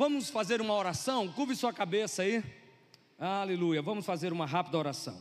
Vamos 0.00 0.30
fazer 0.30 0.62
uma 0.62 0.72
oração? 0.72 1.28
Curve 1.28 1.54
sua 1.54 1.74
cabeça 1.74 2.22
aí. 2.22 2.42
Aleluia. 3.18 3.82
Vamos 3.82 4.06
fazer 4.06 4.32
uma 4.32 4.46
rápida 4.46 4.78
oração. 4.78 5.20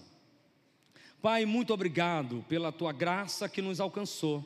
Pai, 1.21 1.45
muito 1.45 1.73
obrigado 1.73 2.45
pela 2.47 2.71
tua 2.71 2.93
graça 2.93 3.49
que 3.49 3.61
nos 3.61 3.81
alcançou, 3.81 4.41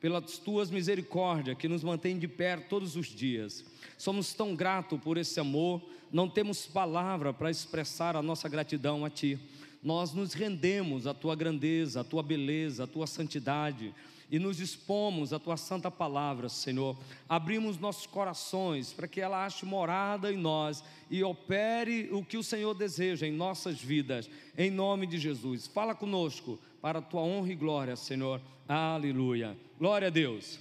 pelas 0.00 0.38
tuas 0.38 0.70
misericórdias 0.70 1.58
que 1.58 1.68
nos 1.68 1.84
mantém 1.84 2.18
de 2.18 2.26
pé 2.26 2.56
todos 2.56 2.96
os 2.96 3.08
dias. 3.08 3.62
Somos 3.98 4.32
tão 4.32 4.56
gratos 4.56 4.98
por 5.02 5.18
esse 5.18 5.38
amor, 5.38 5.82
não 6.10 6.30
temos 6.30 6.64
palavra 6.64 7.34
para 7.34 7.50
expressar 7.50 8.16
a 8.16 8.22
nossa 8.22 8.48
gratidão 8.48 9.04
a 9.04 9.10
Ti. 9.10 9.38
Nós 9.82 10.14
nos 10.14 10.32
rendemos 10.32 11.06
à 11.06 11.12
Tua 11.12 11.36
grandeza, 11.36 12.00
à 12.00 12.04
Tua 12.04 12.22
beleza, 12.22 12.84
à 12.84 12.86
Tua 12.86 13.06
santidade 13.06 13.94
e 14.34 14.38
nos 14.40 14.58
expomos 14.58 15.32
à 15.32 15.38
tua 15.38 15.56
santa 15.56 15.92
palavra, 15.92 16.48
Senhor. 16.48 16.98
Abrimos 17.28 17.78
nossos 17.78 18.04
corações 18.04 18.92
para 18.92 19.06
que 19.06 19.20
ela 19.20 19.46
ache 19.46 19.64
morada 19.64 20.32
em 20.32 20.36
nós 20.36 20.82
e 21.08 21.22
opere 21.22 22.08
o 22.10 22.24
que 22.24 22.36
o 22.36 22.42
Senhor 22.42 22.74
deseja 22.74 23.28
em 23.28 23.32
nossas 23.32 23.80
vidas, 23.80 24.28
em 24.58 24.72
nome 24.72 25.06
de 25.06 25.18
Jesus. 25.18 25.68
Fala 25.68 25.94
conosco 25.94 26.58
para 26.82 26.98
a 26.98 27.02
tua 27.02 27.20
honra 27.20 27.52
e 27.52 27.54
glória, 27.54 27.94
Senhor. 27.94 28.42
Aleluia. 28.66 29.56
Glória 29.78 30.08
a 30.08 30.10
Deus. 30.10 30.58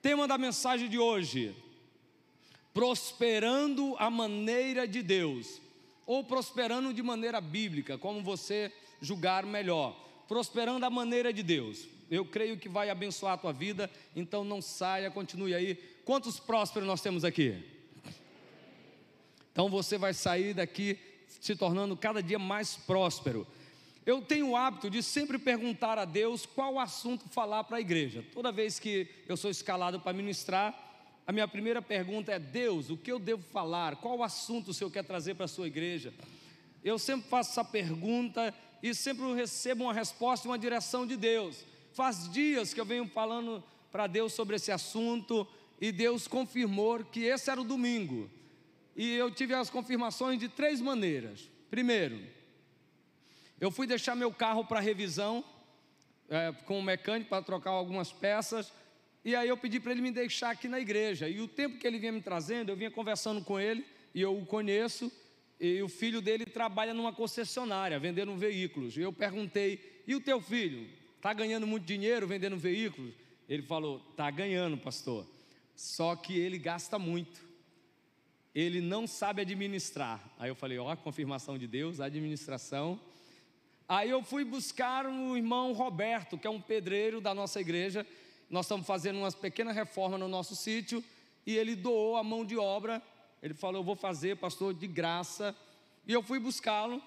Tema 0.00 0.26
da 0.26 0.38
mensagem 0.38 0.88
de 0.88 0.98
hoje: 0.98 1.54
prosperando 2.72 3.94
a 3.98 4.08
maneira 4.08 4.88
de 4.88 5.02
Deus, 5.02 5.60
ou 6.06 6.24
prosperando 6.24 6.94
de 6.94 7.02
maneira 7.02 7.42
bíblica, 7.42 7.98
como 7.98 8.22
você 8.22 8.72
julgar 9.02 9.44
melhor. 9.44 9.94
Prosperando 10.26 10.84
a 10.84 10.88
maneira 10.88 11.30
de 11.30 11.42
Deus 11.42 11.94
eu 12.10 12.24
creio 12.24 12.56
que 12.56 12.68
vai 12.68 12.90
abençoar 12.90 13.34
a 13.34 13.38
tua 13.38 13.52
vida, 13.52 13.90
então 14.14 14.44
não 14.44 14.62
saia, 14.62 15.10
continue 15.10 15.54
aí. 15.54 15.74
Quantos 16.04 16.38
prósperos 16.38 16.86
nós 16.86 17.00
temos 17.00 17.24
aqui? 17.24 17.64
Então 19.52 19.68
você 19.68 19.96
vai 19.98 20.12
sair 20.12 20.54
daqui 20.54 20.98
se 21.40 21.56
tornando 21.56 21.96
cada 21.96 22.22
dia 22.22 22.38
mais 22.38 22.76
próspero. 22.76 23.46
Eu 24.04 24.22
tenho 24.22 24.50
o 24.50 24.56
hábito 24.56 24.88
de 24.88 25.02
sempre 25.02 25.36
perguntar 25.38 25.98
a 25.98 26.04
Deus 26.04 26.46
qual 26.46 26.78
assunto 26.78 27.28
falar 27.28 27.64
para 27.64 27.78
a 27.78 27.80
igreja. 27.80 28.24
Toda 28.32 28.52
vez 28.52 28.78
que 28.78 29.08
eu 29.26 29.36
sou 29.36 29.50
escalado 29.50 29.98
para 29.98 30.12
ministrar, 30.12 30.86
a 31.26 31.32
minha 31.32 31.48
primeira 31.48 31.82
pergunta 31.82 32.30
é: 32.30 32.38
Deus, 32.38 32.88
o 32.88 32.96
que 32.96 33.10
eu 33.10 33.18
devo 33.18 33.42
falar? 33.42 33.96
Qual 33.96 34.22
assunto 34.22 34.68
o 34.68 34.74
Senhor 34.74 34.90
quer 34.90 35.02
trazer 35.02 35.34
para 35.34 35.46
a 35.46 35.48
sua 35.48 35.66
igreja? 35.66 36.14
Eu 36.84 37.00
sempre 37.00 37.28
faço 37.28 37.50
essa 37.50 37.64
pergunta 37.64 38.54
e 38.80 38.94
sempre 38.94 39.34
recebo 39.34 39.84
uma 39.84 39.92
resposta, 39.92 40.46
uma 40.46 40.58
direção 40.58 41.04
de 41.04 41.16
Deus. 41.16 41.64
Faz 41.96 42.30
dias 42.30 42.74
que 42.74 42.80
eu 42.80 42.84
venho 42.84 43.08
falando 43.08 43.64
para 43.90 44.06
Deus 44.06 44.34
sobre 44.34 44.56
esse 44.56 44.70
assunto 44.70 45.48
e 45.80 45.90
Deus 45.90 46.28
confirmou 46.28 47.02
que 47.02 47.20
esse 47.24 47.50
era 47.50 47.58
o 47.58 47.64
domingo. 47.64 48.30
E 48.94 49.14
eu 49.14 49.30
tive 49.30 49.54
as 49.54 49.70
confirmações 49.70 50.38
de 50.38 50.46
três 50.46 50.78
maneiras. 50.78 51.50
Primeiro, 51.70 52.20
eu 53.58 53.70
fui 53.70 53.86
deixar 53.86 54.14
meu 54.14 54.30
carro 54.30 54.62
para 54.62 54.78
revisão 54.78 55.42
é, 56.28 56.52
com 56.66 56.78
o 56.78 56.82
mecânico 56.82 57.30
para 57.30 57.42
trocar 57.42 57.70
algumas 57.70 58.12
peças. 58.12 58.70
E 59.24 59.34
aí 59.34 59.48
eu 59.48 59.56
pedi 59.56 59.80
para 59.80 59.92
ele 59.92 60.02
me 60.02 60.10
deixar 60.10 60.50
aqui 60.50 60.68
na 60.68 60.78
igreja. 60.78 61.26
E 61.30 61.40
o 61.40 61.48
tempo 61.48 61.78
que 61.78 61.86
ele 61.86 61.98
vinha 61.98 62.12
me 62.12 62.20
trazendo, 62.20 62.68
eu 62.68 62.76
vinha 62.76 62.90
conversando 62.90 63.42
com 63.42 63.58
ele, 63.58 63.86
e 64.14 64.20
eu 64.20 64.36
o 64.36 64.44
conheço, 64.44 65.10
e 65.58 65.80
o 65.80 65.88
filho 65.88 66.20
dele 66.20 66.44
trabalha 66.44 66.92
numa 66.92 67.14
concessionária, 67.14 67.98
vendendo 67.98 68.36
veículos. 68.36 68.98
E 68.98 69.00
eu 69.00 69.14
perguntei: 69.14 70.02
e 70.06 70.14
o 70.14 70.20
teu 70.20 70.42
filho? 70.42 71.05
Está 71.16 71.32
ganhando 71.32 71.66
muito 71.66 71.84
dinheiro 71.84 72.26
vendendo 72.26 72.56
veículos? 72.56 73.12
Ele 73.48 73.62
falou: 73.62 74.02
Está 74.10 74.30
ganhando, 74.30 74.76
pastor. 74.76 75.26
Só 75.74 76.16
que 76.16 76.38
ele 76.38 76.58
gasta 76.58 76.98
muito. 76.98 77.44
Ele 78.54 78.80
não 78.80 79.06
sabe 79.06 79.42
administrar. 79.42 80.22
Aí 80.38 80.48
eu 80.48 80.54
falei: 80.54 80.78
Ó, 80.78 80.94
confirmação 80.96 81.58
de 81.58 81.66
Deus, 81.66 82.00
administração. 82.00 83.00
Aí 83.88 84.10
eu 84.10 84.22
fui 84.22 84.44
buscar 84.44 85.06
o 85.06 85.36
irmão 85.36 85.72
Roberto, 85.72 86.36
que 86.36 86.46
é 86.46 86.50
um 86.50 86.60
pedreiro 86.60 87.20
da 87.20 87.32
nossa 87.34 87.60
igreja. 87.60 88.06
Nós 88.50 88.66
estamos 88.66 88.86
fazendo 88.86 89.18
umas 89.18 89.34
pequenas 89.34 89.74
reformas 89.74 90.18
no 90.18 90.28
nosso 90.28 90.56
sítio. 90.56 91.04
E 91.46 91.56
ele 91.56 91.76
doou 91.76 92.16
a 92.16 92.24
mão 92.24 92.44
de 92.44 92.56
obra. 92.56 93.02
Ele 93.42 93.54
falou: 93.54 93.80
Eu 93.80 93.84
vou 93.84 93.96
fazer, 93.96 94.36
pastor, 94.36 94.74
de 94.74 94.86
graça. 94.86 95.54
E 96.06 96.12
eu 96.12 96.22
fui 96.22 96.38
buscá-lo. 96.38 97.02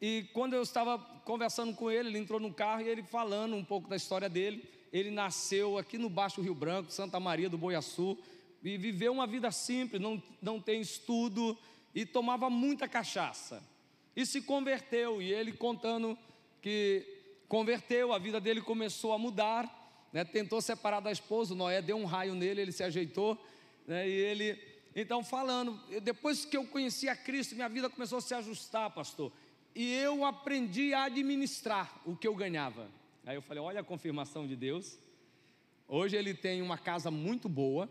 E 0.00 0.28
quando 0.32 0.54
eu 0.54 0.62
estava 0.62 0.98
conversando 1.24 1.74
com 1.74 1.90
ele, 1.90 2.10
ele 2.10 2.18
entrou 2.18 2.38
no 2.38 2.52
carro 2.52 2.82
e 2.82 2.88
ele 2.88 3.02
falando 3.02 3.56
um 3.56 3.64
pouco 3.64 3.88
da 3.88 3.96
história 3.96 4.28
dele. 4.28 4.62
Ele 4.92 5.10
nasceu 5.10 5.78
aqui 5.78 5.98
no 5.98 6.08
Baixo 6.08 6.40
Rio 6.40 6.54
Branco, 6.54 6.92
Santa 6.92 7.18
Maria 7.18 7.48
do 7.48 7.58
Boiaçu, 7.58 8.16
e 8.62 8.76
viveu 8.76 9.12
uma 9.12 9.26
vida 9.26 9.50
simples, 9.50 10.00
não, 10.00 10.22
não 10.40 10.60
tem 10.60 10.80
estudo, 10.80 11.56
e 11.94 12.04
tomava 12.04 12.50
muita 12.50 12.88
cachaça. 12.88 13.62
E 14.14 14.24
se 14.24 14.42
converteu, 14.42 15.20
e 15.20 15.32
ele 15.32 15.52
contando 15.52 16.16
que 16.60 17.04
converteu, 17.48 18.12
a 18.12 18.18
vida 18.18 18.40
dele 18.40 18.60
começou 18.60 19.12
a 19.12 19.18
mudar, 19.18 20.08
né, 20.12 20.24
tentou 20.24 20.60
separar 20.60 21.00
da 21.00 21.12
esposa, 21.12 21.52
o 21.52 21.56
Noé 21.56 21.80
deu 21.82 21.96
um 21.96 22.04
raio 22.04 22.34
nele, 22.34 22.62
ele 22.62 22.72
se 22.72 22.82
ajeitou, 22.82 23.38
né, 23.86 24.08
e 24.08 24.12
ele, 24.12 24.58
então 24.94 25.22
falando, 25.22 25.78
depois 26.02 26.44
que 26.44 26.56
eu 26.56 26.66
conheci 26.66 27.08
a 27.08 27.14
Cristo, 27.14 27.54
minha 27.54 27.68
vida 27.68 27.90
começou 27.90 28.18
a 28.18 28.22
se 28.22 28.34
ajustar, 28.34 28.90
pastor 28.90 29.32
e 29.76 29.92
eu 29.92 30.24
aprendi 30.24 30.94
a 30.94 31.04
administrar 31.04 32.00
o 32.06 32.16
que 32.16 32.26
eu 32.26 32.34
ganhava. 32.34 32.90
Aí 33.26 33.36
eu 33.36 33.42
falei: 33.42 33.62
olha 33.62 33.80
a 33.80 33.84
confirmação 33.84 34.46
de 34.46 34.56
Deus. 34.56 34.98
Hoje 35.86 36.16
ele 36.16 36.32
tem 36.32 36.62
uma 36.62 36.78
casa 36.78 37.10
muito 37.10 37.46
boa, 37.46 37.88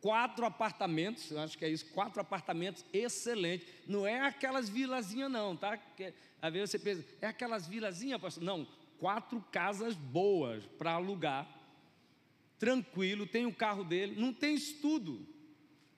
quatro 0.00 0.44
apartamentos, 0.44 1.34
acho 1.36 1.56
que 1.56 1.64
é 1.64 1.68
isso, 1.70 1.86
quatro 1.92 2.20
apartamentos 2.20 2.84
excelentes. 2.92 3.66
Não 3.86 4.06
é 4.06 4.20
aquelas 4.20 4.68
vilazinhas, 4.68 5.30
não, 5.30 5.56
tá? 5.56 5.76
Que, 5.78 6.12
às 6.42 6.52
vezes 6.52 6.70
você 6.70 6.78
pensa, 6.78 7.06
é 7.20 7.28
aquelas 7.28 7.68
vilazinhas, 7.68 8.20
pastor? 8.20 8.42
Não, 8.42 8.66
quatro 8.98 9.40
casas 9.52 9.94
boas 9.94 10.64
para 10.76 10.92
alugar, 10.92 11.48
tranquilo, 12.58 13.26
tem 13.26 13.46
o 13.46 13.54
carro 13.54 13.84
dele, 13.84 14.20
não 14.20 14.34
tem 14.34 14.54
estudo. 14.54 15.26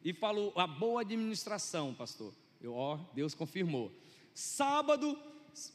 E 0.05 0.13
falou 0.13 0.53
a 0.57 0.67
boa 0.67 1.01
administração, 1.01 1.95
pastor. 1.95 2.35
Eu, 2.61 2.75
ó, 2.75 2.99
Deus 3.15 3.35
confirmou. 3.35 3.91
Sábado, 4.35 5.19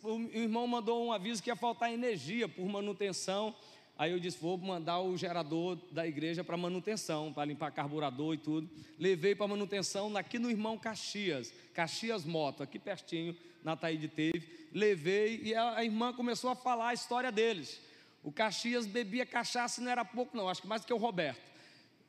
o 0.03 0.19
irmão 0.33 0.65
mandou 0.67 1.05
um 1.05 1.11
aviso 1.11 1.41
que 1.41 1.49
ia 1.49 1.55
faltar 1.55 1.93
energia 1.93 2.47
por 2.47 2.67
manutenção. 2.67 3.55
Aí 3.97 4.11
eu 4.11 4.19
disse: 4.19 4.37
vou 4.39 4.57
mandar 4.57 4.99
o 4.99 5.15
gerador 5.15 5.77
da 5.91 6.07
igreja 6.07 6.43
para 6.43 6.57
manutenção, 6.57 7.31
para 7.33 7.45
limpar 7.45 7.71
carburador 7.71 8.33
e 8.35 8.37
tudo. 8.37 8.69
Levei 8.99 9.35
para 9.35 9.47
manutenção 9.47 10.15
aqui 10.17 10.39
no 10.39 10.49
irmão 10.49 10.77
Caxias, 10.77 11.53
Caxias 11.73 12.23
Moto, 12.23 12.63
aqui 12.63 12.79
pertinho, 12.79 13.35
na 13.63 13.75
Taíde 13.75 14.07
teve. 14.07 14.67
Levei 14.73 15.41
e 15.43 15.55
a, 15.55 15.83
irmã 15.83 16.13
começou 16.13 16.49
a 16.49 16.55
falar 16.55 16.89
a 16.89 16.93
história 16.93 17.31
deles. 17.31 17.79
O 18.23 18.31
Caxias 18.31 18.85
bebia 18.85 19.25
cachaça, 19.25 19.81
não 19.81 19.89
era 19.89 20.03
pouco, 20.03 20.35
não, 20.35 20.49
acho 20.49 20.61
que 20.61 20.67
mais 20.67 20.81
do 20.81 20.87
que 20.87 20.93
o 20.93 20.97
Roberto. 20.97 21.41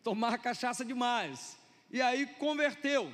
Tomava 0.02 0.36
cachaça 0.38 0.84
demais. 0.84 1.56
E 1.90 2.02
aí 2.02 2.26
converteu 2.38 3.12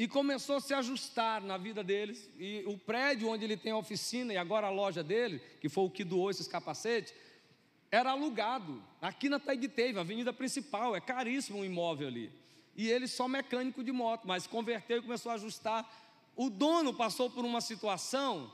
e 0.00 0.08
começou 0.08 0.56
a 0.56 0.60
se 0.60 0.72
ajustar 0.72 1.42
na 1.42 1.58
vida 1.58 1.84
deles. 1.84 2.26
E 2.38 2.64
o 2.66 2.78
prédio 2.78 3.28
onde 3.28 3.44
ele 3.44 3.54
tem 3.54 3.70
a 3.70 3.76
oficina 3.76 4.32
e 4.32 4.36
agora 4.38 4.66
a 4.66 4.70
loja 4.70 5.02
dele, 5.02 5.42
que 5.60 5.68
foi 5.68 5.84
o 5.84 5.90
que 5.90 6.02
doou 6.02 6.30
esses 6.30 6.48
capacetes, 6.48 7.12
era 7.90 8.12
alugado. 8.12 8.82
Aqui 9.02 9.28
na 9.28 9.38
Taiguiteve, 9.38 9.98
avenida 9.98 10.32
principal, 10.32 10.96
é 10.96 11.02
caríssimo 11.02 11.58
um 11.58 11.64
imóvel 11.66 12.08
ali. 12.08 12.32
E 12.74 12.88
ele 12.88 13.06
só 13.06 13.28
mecânico 13.28 13.84
de 13.84 13.92
moto, 13.92 14.26
mas 14.26 14.46
converteu 14.46 14.96
e 14.96 15.02
começou 15.02 15.32
a 15.32 15.34
ajustar. 15.34 15.86
O 16.34 16.48
dono 16.48 16.94
passou 16.94 17.28
por 17.28 17.44
uma 17.44 17.60
situação 17.60 18.50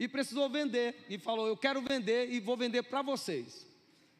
e 0.00 0.08
precisou 0.08 0.50
vender. 0.50 1.06
E 1.08 1.16
falou: 1.16 1.46
Eu 1.46 1.56
quero 1.56 1.80
vender 1.80 2.28
e 2.28 2.40
vou 2.40 2.56
vender 2.56 2.82
para 2.82 3.02
vocês. 3.02 3.64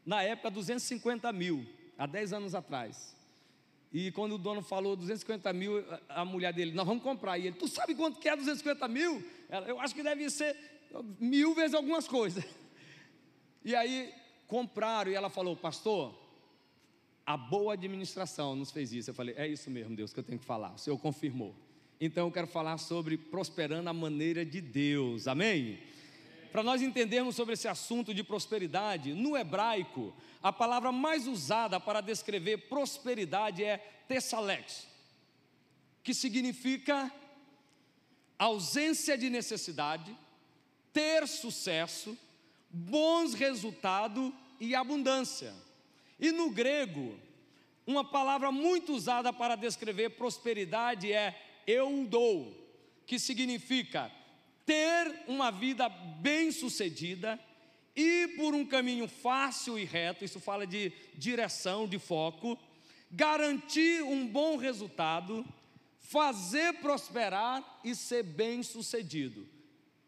Na 0.07 0.23
época, 0.23 0.49
250 0.49 1.33
mil, 1.33 1.67
há 1.99 2.07
10 2.07 2.35
anos 2.35 2.55
atrás. 2.55 3.18
E 3.93 4.11
quando 4.13 4.35
o 4.35 4.39
dono 4.39 4.63
falou 4.63 4.95
250 4.95 5.53
mil, 5.53 5.83
a 6.09 6.25
mulher 6.25 6.53
dele, 6.53 6.73
nós 6.73 6.87
vamos 6.87 7.03
comprar. 7.03 7.39
E 7.39 7.47
ele, 7.47 7.57
tu 7.57 7.67
sabe 7.67 7.95
quanto 7.95 8.21
que 8.21 8.29
é 8.29 8.37
250 8.37 8.87
mil? 8.89 9.25
Ela, 9.49 9.67
eu 9.67 9.81
acho 9.81 9.95
que 9.95 10.03
deve 10.03 10.29
ser 10.29 10.57
mil 11.19 11.55
vezes 11.55 11.75
algumas 11.75 12.07
coisas. 12.07 12.45
E 13.65 13.75
aí 13.75 14.15
compraram, 14.47 15.11
e 15.11 15.15
ela 15.15 15.29
falou, 15.29 15.55
pastor, 15.55 16.15
a 17.27 17.37
boa 17.37 17.75
administração 17.75 18.57
nos 18.57 18.71
fez 18.71 18.95
isso. 18.95 19.11
Eu 19.11 19.15
falei, 19.15 19.35
é 19.37 19.47
isso 19.47 19.71
mesmo, 19.71 19.95
Deus, 19.95 20.13
que 20.13 20.21
eu 20.21 20.25
tenho 20.25 20.39
que 20.39 20.45
falar. 20.45 20.73
O 20.75 20.79
Senhor 20.79 20.97
confirmou. 20.97 21.55
Então 22.01 22.27
eu 22.27 22.33
quero 22.33 22.47
falar 22.47 22.79
sobre 22.79 23.19
prosperando 23.19 23.91
a 23.91 23.93
maneira 23.93 24.47
de 24.47 24.63
Deus. 24.63 25.29
Amém? 25.29 25.79
Para 26.51 26.63
nós 26.63 26.83
entendermos 26.83 27.37
sobre 27.37 27.55
esse 27.55 27.69
assunto 27.69 28.15
de 28.15 28.25
prosperidade, 28.25 29.13
no 29.15 29.37
hebraico, 29.37 30.15
a 30.43 30.53
palavra 30.53 30.91
mais 30.91 31.27
usada 31.27 31.79
para 31.79 32.01
descrever 32.01 32.69
prosperidade 32.69 33.63
é 33.63 33.79
tessalex, 34.09 34.87
que 36.03 36.15
significa 36.15 37.13
ausência 38.39 39.19
de 39.19 39.29
necessidade, 39.29 40.17
ter 40.93 41.27
sucesso, 41.27 42.17
bons 42.71 43.35
resultados 43.35 44.33
e 44.61 44.75
abundância. 44.75 45.55
E 46.19 46.31
no 46.31 46.51
grego, 46.51 47.19
uma 47.87 48.05
palavra 48.05 48.51
muito 48.51 48.93
usada 48.93 49.33
para 49.33 49.57
descrever 49.57 50.11
prosperidade 50.11 51.13
é 51.13 51.41
eu 51.67 52.07
dou, 52.07 52.55
que 53.07 53.19
significa 53.19 54.11
ter 54.69 55.25
uma 55.27 55.51
vida 55.51 55.89
bem-sucedida, 55.89 57.41
ir 57.97 58.37
por 58.37 58.55
um 58.55 58.67
caminho 58.67 59.09
fácil 59.09 59.79
e 59.79 59.85
reto, 59.85 60.27
isso 60.27 60.39
fala 60.39 60.67
de 60.67 60.93
direção, 61.15 61.89
de 61.89 61.99
foco, 61.99 62.59
garantir 63.11 64.03
um 64.03 64.29
bom 64.29 64.59
resultado, 64.59 65.43
fazer 66.01 66.75
prosperar 66.75 67.81
e 67.83 67.95
ser 67.95 68.23
bem-sucedido. 68.23 69.49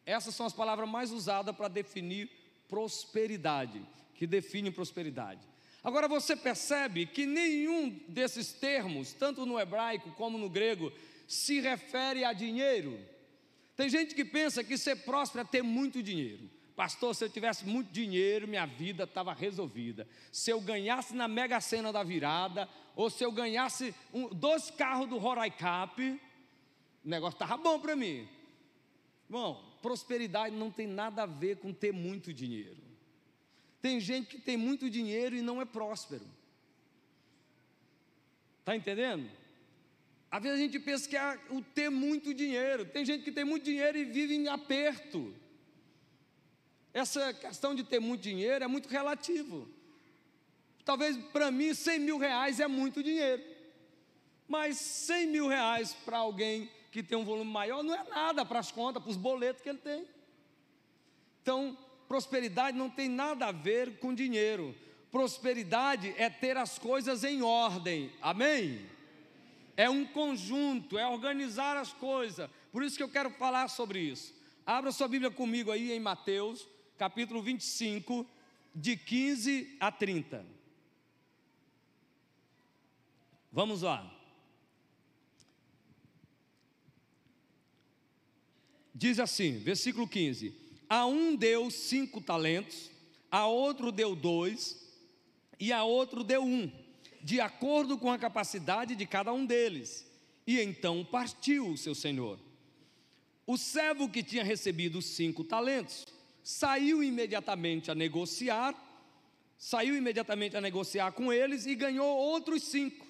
Essas 0.05 0.35
são 0.35 0.45
as 0.45 0.53
palavras 0.53 0.87
mais 0.87 1.11
usadas 1.11 1.56
para 1.56 1.69
definir 1.69 2.31
prosperidade, 2.69 3.81
que 4.15 4.27
define 4.27 4.71
prosperidade. 4.71 5.41
Agora 5.83 6.06
você 6.06 6.37
percebe 6.37 7.06
que 7.06 7.25
nenhum 7.25 7.99
desses 8.06 8.53
termos, 8.53 9.15
tanto 9.15 9.47
no 9.47 9.59
hebraico 9.59 10.11
como 10.19 10.37
no 10.37 10.51
grego, 10.51 10.93
se 11.27 11.63
refere 11.63 12.25
a 12.25 12.35
dinheiro. 12.35 13.01
Tem 13.81 13.88
gente 13.88 14.15
que 14.15 14.27
pensa 14.27 14.62
que 14.62 14.77
ser 14.77 14.94
próspero 14.94 15.41
é 15.41 15.44
ter 15.50 15.62
muito 15.62 16.03
dinheiro. 16.03 16.50
Pastor, 16.77 17.15
se 17.15 17.25
eu 17.25 17.31
tivesse 17.31 17.65
muito 17.65 17.91
dinheiro, 17.91 18.47
minha 18.47 18.67
vida 18.67 19.05
estava 19.05 19.32
resolvida. 19.32 20.06
Se 20.31 20.50
eu 20.50 20.61
ganhasse 20.61 21.15
na 21.15 21.27
mega 21.27 21.59
sena 21.62 21.91
da 21.91 22.03
virada, 22.03 22.69
ou 22.94 23.09
se 23.09 23.25
eu 23.25 23.32
ganhasse 23.32 23.94
um, 24.12 24.29
dois 24.29 24.71
carros 24.71 25.09
do 25.09 25.17
Roraicap, 25.17 25.99
o 27.03 27.09
negócio 27.09 27.37
estava 27.37 27.56
bom 27.56 27.81
para 27.81 27.97
mim. 27.97 28.29
Bom, 29.27 29.79
prosperidade 29.81 30.55
não 30.55 30.71
tem 30.71 30.87
nada 30.87 31.23
a 31.23 31.27
ver 31.27 31.56
com 31.56 31.73
ter 31.73 31.91
muito 31.91 32.35
dinheiro. 32.35 32.82
Tem 33.81 33.99
gente 33.99 34.37
que 34.37 34.43
tem 34.43 34.59
muito 34.59 34.91
dinheiro 34.91 35.35
e 35.35 35.41
não 35.41 35.59
é 35.59 35.65
próspero. 35.65 36.27
Está 38.59 38.77
entendendo? 38.77 39.40
Às 40.31 40.43
vezes 40.43 40.59
a 40.59 40.62
gente 40.62 40.79
pensa 40.79 41.09
que 41.09 41.17
é 41.17 41.38
o 41.50 41.61
ter 41.61 41.91
muito 41.91 42.32
dinheiro. 42.32 42.85
Tem 42.85 43.05
gente 43.05 43.25
que 43.25 43.32
tem 43.32 43.44
muito 43.44 43.65
dinheiro 43.65 43.99
e 43.99 44.05
vive 44.05 44.35
em 44.35 44.47
aperto. 44.47 45.35
Essa 46.94 47.32
questão 47.35 47.75
de 47.75 47.82
ter 47.82 47.99
muito 47.99 48.23
dinheiro 48.23 48.65
é 48.65 48.69
muito 48.69 48.88
relativo. 48.88 49.69
Talvez 50.85 51.17
para 51.32 51.50
mim 51.50 51.75
100 51.75 51.99
mil 51.99 52.19
reais 52.19 52.61
é 52.61 52.69
muito 52.69 53.03
dinheiro. 53.03 53.43
Mas 54.47 54.77
100 54.77 55.27
mil 55.27 55.49
reais 55.49 55.94
para 56.05 56.19
alguém 56.19 56.71
que 56.93 57.03
tem 57.03 57.19
um 57.19 57.25
volume 57.25 57.50
maior 57.50 57.82
não 57.82 57.94
é 57.94 58.05
nada 58.05 58.44
para 58.44 58.61
as 58.61 58.71
contas, 58.71 59.03
para 59.03 59.11
os 59.11 59.17
boletos 59.17 59.62
que 59.62 59.69
ele 59.69 59.79
tem. 59.79 60.06
Então, 61.43 61.77
prosperidade 62.09 62.77
não 62.77 62.91
tem 62.91 63.09
nada 63.09 63.47
a 63.47 63.53
ver 63.53 63.99
com 63.99 64.15
dinheiro. 64.15 64.75
Prosperidade 65.11 66.15
é 66.17 66.31
ter 66.31 66.56
as 66.56 66.79
coisas 66.79 67.25
em 67.25 67.43
ordem. 67.43 68.12
Amém? 68.21 68.87
É 69.81 69.88
um 69.88 70.05
conjunto, 70.05 70.99
é 70.99 71.06
organizar 71.06 71.75
as 71.75 71.91
coisas. 71.91 72.50
Por 72.71 72.82
isso 72.82 72.99
que 72.99 73.03
eu 73.03 73.09
quero 73.09 73.31
falar 73.31 73.67
sobre 73.69 73.99
isso. 73.99 74.35
Abra 74.67 74.93
sua 74.93 75.09
Bíblia 75.09 75.31
comigo 75.31 75.71
aí 75.71 75.91
em 75.91 75.99
Mateus, 75.99 76.69
capítulo 76.99 77.41
25, 77.41 78.27
de 78.75 78.94
15 78.94 79.79
a 79.81 79.91
30. 79.91 80.44
Vamos 83.50 83.81
lá. 83.81 84.15
Diz 88.94 89.19
assim, 89.19 89.61
versículo 89.61 90.06
15: 90.06 90.55
a 90.91 91.06
um 91.06 91.35
deu 91.35 91.71
cinco 91.71 92.21
talentos, 92.21 92.91
a 93.31 93.47
outro 93.47 93.91
deu 93.91 94.15
dois, 94.15 94.87
e 95.59 95.73
a 95.73 95.85
outro 95.85 96.23
deu 96.23 96.44
um, 96.44 96.71
de 97.22 97.40
acordo 97.40 97.99
com 97.99 98.11
a 98.11 98.19
capacidade 98.19 98.94
de 98.96 99.06
cada 99.06 99.32
um 99.32 99.44
deles. 99.44 100.06
E 100.46 100.61
então 100.61 101.05
partiu 101.05 101.69
o 101.69 101.76
seu 101.76 101.94
senhor. 101.94 102.38
O 103.46 103.56
servo 103.56 104.08
que 104.08 104.22
tinha 104.22 104.44
recebido 104.44 105.02
cinco 105.02 105.44
talentos 105.44 106.06
saiu 106.43 107.02
imediatamente 107.02 107.90
a 107.90 107.94
negociar, 107.94 108.75
saiu 109.58 109.96
imediatamente 109.96 110.56
a 110.56 110.61
negociar 110.61 111.12
com 111.12 111.32
eles 111.32 111.67
e 111.67 111.75
ganhou 111.75 112.17
outros 112.17 112.62
cinco. 112.64 113.06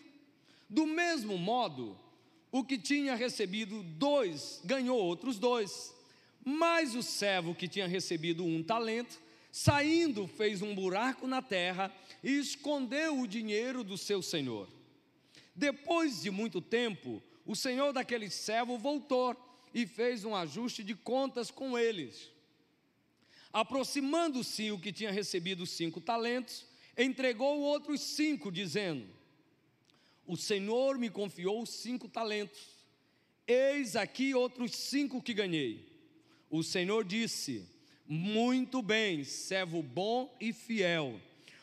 Do 0.68 0.86
mesmo 0.86 1.36
modo, 1.36 1.96
o 2.50 2.64
que 2.64 2.78
tinha 2.78 3.14
recebido 3.14 3.82
dois 3.82 4.60
ganhou 4.64 4.98
outros 4.98 5.38
dois. 5.38 5.94
Mas 6.44 6.94
o 6.94 7.02
servo 7.02 7.54
que 7.54 7.68
tinha 7.68 7.86
recebido 7.86 8.44
um 8.44 8.62
talento, 8.62 9.20
saindo, 9.52 10.26
fez 10.26 10.62
um 10.62 10.74
buraco 10.74 11.26
na 11.26 11.42
terra 11.42 11.94
e 12.22 12.38
escondeu 12.38 13.20
o 13.20 13.26
dinheiro 13.26 13.82
do 13.82 13.98
seu 13.98 14.22
senhor. 14.22 14.68
Depois 15.54 16.22
de 16.22 16.30
muito 16.30 16.60
tempo, 16.60 17.22
o 17.44 17.56
senhor 17.56 17.92
daquele 17.92 18.30
servo 18.30 18.78
voltou 18.78 19.36
e 19.74 19.86
fez 19.86 20.24
um 20.24 20.34
ajuste 20.34 20.82
de 20.82 20.94
contas 20.94 21.50
com 21.50 21.78
eles. 21.78 22.30
Aproximando-se 23.52 24.70
o 24.70 24.78
que 24.78 24.92
tinha 24.92 25.10
recebido 25.10 25.66
cinco 25.66 26.00
talentos, 26.00 26.64
entregou 26.96 27.60
outros 27.60 28.00
cinco, 28.00 28.50
dizendo: 28.50 29.06
O 30.26 30.36
Senhor 30.36 30.96
me 30.98 31.10
confiou 31.10 31.66
cinco 31.66 32.08
talentos, 32.08 32.68
eis 33.46 33.96
aqui 33.96 34.34
outros 34.34 34.76
cinco 34.76 35.20
que 35.20 35.34
ganhei. 35.34 35.84
O 36.48 36.62
Senhor 36.62 37.04
disse: 37.04 37.68
Muito 38.12 38.82
bem, 38.82 39.22
servo 39.22 39.84
bom 39.84 40.36
e 40.40 40.52
fiel. 40.52 41.20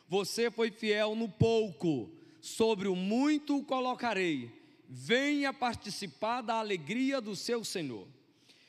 Você 0.07 0.49
foi 0.49 0.71
fiel 0.71 1.13
no 1.13 1.27
pouco, 1.27 2.09
sobre 2.39 2.87
o 2.87 2.95
muito 2.95 3.57
o 3.57 3.65
colocarei. 3.65 4.49
Venha 4.87 5.51
participar 5.51 6.39
da 6.39 6.53
alegria 6.53 7.19
do 7.19 7.35
seu 7.35 7.65
Senhor. 7.65 8.07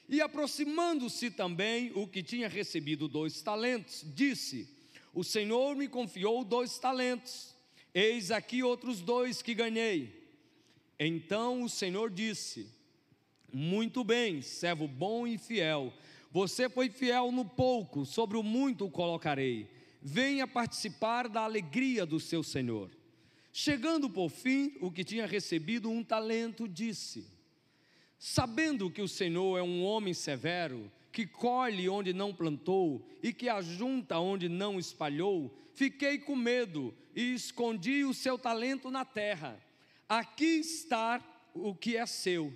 E 0.08 0.20
aproximando-se 0.20 1.30
também 1.30 1.92
o 1.94 2.08
que 2.08 2.20
tinha 2.20 2.48
recebido 2.48 3.06
dois 3.06 3.40
talentos, 3.42 4.04
disse: 4.12 4.68
O 5.14 5.22
Senhor 5.22 5.76
me 5.76 5.86
confiou 5.86 6.42
dois 6.42 6.80
talentos, 6.80 7.54
eis 7.94 8.32
aqui 8.32 8.60
outros 8.60 9.00
dois 9.00 9.40
que 9.40 9.54
ganhei. 9.54 10.28
Então 10.98 11.62
o 11.62 11.68
Senhor 11.68 12.10
disse: 12.10 12.68
Muito 13.52 14.02
bem, 14.02 14.42
servo 14.42 14.88
bom 14.88 15.28
e 15.28 15.38
fiel 15.38 15.94
você 16.30 16.68
foi 16.68 16.90
fiel 16.90 17.32
no 17.32 17.44
pouco, 17.44 18.04
sobre 18.04 18.36
o 18.36 18.42
muito 18.42 18.84
o 18.84 18.90
colocarei. 18.90 19.68
Venha 20.00 20.46
participar 20.46 21.28
da 21.28 21.42
alegria 21.42 22.04
do 22.04 22.20
seu 22.20 22.42
Senhor. 22.42 22.90
Chegando 23.52 24.08
por 24.08 24.28
fim, 24.28 24.76
o 24.80 24.90
que 24.90 25.02
tinha 25.02 25.26
recebido 25.26 25.90
um 25.90 26.04
talento 26.04 26.68
disse: 26.68 27.26
Sabendo 28.18 28.90
que 28.90 29.02
o 29.02 29.08
Senhor 29.08 29.58
é 29.58 29.62
um 29.62 29.82
homem 29.82 30.14
severo, 30.14 30.90
que 31.10 31.26
colhe 31.26 31.88
onde 31.88 32.12
não 32.12 32.34
plantou 32.34 33.08
e 33.22 33.32
que 33.32 33.48
ajunta 33.48 34.18
onde 34.18 34.48
não 34.48 34.78
espalhou, 34.78 35.52
fiquei 35.74 36.18
com 36.18 36.36
medo 36.36 36.94
e 37.14 37.34
escondi 37.34 38.04
o 38.04 38.14
seu 38.14 38.38
talento 38.38 38.90
na 38.90 39.04
terra. 39.04 39.60
Aqui 40.08 40.60
está 40.60 41.20
o 41.54 41.74
que 41.74 41.96
é 41.96 42.06
seu. 42.06 42.52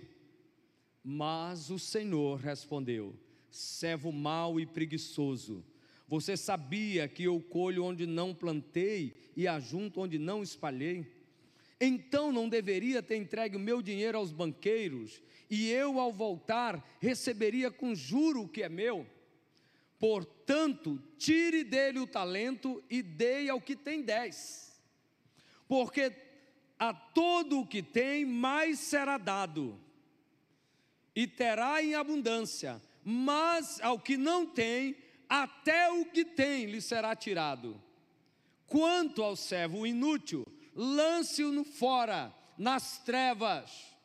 Mas 1.02 1.70
o 1.70 1.78
Senhor 1.78 2.38
respondeu: 2.38 3.18
servo 3.52 4.10
mau 4.10 4.58
e 4.58 4.66
preguiçoso. 4.66 5.64
Você 6.08 6.36
sabia 6.36 7.06
que 7.06 7.24
eu 7.24 7.40
colho 7.40 7.84
onde 7.84 8.06
não 8.06 8.34
plantei 8.34 9.14
e 9.36 9.46
ajunto 9.46 10.00
onde 10.00 10.18
não 10.18 10.42
espalhei? 10.42 11.06
Então 11.80 12.32
não 12.32 12.48
deveria 12.48 13.02
ter 13.02 13.16
entregue 13.16 13.56
o 13.56 13.60
meu 13.60 13.82
dinheiro 13.82 14.16
aos 14.16 14.32
banqueiros, 14.32 15.22
e 15.50 15.68
eu, 15.70 15.98
ao 15.98 16.12
voltar, 16.12 16.96
receberia 17.00 17.70
com 17.70 17.94
juro 17.94 18.42
o 18.42 18.48
que 18.48 18.62
é 18.62 18.68
meu? 18.68 19.06
Portanto, 19.98 21.02
tire 21.18 21.64
dele 21.64 21.98
o 21.98 22.06
talento 22.06 22.82
e 22.88 23.02
dei 23.02 23.48
ao 23.48 23.60
que 23.60 23.74
tem 23.74 24.02
dez, 24.02 24.80
porque 25.66 26.12
a 26.78 26.94
todo 26.94 27.60
o 27.60 27.66
que 27.66 27.82
tem 27.82 28.24
mais 28.24 28.78
será 28.78 29.18
dado, 29.18 29.78
e 31.16 31.26
terá 31.26 31.82
em 31.82 31.94
abundância 31.94 32.80
mas 33.04 33.80
ao 33.80 33.98
que 33.98 34.16
não 34.16 34.46
tem, 34.46 34.96
até 35.28 35.90
o 35.90 36.04
que 36.04 36.24
tem 36.24 36.66
lhe 36.66 36.80
será 36.80 37.16
tirado. 37.16 37.80
Quanto 38.66 39.22
ao 39.22 39.36
servo 39.36 39.86
inútil, 39.86 40.46
lance-o 40.74 41.64
fora, 41.64 42.34
nas 42.56 42.98
trevas. 42.98 43.96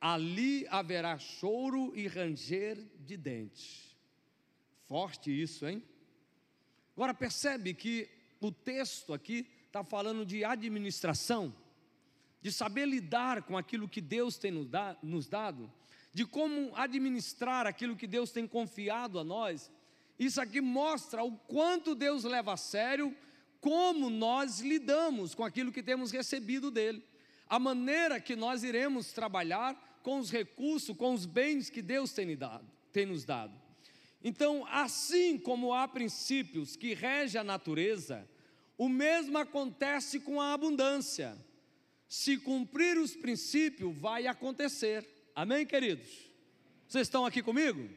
Ali 0.00 0.66
haverá 0.68 1.18
choro 1.18 1.92
e 1.94 2.06
ranger 2.06 2.78
de 3.00 3.16
dentes. 3.16 3.96
Forte 4.86 5.30
isso, 5.30 5.66
hein? 5.66 5.82
Agora 6.94 7.12
percebe 7.12 7.74
que 7.74 8.08
o 8.40 8.52
texto 8.52 9.12
aqui 9.12 9.48
está 9.66 9.82
falando 9.82 10.24
de 10.24 10.44
administração, 10.44 11.54
de 12.40 12.52
saber 12.52 12.86
lidar 12.86 13.42
com 13.42 13.58
aquilo 13.58 13.88
que 13.88 14.00
Deus 14.00 14.38
tem 14.38 14.52
nos 15.02 15.28
dado 15.28 15.72
de 16.16 16.24
como 16.24 16.74
administrar 16.74 17.66
aquilo 17.66 17.94
que 17.94 18.06
Deus 18.06 18.30
tem 18.30 18.46
confiado 18.46 19.18
a 19.18 19.22
nós, 19.22 19.70
isso 20.18 20.40
aqui 20.40 20.62
mostra 20.62 21.22
o 21.22 21.30
quanto 21.30 21.94
Deus 21.94 22.24
leva 22.24 22.54
a 22.54 22.56
sério 22.56 23.14
como 23.60 24.08
nós 24.08 24.60
lidamos 24.60 25.34
com 25.34 25.44
aquilo 25.44 25.70
que 25.70 25.82
temos 25.82 26.10
recebido 26.10 26.70
dele, 26.70 27.04
a 27.46 27.58
maneira 27.58 28.18
que 28.18 28.34
nós 28.34 28.64
iremos 28.64 29.12
trabalhar 29.12 30.00
com 30.02 30.18
os 30.18 30.30
recursos, 30.30 30.96
com 30.96 31.12
os 31.12 31.26
bens 31.26 31.68
que 31.68 31.82
Deus 31.82 32.14
tem, 32.14 32.34
dado, 32.34 32.64
tem 32.94 33.04
nos 33.04 33.26
dado. 33.26 33.52
Então, 34.24 34.66
assim 34.70 35.36
como 35.36 35.74
há 35.74 35.86
princípios 35.86 36.76
que 36.76 36.94
regem 36.94 37.42
a 37.42 37.44
natureza, 37.44 38.26
o 38.78 38.88
mesmo 38.88 39.36
acontece 39.36 40.18
com 40.20 40.40
a 40.40 40.54
abundância. 40.54 41.36
Se 42.08 42.38
cumprir 42.38 42.96
os 42.96 43.14
princípios, 43.14 43.94
vai 43.98 44.26
acontecer. 44.26 45.15
Amém, 45.36 45.66
queridos? 45.66 46.08
Vocês 46.88 47.06
estão 47.06 47.26
aqui 47.26 47.42
comigo? 47.42 47.90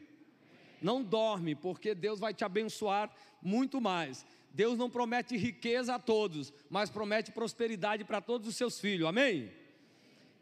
Não 0.82 1.02
dorme, 1.02 1.54
porque 1.54 1.94
Deus 1.94 2.20
vai 2.20 2.34
te 2.34 2.44
abençoar 2.44 3.10
muito 3.40 3.80
mais. 3.80 4.26
Deus 4.50 4.76
não 4.76 4.90
promete 4.90 5.38
riqueza 5.38 5.94
a 5.94 5.98
todos, 5.98 6.52
mas 6.68 6.90
promete 6.90 7.32
prosperidade 7.32 8.04
para 8.04 8.20
todos 8.20 8.46
os 8.46 8.56
seus 8.56 8.78
filhos. 8.78 9.08
Amém? 9.08 9.50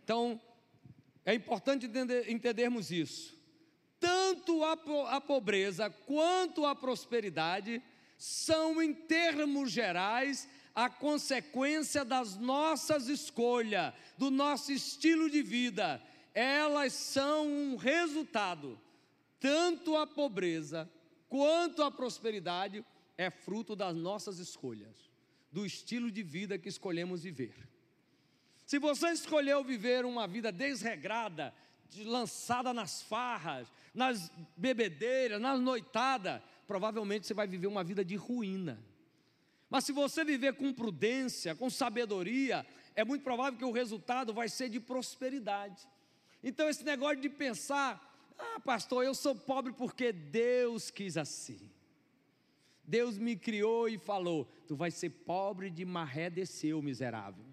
Então, 0.02 0.40
é 1.24 1.32
importante 1.32 1.86
entender, 1.86 2.28
entendermos 2.28 2.90
isso. 2.90 3.32
Tanto 4.00 4.64
a, 4.64 4.72
a 5.10 5.20
pobreza 5.20 5.88
quanto 6.04 6.66
a 6.66 6.74
prosperidade 6.74 7.80
são, 8.16 8.82
em 8.82 8.92
termos 8.92 9.70
gerais, 9.70 10.48
a 10.74 10.90
consequência 10.90 12.04
das 12.04 12.36
nossas 12.36 13.06
escolhas, 13.06 13.94
do 14.16 14.32
nosso 14.32 14.72
estilo 14.72 15.30
de 15.30 15.42
vida. 15.44 16.02
Elas 16.38 16.92
são 16.92 17.48
um 17.48 17.74
resultado. 17.74 18.80
Tanto 19.40 19.96
a 19.96 20.06
pobreza 20.06 20.88
quanto 21.28 21.82
a 21.82 21.90
prosperidade 21.90 22.84
é 23.16 23.28
fruto 23.28 23.74
das 23.74 23.96
nossas 23.96 24.38
escolhas, 24.38 24.94
do 25.50 25.66
estilo 25.66 26.12
de 26.12 26.22
vida 26.22 26.56
que 26.56 26.68
escolhemos 26.68 27.24
viver. 27.24 27.68
Se 28.64 28.78
você 28.78 29.08
escolheu 29.08 29.64
viver 29.64 30.04
uma 30.04 30.28
vida 30.28 30.52
desregrada, 30.52 31.52
lançada 32.04 32.72
nas 32.72 33.02
farras, 33.02 33.66
nas 33.92 34.30
bebedeiras, 34.56 35.40
nas 35.40 35.58
noitadas, 35.58 36.40
provavelmente 36.68 37.26
você 37.26 37.34
vai 37.34 37.48
viver 37.48 37.66
uma 37.66 37.82
vida 37.82 38.04
de 38.04 38.14
ruína. 38.14 38.78
Mas 39.68 39.82
se 39.82 39.90
você 39.90 40.24
viver 40.24 40.54
com 40.54 40.72
prudência, 40.72 41.56
com 41.56 41.68
sabedoria, 41.68 42.64
é 42.94 43.04
muito 43.04 43.24
provável 43.24 43.58
que 43.58 43.64
o 43.64 43.72
resultado 43.72 44.32
vai 44.32 44.48
ser 44.48 44.68
de 44.68 44.78
prosperidade. 44.78 45.88
Então, 46.48 46.66
esse 46.66 46.82
negócio 46.82 47.20
de 47.20 47.28
pensar, 47.28 47.90
ah, 48.38 48.58
pastor, 48.60 49.04
eu 49.04 49.14
sou 49.14 49.34
pobre 49.34 49.70
porque 49.70 50.10
Deus 50.12 50.90
quis 50.90 51.18
assim. 51.18 51.70
Deus 52.82 53.18
me 53.18 53.36
criou 53.36 53.86
e 53.86 53.98
falou: 53.98 54.46
Tu 54.66 54.74
vai 54.74 54.90
ser 54.90 55.10
pobre 55.10 55.68
de 55.68 55.84
maré 55.84 56.30
desceu, 56.30 56.80
miserável. 56.80 57.44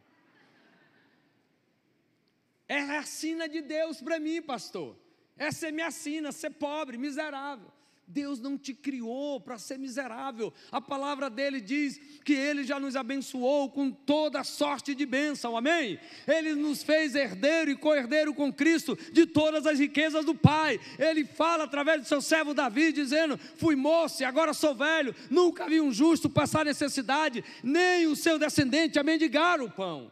É 2.70 2.80
a 2.80 3.04
sina 3.04 3.50
de 3.50 3.62
Deus 3.62 4.02
para 4.02 4.18
mim, 4.18 4.42
pastor. 4.42 4.98
Essa 5.38 5.68
é 5.68 5.72
minha 5.74 5.92
sina, 5.92 6.32
ser 6.32 6.52
pobre, 6.52 6.98
miserável. 6.98 7.70
Deus 8.08 8.40
não 8.40 8.56
te 8.56 8.74
criou 8.74 9.42
para 9.42 9.58
ser 9.58 9.80
miserável. 9.80 10.54
A 10.72 10.80
palavra 10.80 11.28
dele 11.28 11.60
diz 11.60 12.00
que 12.24 12.34
ele 12.34 12.64
já 12.64 12.80
nos 12.80 12.96
abençoou 12.96 13.70
com 13.70 13.92
toda 13.92 14.44
sorte 14.44 14.94
de 14.94 15.06
bênção, 15.06 15.58
amém? 15.58 16.00
Ele 16.28 16.54
nos 16.54 16.84
fez 16.84 17.16
herdeiro 17.16 17.72
e 17.72 17.76
co-herdeiro 17.76 18.34
com 18.34 18.54
Cristo 18.54 18.98
de 19.12 19.26
todas 19.26 19.66
as 19.66 19.80
riquezas 19.80 20.24
do 20.24 20.36
Pai. 20.36 20.80
Ele 21.00 21.26
fala 21.26 21.64
através 21.64 22.02
do 22.02 22.08
seu 22.08 22.22
servo 22.22 22.54
Davi, 22.54 22.92
dizendo: 22.92 23.40
Fui 23.56 23.76
moço 23.76 24.22
e 24.22 24.26
agora 24.26 24.54
sou 24.54 24.76
velho, 24.76 25.16
nunca 25.32 25.68
vi 25.68 25.82
um 25.82 25.92
justo 25.92 26.30
passar 26.30 26.64
necessidade, 26.64 27.44
nem 27.64 28.06
o 28.06 28.16
seu 28.16 28.38
descendente 28.38 29.00
a 29.00 29.04
mendigar 29.04 29.60
o 29.62 29.70
pão. 29.70 30.12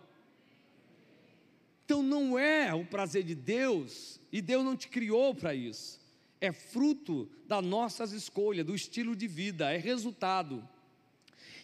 Então 1.85 2.01
não 2.01 2.39
é 2.39 2.73
o 2.73 2.85
prazer 2.85 3.23
de 3.23 3.35
Deus, 3.35 4.19
e 4.31 4.41
Deus 4.41 4.65
não 4.65 4.75
te 4.75 4.87
criou 4.87 5.35
para 5.35 5.53
isso 5.53 6.02
é 6.43 6.51
fruto 6.51 7.29
das 7.47 7.63
nossas 7.63 8.11
escolhas, 8.11 8.65
do 8.65 8.75
estilo 8.75 9.15
de 9.15 9.27
vida, 9.27 9.71
é 9.71 9.77
resultado. 9.77 10.61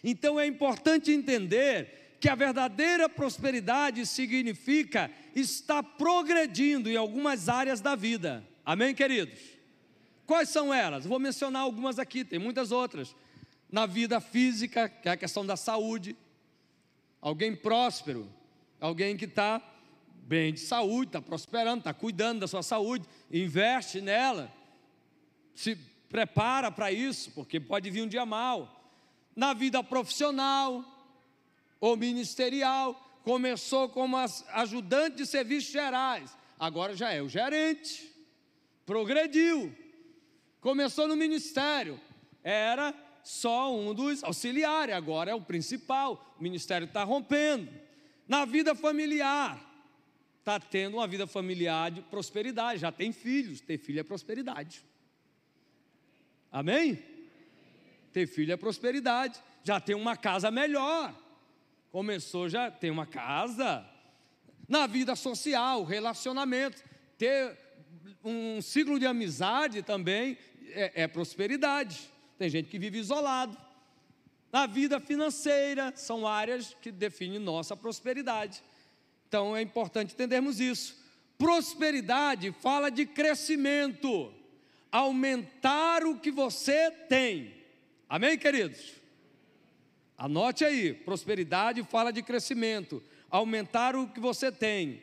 Então 0.02 0.40
é 0.40 0.46
importante 0.46 1.12
entender 1.12 2.16
que 2.18 2.30
a 2.30 2.34
verdadeira 2.34 3.06
prosperidade 3.06 4.06
significa 4.06 5.10
estar 5.36 5.82
progredindo 5.82 6.88
em 6.88 6.96
algumas 6.96 7.46
áreas 7.46 7.82
da 7.82 7.94
vida. 7.94 8.42
Amém, 8.64 8.94
queridos? 8.94 9.38
Quais 10.26 10.48
são 10.48 10.72
elas? 10.72 11.04
Vou 11.04 11.18
mencionar 11.18 11.60
algumas 11.60 11.98
aqui, 11.98 12.24
tem 12.24 12.38
muitas 12.38 12.72
outras. 12.72 13.14
Na 13.70 13.84
vida 13.84 14.18
física, 14.18 14.88
que 14.88 15.10
é 15.10 15.12
a 15.12 15.16
questão 15.16 15.44
da 15.44 15.58
saúde. 15.58 16.16
Alguém 17.20 17.54
próspero, 17.54 18.26
alguém 18.80 19.14
que 19.14 19.26
está 19.26 19.60
bem 20.22 20.54
de 20.54 20.60
saúde, 20.60 21.08
está 21.08 21.20
prosperando, 21.20 21.80
está 21.80 21.92
cuidando 21.92 22.40
da 22.40 22.48
sua 22.48 22.62
saúde, 22.62 23.04
investe 23.30 24.00
nela 24.00 24.58
se 25.60 25.76
prepara 26.08 26.70
para 26.70 26.90
isso, 26.90 27.30
porque 27.32 27.60
pode 27.60 27.90
vir 27.90 28.02
um 28.02 28.08
dia 28.08 28.24
mal. 28.24 28.82
Na 29.36 29.52
vida 29.52 29.84
profissional 29.84 30.82
ou 31.78 31.96
ministerial, 31.98 32.94
começou 33.22 33.88
como 33.88 34.16
ajudante 34.16 35.18
de 35.18 35.26
serviços 35.26 35.70
gerais, 35.70 36.34
agora 36.58 36.96
já 36.96 37.10
é 37.12 37.20
o 37.20 37.28
gerente, 37.28 38.10
progrediu, 38.86 39.74
começou 40.60 41.06
no 41.06 41.14
ministério, 41.14 42.00
era 42.42 42.94
só 43.22 43.74
um 43.74 43.94
dos 43.94 44.24
auxiliares, 44.24 44.94
agora 44.94 45.30
é 45.30 45.34
o 45.34 45.42
principal, 45.42 46.34
o 46.38 46.42
ministério 46.42 46.86
está 46.86 47.04
rompendo. 47.04 47.70
Na 48.26 48.46
vida 48.46 48.74
familiar, 48.74 49.60
está 50.38 50.58
tendo 50.58 50.96
uma 50.96 51.06
vida 51.06 51.26
familiar 51.26 51.90
de 51.90 52.00
prosperidade, 52.00 52.80
já 52.80 52.90
tem 52.90 53.12
filhos, 53.12 53.60
ter 53.60 53.76
filho 53.76 54.00
é 54.00 54.02
prosperidade. 54.02 54.82
Amém? 56.50 57.02
Ter 58.12 58.26
filho 58.26 58.52
é 58.52 58.56
prosperidade. 58.56 59.40
Já 59.62 59.80
tem 59.80 59.94
uma 59.94 60.16
casa 60.16 60.50
melhor. 60.50 61.14
Começou, 61.92 62.48
já 62.48 62.70
tem 62.70 62.90
uma 62.90 63.06
casa. 63.06 63.86
Na 64.68 64.86
vida 64.86 65.14
social, 65.14 65.84
relacionamento. 65.84 66.82
Ter 67.16 67.56
um 68.24 68.60
ciclo 68.60 68.98
de 68.98 69.06
amizade 69.06 69.82
também 69.82 70.36
é, 70.68 71.02
é 71.02 71.08
prosperidade. 71.08 72.10
Tem 72.38 72.48
gente 72.48 72.68
que 72.68 72.78
vive 72.78 72.98
isolado. 72.98 73.56
Na 74.52 74.66
vida 74.66 74.98
financeira, 74.98 75.92
são 75.94 76.26
áreas 76.26 76.76
que 76.82 76.90
definem 76.90 77.38
nossa 77.38 77.76
prosperidade. 77.76 78.62
Então 79.28 79.56
é 79.56 79.62
importante 79.62 80.14
entendermos 80.14 80.58
isso. 80.58 80.98
Prosperidade 81.38 82.52
fala 82.60 82.90
de 82.90 83.06
crescimento 83.06 84.34
aumentar 84.90 86.04
o 86.04 86.18
que 86.18 86.30
você 86.30 86.90
tem. 87.08 87.54
Amém, 88.08 88.36
queridos? 88.36 88.94
Anote 90.18 90.64
aí: 90.64 90.92
prosperidade 90.92 91.82
fala 91.84 92.12
de 92.12 92.22
crescimento, 92.22 93.02
aumentar 93.30 93.96
o 93.96 94.08
que 94.08 94.20
você 94.20 94.50
tem. 94.50 95.02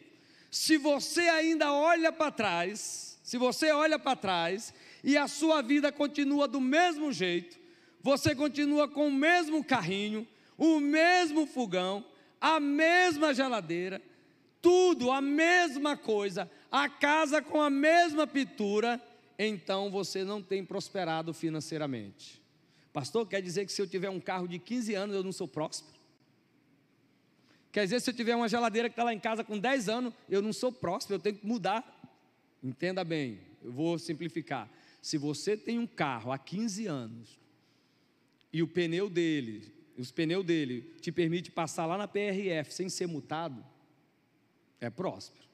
Se 0.52 0.78
você 0.78 1.22
ainda 1.22 1.74
olha 1.74 2.12
para 2.12 2.32
trás, 2.32 3.20
se 3.24 3.38
você 3.38 3.72
olha 3.72 4.00
para 4.00 4.16
trás 4.16 4.74
e 5.04 5.18
a 5.18 5.28
sua 5.28 5.62
vida 5.62 5.92
continua 5.92 6.48
do 6.48 6.62
mesmo 6.62 7.12
jeito, 7.12 7.58
você 8.02 8.34
continua 8.34 8.88
com 8.88 9.08
o 9.08 9.12
mesmo 9.12 9.64
carrinho, 9.64 10.26
o 10.58 10.80
mesmo 10.80 11.46
fogão, 11.46 12.06
a 12.40 12.60
mesma 12.60 13.34
geladeira, 13.34 14.02
tudo 14.62 15.12
a 15.12 15.20
mesma 15.22 15.98
coisa, 15.98 16.50
a 16.72 16.88
casa 16.88 17.42
com 17.42 17.62
a 17.62 17.70
mesma 17.70 18.26
pintura, 18.26 19.02
então 19.38 19.92
você 19.92 20.24
não 20.24 20.42
tem 20.42 20.66
prosperado 20.66 21.34
financeiramente. 21.34 22.42
Pastor, 22.92 23.28
quer 23.28 23.42
dizer 23.42 23.66
que 23.66 23.72
se 23.72 23.82
eu 23.82 23.88
tiver 23.88 24.10
um 24.10 24.20
carro 24.20 24.48
de 24.48 24.58
15 24.58 24.96
anos 24.96 25.16
eu 25.16 25.24
não 25.24 25.32
sou 25.32 25.48
próspero? 25.48 25.98
Quer 27.72 27.84
dizer, 27.84 28.02
se 28.02 28.10
eu 28.10 28.14
tiver 28.16 28.36
uma 28.36 28.50
geladeira 28.50 28.90
que 28.90 28.94
está 28.94 29.04
lá 29.04 29.14
em 29.14 29.20
casa 29.20 29.44
com 29.44 29.60
10 29.60 29.88
anos, 29.88 30.14
eu 30.28 30.42
não 30.42 30.52
sou 30.52 30.72
próspero, 30.72 31.16
eu 31.16 31.20
tenho 31.20 31.36
que 31.36 31.46
mudar. 31.46 31.86
Entenda 32.64 33.04
bem, 33.04 33.40
eu 33.64 33.72
vou 33.72 34.00
simplificar. 34.00 34.68
Se 35.00 35.18
você 35.18 35.56
tem 35.56 35.78
um 35.78 35.86
carro 35.86 36.32
há 36.32 36.40
15 36.40 36.88
anos 36.88 37.40
e 38.52 38.64
o 38.64 38.68
pneu 38.68 39.10
dele, 39.10 39.72
os 39.96 40.12
pneus 40.12 40.44
dele 40.44 40.96
te 41.02 41.12
permite 41.12 41.52
passar 41.52 41.86
lá 41.86 41.98
na 41.98 42.08
PRF 42.08 42.74
sem 42.74 42.90
ser 42.90 43.08
multado, 43.08 43.64
é 44.82 44.90
próspero. 44.90 45.46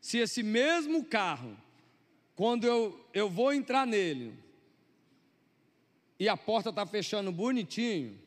Se 0.00 0.18
esse 0.18 0.42
mesmo 0.42 1.04
carro 1.04 1.56
quando 2.40 2.64
eu, 2.64 2.98
eu 3.12 3.28
vou 3.28 3.52
entrar 3.52 3.86
nele 3.86 4.32
e 6.18 6.26
a 6.26 6.38
porta 6.38 6.70
está 6.70 6.86
fechando 6.86 7.30
bonitinho, 7.30 8.18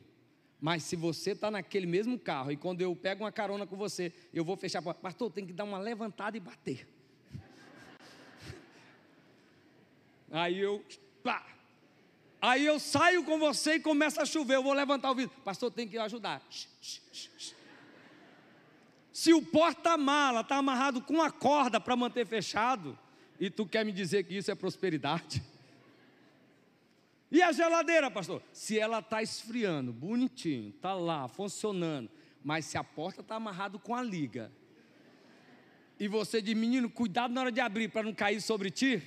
mas 0.60 0.84
se 0.84 0.94
você 0.94 1.32
está 1.32 1.50
naquele 1.50 1.84
mesmo 1.84 2.16
carro 2.16 2.52
e 2.52 2.56
quando 2.56 2.80
eu 2.80 2.94
pego 2.94 3.24
uma 3.24 3.32
carona 3.32 3.66
com 3.66 3.74
você, 3.74 4.12
eu 4.32 4.44
vou 4.44 4.56
fechar 4.56 4.78
a 4.78 4.82
porta, 4.82 5.00
pastor, 5.00 5.32
tem 5.32 5.44
que 5.44 5.52
dar 5.52 5.64
uma 5.64 5.80
levantada 5.80 6.36
e 6.36 6.40
bater. 6.40 6.86
Aí 10.30 10.60
eu, 10.60 10.84
pá, 11.20 11.44
Aí 12.40 12.64
eu 12.64 12.78
saio 12.78 13.24
com 13.24 13.36
você 13.36 13.74
e 13.74 13.80
começa 13.80 14.22
a 14.22 14.26
chover. 14.26 14.54
Eu 14.54 14.62
vou 14.62 14.74
levantar 14.74 15.10
o 15.10 15.14
vidro. 15.16 15.34
Pastor, 15.42 15.72
tem 15.72 15.88
que 15.88 15.98
ajudar. 15.98 16.40
Se 19.12 19.34
o 19.34 19.42
porta-mala 19.42 20.42
está 20.42 20.58
amarrado 20.58 21.02
com 21.02 21.14
uma 21.14 21.32
corda 21.32 21.80
para 21.80 21.96
manter 21.96 22.24
fechado, 22.24 22.96
e 23.38 23.50
tu 23.50 23.66
quer 23.66 23.84
me 23.84 23.92
dizer 23.92 24.24
que 24.24 24.36
isso 24.36 24.50
é 24.50 24.54
prosperidade? 24.54 25.42
E 27.30 27.42
a 27.42 27.50
geladeira, 27.50 28.10
pastor? 28.10 28.42
Se 28.52 28.78
ela 28.78 29.00
está 29.00 29.22
esfriando, 29.22 29.92
bonitinho, 29.92 30.70
está 30.70 30.94
lá, 30.94 31.26
funcionando, 31.26 32.08
mas 32.44 32.64
se 32.64 32.78
a 32.78 32.84
porta 32.84 33.22
está 33.22 33.36
amarrada 33.36 33.78
com 33.78 33.94
a 33.94 34.02
liga, 34.02 34.52
e 35.98 36.08
você 36.08 36.42
diz, 36.42 36.54
menino, 36.54 36.90
cuidado 36.90 37.32
na 37.32 37.40
hora 37.40 37.52
de 37.52 37.60
abrir 37.60 37.88
para 37.88 38.02
não 38.02 38.12
cair 38.12 38.40
sobre 38.40 38.70
ti. 38.70 39.02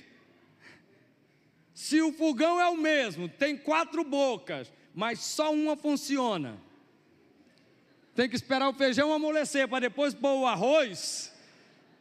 Se 1.74 2.00
o 2.02 2.12
fogão 2.12 2.60
é 2.60 2.68
o 2.68 2.76
mesmo, 2.76 3.28
tem 3.28 3.56
quatro 3.56 4.02
bocas, 4.02 4.72
mas 4.94 5.20
só 5.20 5.52
uma 5.52 5.76
funciona. 5.76 6.58
Tem 8.14 8.28
que 8.28 8.34
esperar 8.34 8.68
o 8.68 8.74
feijão 8.74 9.12
amolecer 9.12 9.68
para 9.68 9.80
depois 9.80 10.12
pôr 10.12 10.40
o 10.40 10.46
arroz. 10.46 11.32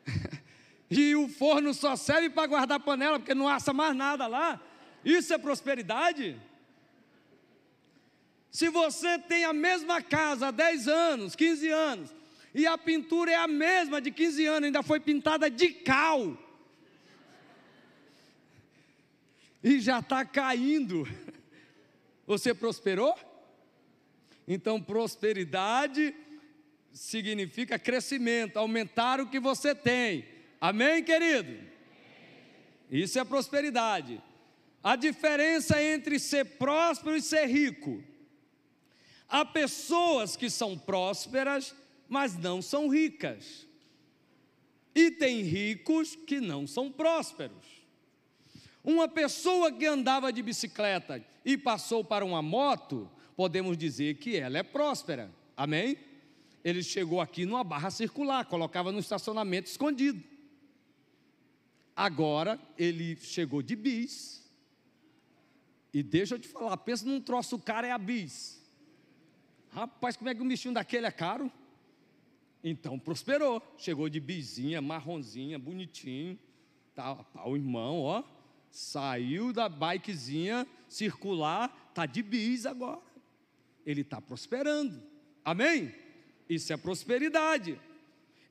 e 0.90 1.16
o 1.16 1.28
forno 1.28 1.74
só 1.74 1.96
serve 1.96 2.30
para 2.30 2.48
guardar 2.48 2.80
panela, 2.80 3.20
porque 3.20 3.36
não 3.36 3.48
assa 3.48 3.74
mais 3.74 3.96
nada 3.96 4.26
lá. 4.28 4.62
Isso 5.04 5.34
é 5.34 5.38
prosperidade? 5.38 6.40
Se 8.50 8.70
você 8.70 9.20
tem 9.20 9.44
a 9.44 9.54
mesma 9.54 10.02
casa 10.02 10.48
há 10.48 10.52
10 10.52 10.88
anos, 10.88 11.36
15 11.36 11.70
anos, 11.70 12.16
e 12.54 12.66
a 12.66 12.78
pintura 12.78 13.32
é 13.32 13.36
a 13.36 13.48
mesma 13.48 14.02
de 14.02 14.12
15 14.12 14.46
anos, 14.46 14.66
ainda 14.68 14.82
foi 14.82 15.00
pintada 15.00 15.50
de 15.50 15.70
cal, 15.70 16.38
e 19.64 19.80
já 19.80 20.00
está 20.00 20.24
caindo, 20.24 21.08
você 22.26 22.54
prosperou? 22.54 23.14
Então, 24.48 24.82
prosperidade 24.82 26.16
significa 26.94 27.78
crescimento, 27.78 28.58
aumentar 28.58 29.20
o 29.20 29.28
que 29.28 29.40
você 29.40 29.76
tem. 29.76 30.37
Amém, 30.60 31.04
querido? 31.04 31.58
Isso 32.90 33.20
é 33.20 33.24
prosperidade. 33.24 34.22
A 34.84 34.96
diferença 34.96 35.82
entre 35.82 36.20
ser 36.20 36.46
próspero 36.46 37.16
e 37.16 37.22
ser 37.22 37.46
rico. 37.48 38.04
Há 39.28 39.44
pessoas 39.44 40.36
que 40.36 40.50
são 40.50 40.78
prósperas, 40.78 41.76
mas 42.08 42.38
não 42.38 42.62
são 42.62 42.88
ricas. 42.88 43.68
E 44.96 45.12
tem 45.12 45.42
ricos 45.42 46.16
que 46.16 46.40
não 46.40 46.66
são 46.66 46.92
prósperos. 46.92 47.66
Uma 48.84 49.08
pessoa 49.08 49.72
que 49.72 49.86
andava 49.86 50.32
de 50.32 50.42
bicicleta 50.42 51.24
e 51.44 51.58
passou 51.58 52.04
para 52.04 52.24
uma 52.24 52.42
moto, 52.42 53.12
podemos 53.36 53.78
dizer 53.78 54.16
que 54.16 54.38
ela 54.38 54.58
é 54.58 54.64
próspera. 54.64 55.30
Amém? 55.56 55.98
Ele 56.64 56.82
chegou 56.82 57.20
aqui 57.20 57.46
numa 57.46 57.64
barra 57.64 57.92
circular, 57.92 58.46
colocava 58.46 58.92
no 58.92 59.00
estacionamento 59.00 59.70
escondido. 59.70 60.24
Agora 61.98 62.60
ele 62.78 63.16
chegou 63.18 63.62
de 63.64 63.76
bis. 63.76 64.48
E 65.92 66.04
deixa 66.04 66.36
eu 66.36 66.40
te 66.40 66.48
falar, 66.48 66.78
pensa 66.78 67.04
num 67.06 67.20
troço 67.20 67.58
cara 67.58 67.88
é 67.88 67.92
a 67.92 67.98
bis. 67.98 68.64
Rapaz, 69.72 70.16
como 70.16 70.30
é 70.30 70.36
que 70.36 70.42
um 70.42 70.48
bichinho 70.48 70.74
daquele 70.74 71.08
é 71.08 71.12
caro? 71.12 71.52
Então 72.64 73.00
prosperou, 73.00 73.62
chegou 73.78 74.08
de 74.08 74.20
bizinha, 74.20 74.82
marronzinha, 74.82 75.58
bonitinho. 75.58 76.38
Tá, 76.94 77.26
o 77.46 77.56
irmão, 77.56 78.02
ó, 78.02 78.24
saiu 78.70 79.52
da 79.52 79.68
bikezinha 79.68 80.68
circular, 80.88 81.92
tá 81.96 82.06
de 82.06 82.22
bis 82.22 82.66
agora 82.66 83.08
ele 83.88 84.02
está 84.02 84.20
prosperando. 84.20 85.02
Amém? 85.46 85.96
Isso 86.50 86.74
é 86.74 86.78
prosperidade. 86.78 87.80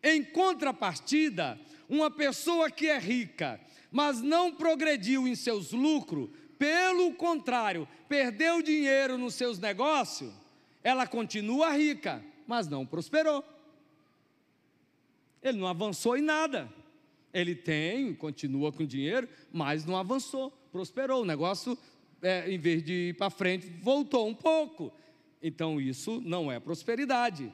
Em 0.02 0.24
contrapartida, 0.24 1.60
uma 1.88 2.10
pessoa 2.10 2.70
que 2.70 2.86
é 2.88 2.98
rica, 2.98 3.60
mas 3.90 4.20
não 4.20 4.52
progrediu 4.52 5.26
em 5.26 5.34
seus 5.34 5.72
lucros, 5.72 6.28
pelo 6.58 7.12
contrário, 7.14 7.86
perdeu 8.08 8.62
dinheiro 8.62 9.18
nos 9.18 9.34
seus 9.34 9.58
negócios, 9.58 10.32
ela 10.82 11.06
continua 11.06 11.76
rica, 11.76 12.24
mas 12.46 12.68
não 12.68 12.86
prosperou. 12.86 13.44
Ele 15.42 15.58
não 15.58 15.66
avançou 15.66 16.16
em 16.16 16.22
nada. 16.22 16.72
Ele 17.32 17.54
tem, 17.54 18.14
continua 18.14 18.72
com 18.72 18.84
dinheiro, 18.84 19.28
mas 19.52 19.84
não 19.84 19.96
avançou, 19.96 20.50
prosperou. 20.72 21.22
O 21.22 21.24
negócio, 21.24 21.76
é, 22.22 22.50
em 22.50 22.58
vez 22.58 22.82
de 22.82 23.10
ir 23.10 23.16
para 23.16 23.30
frente, 23.30 23.68
voltou 23.82 24.26
um 24.26 24.34
pouco. 24.34 24.92
Então 25.42 25.80
isso 25.80 26.20
não 26.24 26.50
é 26.50 26.58
prosperidade. 26.58 27.52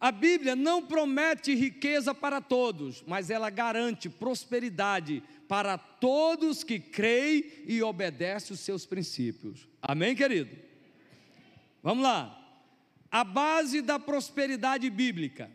A 0.00 0.10
Bíblia 0.10 0.56
não 0.56 0.82
promete 0.82 1.54
riqueza 1.54 2.14
para 2.14 2.40
todos, 2.40 3.04
mas 3.06 3.28
ela 3.28 3.50
garante 3.50 4.08
prosperidade 4.08 5.22
para 5.46 5.76
todos 5.76 6.64
que 6.64 6.80
creem 6.80 7.44
e 7.66 7.82
obedecem 7.82 8.54
os 8.54 8.60
seus 8.60 8.86
princípios. 8.86 9.68
Amém, 9.82 10.16
querido? 10.16 10.56
Vamos 11.82 12.02
lá. 12.02 12.36
A 13.10 13.22
base 13.22 13.82
da 13.82 13.98
prosperidade 13.98 14.88
bíblica. 14.88 15.50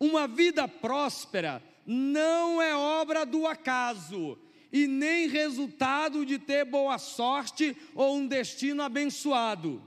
Uma 0.00 0.26
vida 0.26 0.66
próspera 0.66 1.62
não 1.84 2.62
é 2.62 2.74
obra 2.74 3.26
do 3.26 3.46
acaso 3.46 4.38
e 4.72 4.86
nem 4.86 5.28
resultado 5.28 6.24
de 6.24 6.38
ter 6.38 6.64
boa 6.64 6.96
sorte 6.96 7.76
ou 7.94 8.16
um 8.16 8.26
destino 8.26 8.82
abençoado. 8.82 9.82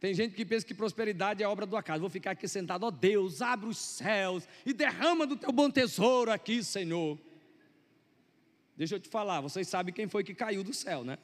Tem 0.00 0.14
gente 0.14 0.34
que 0.34 0.46
pensa 0.46 0.66
que 0.66 0.72
prosperidade 0.72 1.42
é 1.42 1.46
obra 1.46 1.66
do 1.66 1.76
acaso. 1.76 2.00
Vou 2.00 2.08
ficar 2.08 2.30
aqui 2.30 2.48
sentado, 2.48 2.84
ó 2.84 2.88
oh, 2.88 2.90
Deus, 2.90 3.42
abre 3.42 3.68
os 3.68 3.76
céus 3.76 4.48
e 4.64 4.72
derrama 4.72 5.26
do 5.26 5.36
teu 5.36 5.52
bom 5.52 5.70
tesouro 5.70 6.30
aqui, 6.30 6.64
Senhor. 6.64 7.18
Deixa 8.74 8.94
eu 8.94 9.00
te 9.00 9.10
falar, 9.10 9.42
vocês 9.42 9.68
sabem 9.68 9.92
quem 9.92 10.08
foi 10.08 10.24
que 10.24 10.34
caiu 10.34 10.64
do 10.64 10.72
céu, 10.72 11.04
né? 11.04 11.18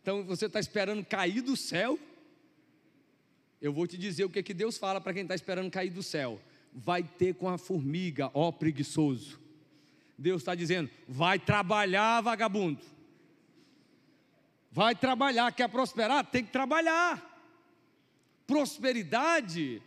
Então 0.00 0.24
você 0.24 0.46
está 0.46 0.58
esperando 0.58 1.04
cair 1.04 1.42
do 1.42 1.54
céu? 1.54 1.98
Eu 3.60 3.74
vou 3.74 3.86
te 3.86 3.98
dizer 3.98 4.24
o 4.24 4.30
que, 4.30 4.42
que 4.42 4.54
Deus 4.54 4.78
fala 4.78 4.98
para 4.98 5.12
quem 5.12 5.22
está 5.22 5.34
esperando 5.34 5.70
cair 5.70 5.90
do 5.90 6.02
céu. 6.02 6.40
Vai 6.72 7.02
ter 7.02 7.34
com 7.34 7.48
a 7.48 7.58
formiga, 7.58 8.30
ó 8.32 8.50
preguiçoso. 8.50 9.38
Deus 10.16 10.40
está 10.40 10.54
dizendo: 10.54 10.88
vai 11.06 11.38
trabalhar, 11.38 12.22
vagabundo. 12.22 12.80
Vai 14.76 14.94
trabalhar, 14.94 15.50
quer 15.52 15.70
prosperar? 15.70 16.22
Tem 16.26 16.44
que 16.44 16.52
trabalhar. 16.52 17.34
Prosperidade 18.46 19.82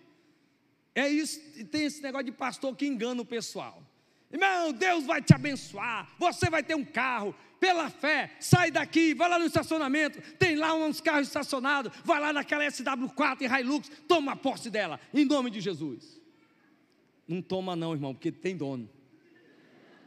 é 0.96 1.08
isso, 1.08 1.40
e 1.56 1.64
tem 1.64 1.84
esse 1.84 2.02
negócio 2.02 2.26
de 2.26 2.32
pastor 2.32 2.76
que 2.76 2.88
engana 2.88 3.22
o 3.22 3.26
pessoal. 3.26 3.84
Irmão, 4.32 4.74
Deus 4.74 5.06
vai 5.06 5.22
te 5.22 5.32
abençoar, 5.32 6.10
você 6.18 6.50
vai 6.50 6.64
ter 6.64 6.74
um 6.74 6.84
carro, 6.84 7.36
pela 7.60 7.92
fé, 7.92 8.36
sai 8.40 8.72
daqui, 8.72 9.14
vai 9.14 9.30
lá 9.30 9.38
no 9.38 9.46
estacionamento, 9.46 10.20
tem 10.40 10.56
lá 10.56 10.74
uns 10.74 11.00
carros 11.00 11.28
estacionados, 11.28 11.96
vai 12.04 12.20
lá 12.20 12.34
naquela 12.34 12.66
SW4 12.66 13.42
e 13.42 13.46
Hilux, 13.46 13.92
toma 14.08 14.36
posse 14.36 14.72
dela, 14.72 15.00
em 15.14 15.24
nome 15.24 15.52
de 15.52 15.62
Jesus. 15.62 16.20
Não 17.28 17.44
toma 17.44 17.76
não, 17.76 17.94
irmão, 17.94 18.16
porque 18.16 18.32
tem 18.32 18.58
dono. 18.58 18.90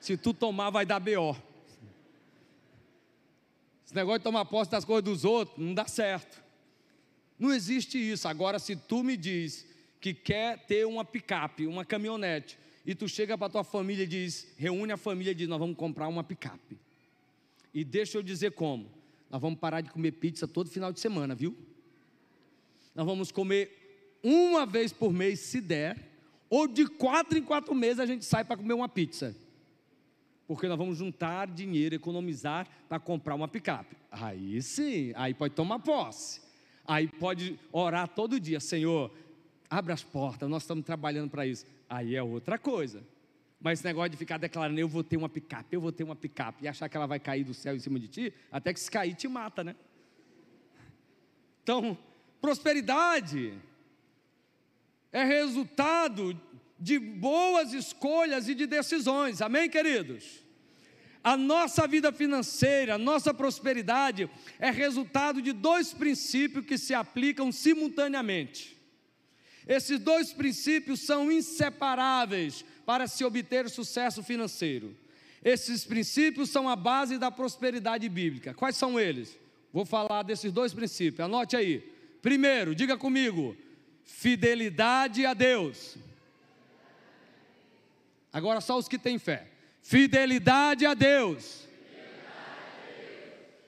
Se 0.00 0.16
tu 0.16 0.34
tomar, 0.34 0.70
vai 0.70 0.84
dar 0.84 0.98
BO. 0.98 1.51
Esse 3.92 3.98
negócio 3.98 4.20
de 4.20 4.24
tomar 4.24 4.46
posse 4.46 4.70
das 4.70 4.86
coisas 4.86 5.04
dos 5.04 5.22
outros 5.22 5.58
não 5.58 5.74
dá 5.74 5.86
certo. 5.86 6.42
Não 7.38 7.52
existe 7.52 7.98
isso. 7.98 8.26
Agora, 8.26 8.58
se 8.58 8.74
tu 8.74 9.04
me 9.04 9.18
diz 9.18 9.66
que 10.00 10.14
quer 10.14 10.64
ter 10.64 10.86
uma 10.86 11.04
picape, 11.04 11.66
uma 11.66 11.84
caminhonete, 11.84 12.58
e 12.86 12.94
tu 12.94 13.06
chega 13.06 13.36
para 13.36 13.52
tua 13.52 13.62
família 13.62 14.04
e 14.04 14.06
diz, 14.06 14.48
reúne 14.56 14.92
a 14.92 14.96
família 14.96 15.32
e 15.32 15.34
diz, 15.34 15.46
nós 15.46 15.58
vamos 15.58 15.76
comprar 15.76 16.08
uma 16.08 16.24
picape. 16.24 16.78
E 17.74 17.84
deixa 17.84 18.16
eu 18.16 18.22
dizer 18.22 18.52
como. 18.52 18.90
Nós 19.28 19.42
vamos 19.42 19.58
parar 19.58 19.82
de 19.82 19.90
comer 19.90 20.12
pizza 20.12 20.48
todo 20.48 20.70
final 20.70 20.90
de 20.90 20.98
semana, 20.98 21.34
viu? 21.34 21.54
Nós 22.94 23.04
vamos 23.04 23.30
comer 23.30 24.16
uma 24.22 24.64
vez 24.64 24.90
por 24.90 25.12
mês, 25.12 25.38
se 25.40 25.60
der, 25.60 25.98
ou 26.48 26.66
de 26.66 26.86
quatro 26.86 27.36
em 27.36 27.42
quatro 27.42 27.74
meses 27.74 27.98
a 27.98 28.06
gente 28.06 28.24
sai 28.24 28.42
para 28.42 28.56
comer 28.56 28.72
uma 28.72 28.88
pizza 28.88 29.36
porque 30.54 30.68
nós 30.68 30.76
vamos 30.76 30.98
juntar 30.98 31.46
dinheiro, 31.48 31.94
economizar 31.94 32.68
para 32.86 33.00
comprar 33.00 33.34
uma 33.34 33.48
picape. 33.48 33.96
Aí 34.10 34.60
sim, 34.60 35.10
aí 35.16 35.32
pode 35.32 35.54
tomar 35.54 35.78
posse. 35.78 36.42
Aí 36.86 37.08
pode 37.08 37.58
orar 37.72 38.06
todo 38.06 38.38
dia, 38.38 38.60
Senhor, 38.60 39.10
abre 39.70 39.94
as 39.94 40.02
portas, 40.02 40.50
nós 40.50 40.62
estamos 40.62 40.84
trabalhando 40.84 41.30
para 41.30 41.46
isso. 41.46 41.64
Aí 41.88 42.14
é 42.14 42.22
outra 42.22 42.58
coisa. 42.58 43.02
Mas 43.58 43.78
esse 43.78 43.86
negócio 43.86 44.10
de 44.10 44.16
ficar 44.18 44.36
declarando, 44.36 44.78
eu 44.78 44.86
vou 44.86 45.02
ter 45.02 45.16
uma 45.16 45.28
picape, 45.28 45.74
eu 45.74 45.80
vou 45.80 45.90
ter 45.90 46.04
uma 46.04 46.16
picape, 46.16 46.64
e 46.64 46.68
achar 46.68 46.86
que 46.86 46.96
ela 46.98 47.06
vai 47.06 47.18
cair 47.18 47.44
do 47.44 47.54
céu 47.54 47.74
em 47.74 47.78
cima 47.78 47.98
de 47.98 48.08
ti, 48.08 48.34
até 48.50 48.74
que 48.74 48.80
se 48.80 48.90
cair 48.90 49.14
te 49.14 49.28
mata, 49.28 49.64
né? 49.64 49.74
Então, 51.62 51.96
prosperidade 52.42 53.54
é 55.10 55.24
resultado 55.24 56.38
de 56.78 56.98
boas 56.98 57.72
escolhas 57.72 58.48
e 58.48 58.54
de 58.54 58.66
decisões, 58.66 59.40
amém, 59.40 59.70
queridos? 59.70 60.41
A 61.24 61.36
nossa 61.36 61.86
vida 61.86 62.12
financeira, 62.12 62.96
a 62.96 62.98
nossa 62.98 63.32
prosperidade 63.32 64.28
é 64.58 64.70
resultado 64.70 65.40
de 65.40 65.52
dois 65.52 65.92
princípios 65.92 66.64
que 66.64 66.76
se 66.76 66.92
aplicam 66.92 67.52
simultaneamente. 67.52 68.76
Esses 69.66 70.00
dois 70.00 70.32
princípios 70.32 71.00
são 71.00 71.30
inseparáveis 71.30 72.64
para 72.84 73.06
se 73.06 73.24
obter 73.24 73.70
sucesso 73.70 74.22
financeiro. 74.22 74.96
Esses 75.44 75.84
princípios 75.84 76.50
são 76.50 76.68
a 76.68 76.74
base 76.74 77.18
da 77.18 77.30
prosperidade 77.30 78.08
bíblica. 78.08 78.52
Quais 78.54 78.76
são 78.76 78.98
eles? 78.98 79.38
Vou 79.72 79.84
falar 79.84 80.24
desses 80.24 80.52
dois 80.52 80.74
princípios, 80.74 81.20
anote 81.20 81.56
aí. 81.56 81.80
Primeiro, 82.20 82.74
diga 82.74 82.96
comigo: 82.96 83.56
fidelidade 84.04 85.24
a 85.24 85.34
Deus. 85.34 85.96
Agora 88.32 88.60
só 88.60 88.76
os 88.76 88.88
que 88.88 88.98
têm 88.98 89.18
fé. 89.18 89.51
Fidelidade 89.82 90.86
a 90.86 90.94
Deus. 90.94 91.68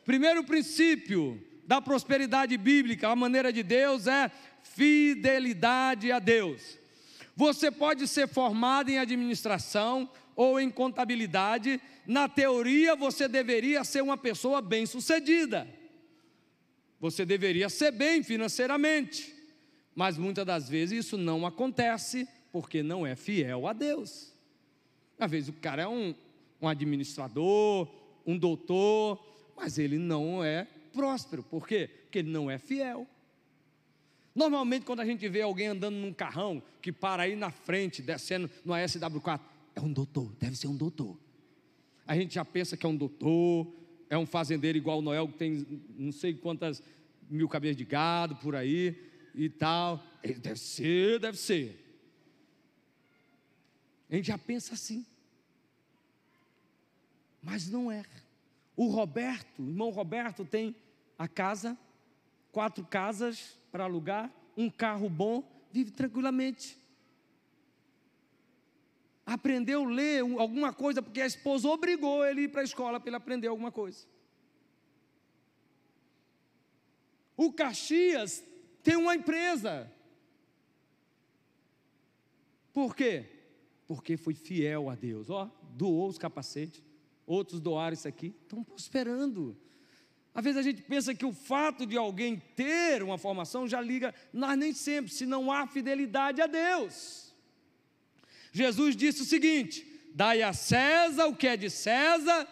Primeiro 0.04 0.44
princípio 0.44 1.42
da 1.66 1.80
prosperidade 1.80 2.56
bíblica, 2.56 3.08
a 3.08 3.16
maneira 3.16 3.52
de 3.52 3.62
Deus 3.62 4.06
é 4.06 4.30
fidelidade 4.62 6.12
a 6.12 6.18
Deus. 6.18 6.78
Você 7.34 7.70
pode 7.70 8.06
ser 8.06 8.28
formado 8.28 8.90
em 8.90 8.98
administração 8.98 10.08
ou 10.36 10.60
em 10.60 10.70
contabilidade, 10.70 11.80
na 12.06 12.28
teoria 12.28 12.94
você 12.94 13.26
deveria 13.28 13.82
ser 13.84 14.02
uma 14.02 14.16
pessoa 14.16 14.60
bem-sucedida. 14.60 15.66
Você 17.00 17.24
deveria 17.24 17.68
ser 17.68 17.92
bem 17.92 18.22
financeiramente, 18.22 19.34
mas 19.94 20.16
muitas 20.18 20.44
das 20.44 20.68
vezes 20.68 21.06
isso 21.06 21.16
não 21.16 21.46
acontece 21.46 22.28
porque 22.52 22.82
não 22.82 23.06
é 23.06 23.16
fiel 23.16 23.66
a 23.66 23.72
Deus. 23.72 24.33
Às 25.18 25.30
vezes 25.30 25.48
o 25.48 25.52
cara 25.52 25.82
é 25.82 25.88
um, 25.88 26.14
um 26.60 26.68
administrador, 26.68 27.88
um 28.26 28.36
doutor, 28.36 29.22
mas 29.56 29.78
ele 29.78 29.98
não 29.98 30.42
é 30.42 30.66
próspero. 30.92 31.42
Por 31.42 31.66
quê? 31.66 31.88
Porque 32.04 32.20
ele 32.20 32.30
não 32.30 32.50
é 32.50 32.58
fiel. 32.58 33.06
Normalmente, 34.34 34.84
quando 34.84 35.00
a 35.00 35.04
gente 35.04 35.28
vê 35.28 35.42
alguém 35.42 35.68
andando 35.68 35.94
num 35.94 36.12
carrão 36.12 36.62
que 36.82 36.90
para 36.90 37.22
aí 37.22 37.36
na 37.36 37.50
frente, 37.50 38.02
descendo 38.02 38.50
no 38.64 38.74
SW4, 38.74 39.40
é 39.76 39.80
um 39.80 39.92
doutor, 39.92 40.32
deve 40.40 40.56
ser 40.56 40.66
um 40.66 40.76
doutor. 40.76 41.16
A 42.06 42.16
gente 42.16 42.34
já 42.34 42.44
pensa 42.44 42.76
que 42.76 42.84
é 42.84 42.88
um 42.88 42.96
doutor, 42.96 43.72
é 44.10 44.18
um 44.18 44.26
fazendeiro 44.26 44.76
igual 44.76 44.98
o 44.98 45.02
Noel, 45.02 45.28
que 45.28 45.34
tem 45.34 45.82
não 45.96 46.12
sei 46.12 46.34
quantas 46.34 46.82
mil 47.30 47.48
cabeças 47.48 47.76
de 47.76 47.84
gado 47.84 48.36
por 48.36 48.54
aí 48.56 48.96
e 49.34 49.48
tal. 49.48 50.04
Ele 50.22 50.34
deve 50.34 50.58
ser, 50.58 51.20
deve 51.20 51.38
ser. 51.38 51.83
A 54.10 54.16
gente 54.16 54.26
já 54.26 54.38
pensa 54.38 54.74
assim. 54.74 55.04
Mas 57.42 57.68
não 57.68 57.90
é. 57.90 58.04
O 58.76 58.86
Roberto, 58.86 59.62
o 59.62 59.68
irmão 59.68 59.90
Roberto, 59.90 60.44
tem 60.44 60.74
a 61.18 61.28
casa, 61.28 61.76
quatro 62.50 62.84
casas 62.84 63.58
para 63.70 63.84
alugar, 63.84 64.32
um 64.56 64.70
carro 64.70 65.08
bom, 65.08 65.42
vive 65.70 65.90
tranquilamente. 65.90 66.78
Aprendeu 69.26 69.84
a 69.84 69.88
ler 69.88 70.20
alguma 70.20 70.72
coisa, 70.72 71.02
porque 71.02 71.20
a 71.20 71.26
esposa 71.26 71.68
obrigou 71.68 72.24
ele 72.24 72.40
a 72.40 72.44
ir 72.44 72.48
para 72.48 72.60
a 72.60 72.64
escola 72.64 73.00
para 73.00 73.08
ele 73.08 73.16
aprender 73.16 73.48
alguma 73.48 73.72
coisa. 73.72 74.06
O 77.36 77.52
Caxias 77.52 78.44
tem 78.82 78.96
uma 78.96 79.14
empresa. 79.14 79.90
Por 82.72 82.94
quê? 82.94 83.33
Porque 83.86 84.16
foi 84.16 84.34
fiel 84.34 84.88
a 84.88 84.94
Deus. 84.94 85.28
Ó, 85.30 85.50
doou 85.76 86.08
os 86.08 86.18
capacetes, 86.18 86.82
outros 87.26 87.60
doaram 87.60 87.94
isso 87.94 88.08
aqui, 88.08 88.34
estão 88.42 88.62
prosperando. 88.62 89.56
Às 90.34 90.42
vezes 90.42 90.58
a 90.58 90.62
gente 90.62 90.82
pensa 90.82 91.14
que 91.14 91.24
o 91.24 91.32
fato 91.32 91.86
de 91.86 91.96
alguém 91.96 92.42
ter 92.56 93.02
uma 93.02 93.16
formação 93.16 93.68
já 93.68 93.80
liga, 93.80 94.12
mas 94.32 94.58
nem 94.58 94.72
sempre, 94.72 95.12
se 95.12 95.24
não 95.24 95.52
há 95.52 95.66
fidelidade 95.66 96.40
a 96.40 96.46
Deus. 96.46 97.32
Jesus 98.52 98.96
disse 98.96 99.22
o 99.22 99.24
seguinte: 99.24 99.86
dai 100.12 100.42
a 100.42 100.52
César 100.52 101.26
o 101.26 101.36
que 101.36 101.46
é 101.46 101.56
de 101.56 101.70
César 101.70 102.48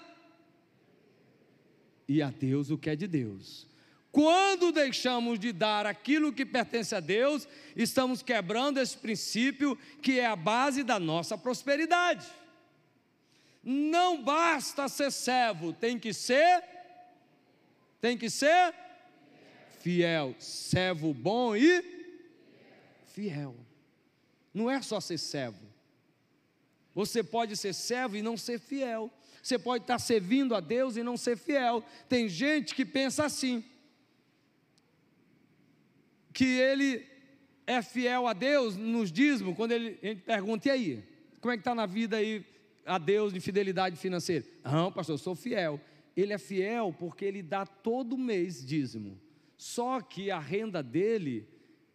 e 2.09 2.21
a 2.21 2.31
Deus 2.31 2.71
o 2.71 2.79
que 2.79 2.91
é 2.91 2.97
de 2.97 3.07
Deus. 3.07 3.67
Quando 4.13 4.71
deixamos 4.71 5.39
de 5.39 5.53
dar 5.53 5.87
aquilo 5.87 6.35
que 6.35 6.45
pertence 6.45 6.95
a 6.95 7.01
Deus, 7.01 7.49
estamos 7.75 8.23
quebrando 8.23 8.79
esse 8.79 8.95
princípio 8.95 9.77
que 10.03 10.21
é 10.21 10.27
a 10.27 10.37
base 10.37 10.85
da 10.85 11.01
nossa 11.01 11.39
prosperidade. 11.39 12.27
Não 13.65 14.23
basta 14.23 14.87
ser 14.87 15.11
servo, 15.11 15.73
tem 15.73 15.99
que 15.99 16.13
ser 16.13 16.63
tem 18.03 18.19
que 18.19 18.29
ser 18.29 18.75
fiel, 19.81 20.35
servo 20.39 21.15
bom 21.15 21.55
e 21.55 21.83
fiel. 23.07 23.57
Não 24.53 24.71
é 24.71 24.83
só 24.83 25.01
ser 25.01 25.19
servo. 25.19 25.65
Você 26.95 27.23
pode 27.23 27.57
ser 27.57 27.73
servo 27.73 28.17
e 28.17 28.23
não 28.23 28.37
ser 28.37 28.59
fiel. 28.59 29.11
Você 29.43 29.59
pode 29.59 29.85
estar 29.85 29.99
servindo 29.99 30.55
a 30.55 30.61
Deus 30.61 30.97
e 30.97 31.03
não 31.03 31.17
ser 31.17 31.39
fiel. 31.39 31.83
Tem 32.09 32.29
gente 32.29 32.75
que 32.75 32.85
pensa 32.85 33.25
assim: 33.25 33.65
que 36.33 36.45
ele 36.45 37.05
é 37.67 37.83
fiel 37.83 38.27
a 38.27 38.33
Deus 38.33 38.77
nos 38.77 39.13
dízimos, 39.13 39.57
quando 39.57 39.73
ele, 39.73 39.99
a 40.03 40.07
gente 40.07 40.23
pergunta, 40.23 40.69
e 40.69 40.71
aí? 40.71 41.05
Como 41.41 41.53
é 41.53 41.57
que 41.57 41.61
está 41.61 41.75
na 41.75 41.87
vida 41.87 42.17
aí 42.17 42.45
a 42.85 42.99
Deus 42.99 43.33
de 43.33 43.41
fidelidade 43.41 43.97
financeira? 43.97 44.45
Não, 44.65 44.91
pastor, 44.91 45.15
eu 45.15 45.19
sou 45.19 45.35
fiel 45.35 45.81
ele 46.17 46.33
é 46.33 46.39
fiel 46.39 46.95
porque 46.99 47.25
ele 47.25 47.43
dá 47.43 47.65
todo 47.67 48.19
mês 48.19 48.65
dízimo. 48.65 49.21
Só 49.57 50.01
que 50.01 50.31
a 50.31 50.39
renda 50.39 50.83
dele 50.83 51.49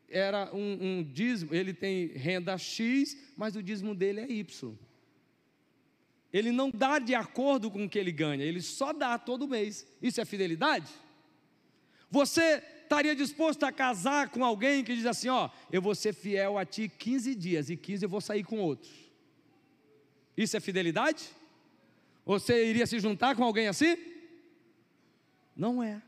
era 0.10 0.54
um, 0.54 0.78
um 0.82 1.04
dízimo, 1.04 1.54
ele 1.54 1.74
tem 1.74 2.08
renda 2.08 2.58
X, 2.58 3.18
mas 3.36 3.56
o 3.56 3.64
dízimo 3.64 3.94
dele 3.94 4.22
é 4.22 4.32
Y. 4.32 4.76
Ele 6.32 6.52
não 6.52 6.70
dá 6.70 7.00
de 7.00 7.14
acordo 7.14 7.70
com 7.70 7.86
o 7.86 7.90
que 7.90 8.00
ele 8.00 8.12
ganha, 8.12 8.44
ele 8.44 8.62
só 8.62 8.94
dá 8.94 9.18
todo 9.18 9.48
mês. 9.48 9.86
Isso 10.02 10.22
é 10.22 10.26
fidelidade? 10.26 10.92
Você 12.10 12.64
estaria 12.88 13.16
disposto 13.16 13.64
a 13.64 13.72
casar 13.72 14.30
com 14.30 14.44
alguém 14.44 14.84
que 14.84 14.96
diz 14.96 15.06
assim: 15.06 15.30
Ó, 15.30 15.50
eu 15.72 15.82
vou 15.82 15.94
ser 15.94 16.14
fiel 16.14 16.58
a 16.58 16.66
ti 16.66 16.90
15 16.90 17.36
dias 17.36 17.70
e 17.70 17.78
15 17.78 18.06
eu 18.06 18.10
vou 18.10 18.22
sair 18.22 18.44
com 18.44 18.60
outros? 18.60 18.92
Isso 20.36 20.56
é 20.56 20.60
fidelidade? 20.60 21.30
Você 22.26 22.66
iria 22.66 22.88
se 22.88 23.00
juntar 23.00 23.36
com 23.36 23.44
alguém 23.44 23.68
assim? 23.68 23.98
Não 25.56 25.82
é. 25.84 26.02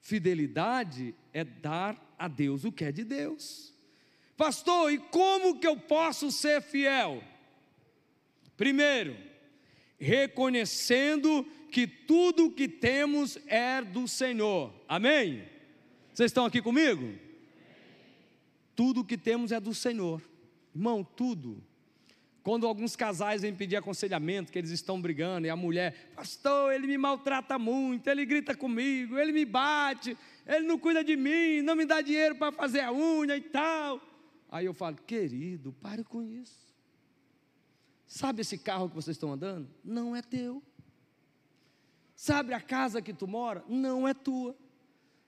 Fidelidade 0.00 1.14
é 1.32 1.44
dar 1.44 1.96
a 2.18 2.28
Deus 2.28 2.64
o 2.64 2.72
que 2.72 2.84
é 2.84 2.92
de 2.92 3.04
Deus. 3.04 3.72
Pastor, 4.36 4.92
e 4.92 4.98
como 4.98 5.58
que 5.58 5.66
eu 5.66 5.76
posso 5.76 6.30
ser 6.30 6.62
fiel? 6.62 7.22
Primeiro, 8.56 9.16
reconhecendo 9.98 11.46
que 11.70 11.86
tudo 11.86 12.50
que 12.50 12.68
temos 12.68 13.38
é 13.46 13.82
do 13.82 14.08
Senhor. 14.08 14.72
Amém? 14.88 15.44
Vocês 16.12 16.30
estão 16.30 16.44
aqui 16.44 16.60
comigo? 16.60 17.18
Tudo 18.74 19.04
que 19.04 19.16
temos 19.16 19.52
é 19.52 19.60
do 19.60 19.74
Senhor. 19.74 20.22
Irmão, 20.74 21.04
tudo. 21.04 21.62
Quando 22.42 22.66
alguns 22.66 22.96
casais 22.96 23.42
vêm 23.42 23.54
pedir 23.54 23.76
aconselhamento, 23.76 24.50
que 24.50 24.58
eles 24.58 24.70
estão 24.70 25.00
brigando, 25.00 25.46
e 25.46 25.50
a 25.50 25.56
mulher, 25.56 26.12
pastor, 26.14 26.72
ele 26.72 26.86
me 26.86 26.96
maltrata 26.96 27.58
muito, 27.58 28.08
ele 28.08 28.24
grita 28.24 28.56
comigo, 28.56 29.18
ele 29.18 29.30
me 29.30 29.44
bate, 29.44 30.16
ele 30.46 30.66
não 30.66 30.78
cuida 30.78 31.04
de 31.04 31.16
mim, 31.16 31.60
não 31.60 31.76
me 31.76 31.84
dá 31.84 32.00
dinheiro 32.00 32.34
para 32.36 32.50
fazer 32.50 32.80
a 32.80 32.92
unha 32.92 33.36
e 33.36 33.42
tal. 33.42 34.00
Aí 34.50 34.64
eu 34.64 34.72
falo, 34.72 34.96
querido, 34.96 35.72
pare 35.80 36.02
com 36.02 36.22
isso. 36.22 36.74
Sabe 38.06 38.40
esse 38.40 38.58
carro 38.58 38.88
que 38.88 38.94
vocês 38.94 39.16
estão 39.16 39.32
andando? 39.32 39.68
Não 39.84 40.16
é 40.16 40.22
teu. 40.22 40.62
Sabe 42.16 42.52
a 42.52 42.60
casa 42.60 43.00
que 43.00 43.12
tu 43.12 43.28
mora? 43.28 43.62
Não 43.68 44.08
é 44.08 44.14
tua. 44.14 44.56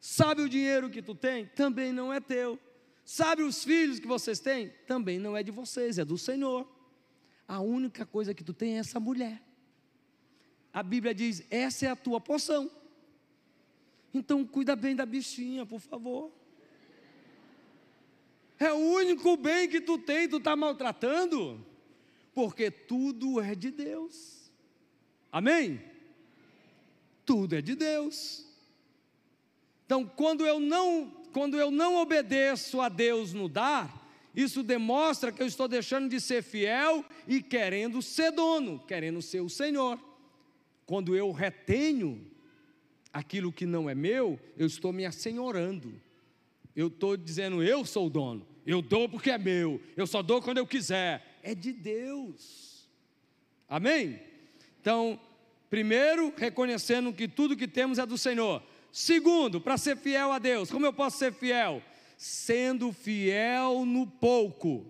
Sabe 0.02 0.42
o 0.42 0.48
dinheiro 0.50 0.90
que 0.90 1.00
tu 1.00 1.14
tem? 1.14 1.46
Também 1.46 1.92
não 1.92 2.12
é 2.12 2.20
teu. 2.20 2.58
Sabe 3.06 3.42
os 3.42 3.64
filhos 3.64 3.98
que 3.98 4.06
vocês 4.06 4.38
têm? 4.38 4.68
Também 4.86 5.18
não 5.18 5.34
é 5.34 5.42
de 5.42 5.50
vocês, 5.50 5.96
é 5.96 6.04
do 6.04 6.18
Senhor 6.18 6.68
a 7.52 7.60
única 7.60 8.06
coisa 8.06 8.32
que 8.32 8.42
tu 8.42 8.54
tem 8.54 8.76
é 8.76 8.78
essa 8.78 8.98
mulher. 8.98 9.42
A 10.72 10.82
Bíblia 10.82 11.14
diz: 11.14 11.44
essa 11.50 11.84
é 11.84 11.90
a 11.90 11.96
tua 11.96 12.18
porção. 12.18 12.70
Então 14.14 14.42
cuida 14.42 14.74
bem 14.74 14.96
da 14.96 15.04
bichinha, 15.04 15.66
por 15.66 15.78
favor. 15.78 16.32
É 18.58 18.72
o 18.72 18.76
único 18.76 19.36
bem 19.36 19.68
que 19.68 19.82
tu 19.82 19.98
tem, 19.98 20.26
tu 20.26 20.38
está 20.38 20.56
maltratando, 20.56 21.62
porque 22.32 22.70
tudo 22.70 23.38
é 23.38 23.54
de 23.54 23.70
Deus. 23.70 24.50
Amém? 25.30 25.82
Tudo 27.26 27.54
é 27.54 27.60
de 27.60 27.74
Deus. 27.74 28.46
Então, 29.92 30.06
quando 30.06 30.46
eu 30.46 30.58
não, 30.58 31.12
quando 31.34 31.58
eu 31.58 31.70
não 31.70 31.96
obedeço 31.96 32.80
a 32.80 32.88
Deus 32.88 33.34
no 33.34 33.46
dar, 33.46 34.10
isso 34.34 34.62
demonstra 34.62 35.30
que 35.30 35.42
eu 35.42 35.46
estou 35.46 35.68
deixando 35.68 36.08
de 36.08 36.18
ser 36.18 36.42
fiel 36.42 37.04
e 37.28 37.42
querendo 37.42 38.00
ser 38.00 38.32
dono, 38.32 38.82
querendo 38.88 39.20
ser 39.20 39.42
o 39.42 39.50
Senhor. 39.50 39.98
quando 40.86 41.14
eu 41.14 41.30
retenho 41.30 42.26
aquilo 43.12 43.52
que 43.52 43.66
não 43.66 43.90
é 43.90 43.94
meu, 43.94 44.40
eu 44.56 44.66
estou 44.66 44.94
me 44.94 45.04
assenhorando. 45.04 45.92
Eu 46.74 46.86
estou 46.86 47.14
dizendo, 47.14 47.62
eu 47.62 47.84
sou 47.84 48.06
o 48.06 48.10
dono. 48.10 48.46
Eu 48.66 48.80
dou 48.80 49.10
porque 49.10 49.30
é 49.30 49.36
meu. 49.36 49.78
Eu 49.94 50.06
só 50.06 50.22
dou 50.22 50.40
quando 50.40 50.56
eu 50.56 50.66
quiser. 50.66 51.36
É 51.42 51.54
de 51.54 51.70
Deus. 51.70 52.88
Amém? 53.68 54.22
Então, 54.80 55.20
primeiro, 55.68 56.32
reconhecendo 56.34 57.12
que 57.12 57.28
tudo 57.28 57.54
que 57.54 57.68
temos 57.68 57.98
é 57.98 58.06
do 58.06 58.16
Senhor. 58.16 58.62
Segundo, 58.92 59.58
para 59.58 59.78
ser 59.78 59.96
fiel 59.96 60.30
a 60.32 60.38
Deus, 60.38 60.70
como 60.70 60.84
eu 60.84 60.92
posso 60.92 61.16
ser 61.16 61.32
fiel? 61.32 61.82
Sendo 62.18 62.92
fiel 62.92 63.86
no 63.86 64.06
pouco. 64.06 64.86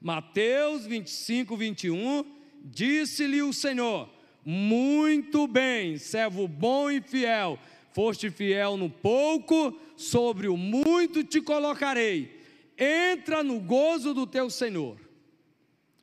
Mateus 0.00 0.84
25, 0.84 1.56
21, 1.56 2.24
disse-lhe 2.64 3.40
o 3.40 3.52
Senhor: 3.52 4.10
Muito 4.44 5.46
bem, 5.46 5.96
servo 5.96 6.48
bom 6.48 6.90
e 6.90 7.00
fiel, 7.00 7.56
foste 7.92 8.28
fiel 8.30 8.76
no 8.76 8.90
pouco, 8.90 9.78
sobre 9.96 10.48
o 10.48 10.56
muito 10.56 11.22
te 11.22 11.40
colocarei. 11.40 12.42
Entra 12.76 13.44
no 13.44 13.60
gozo 13.60 14.12
do 14.12 14.26
teu 14.26 14.50
Senhor. 14.50 14.98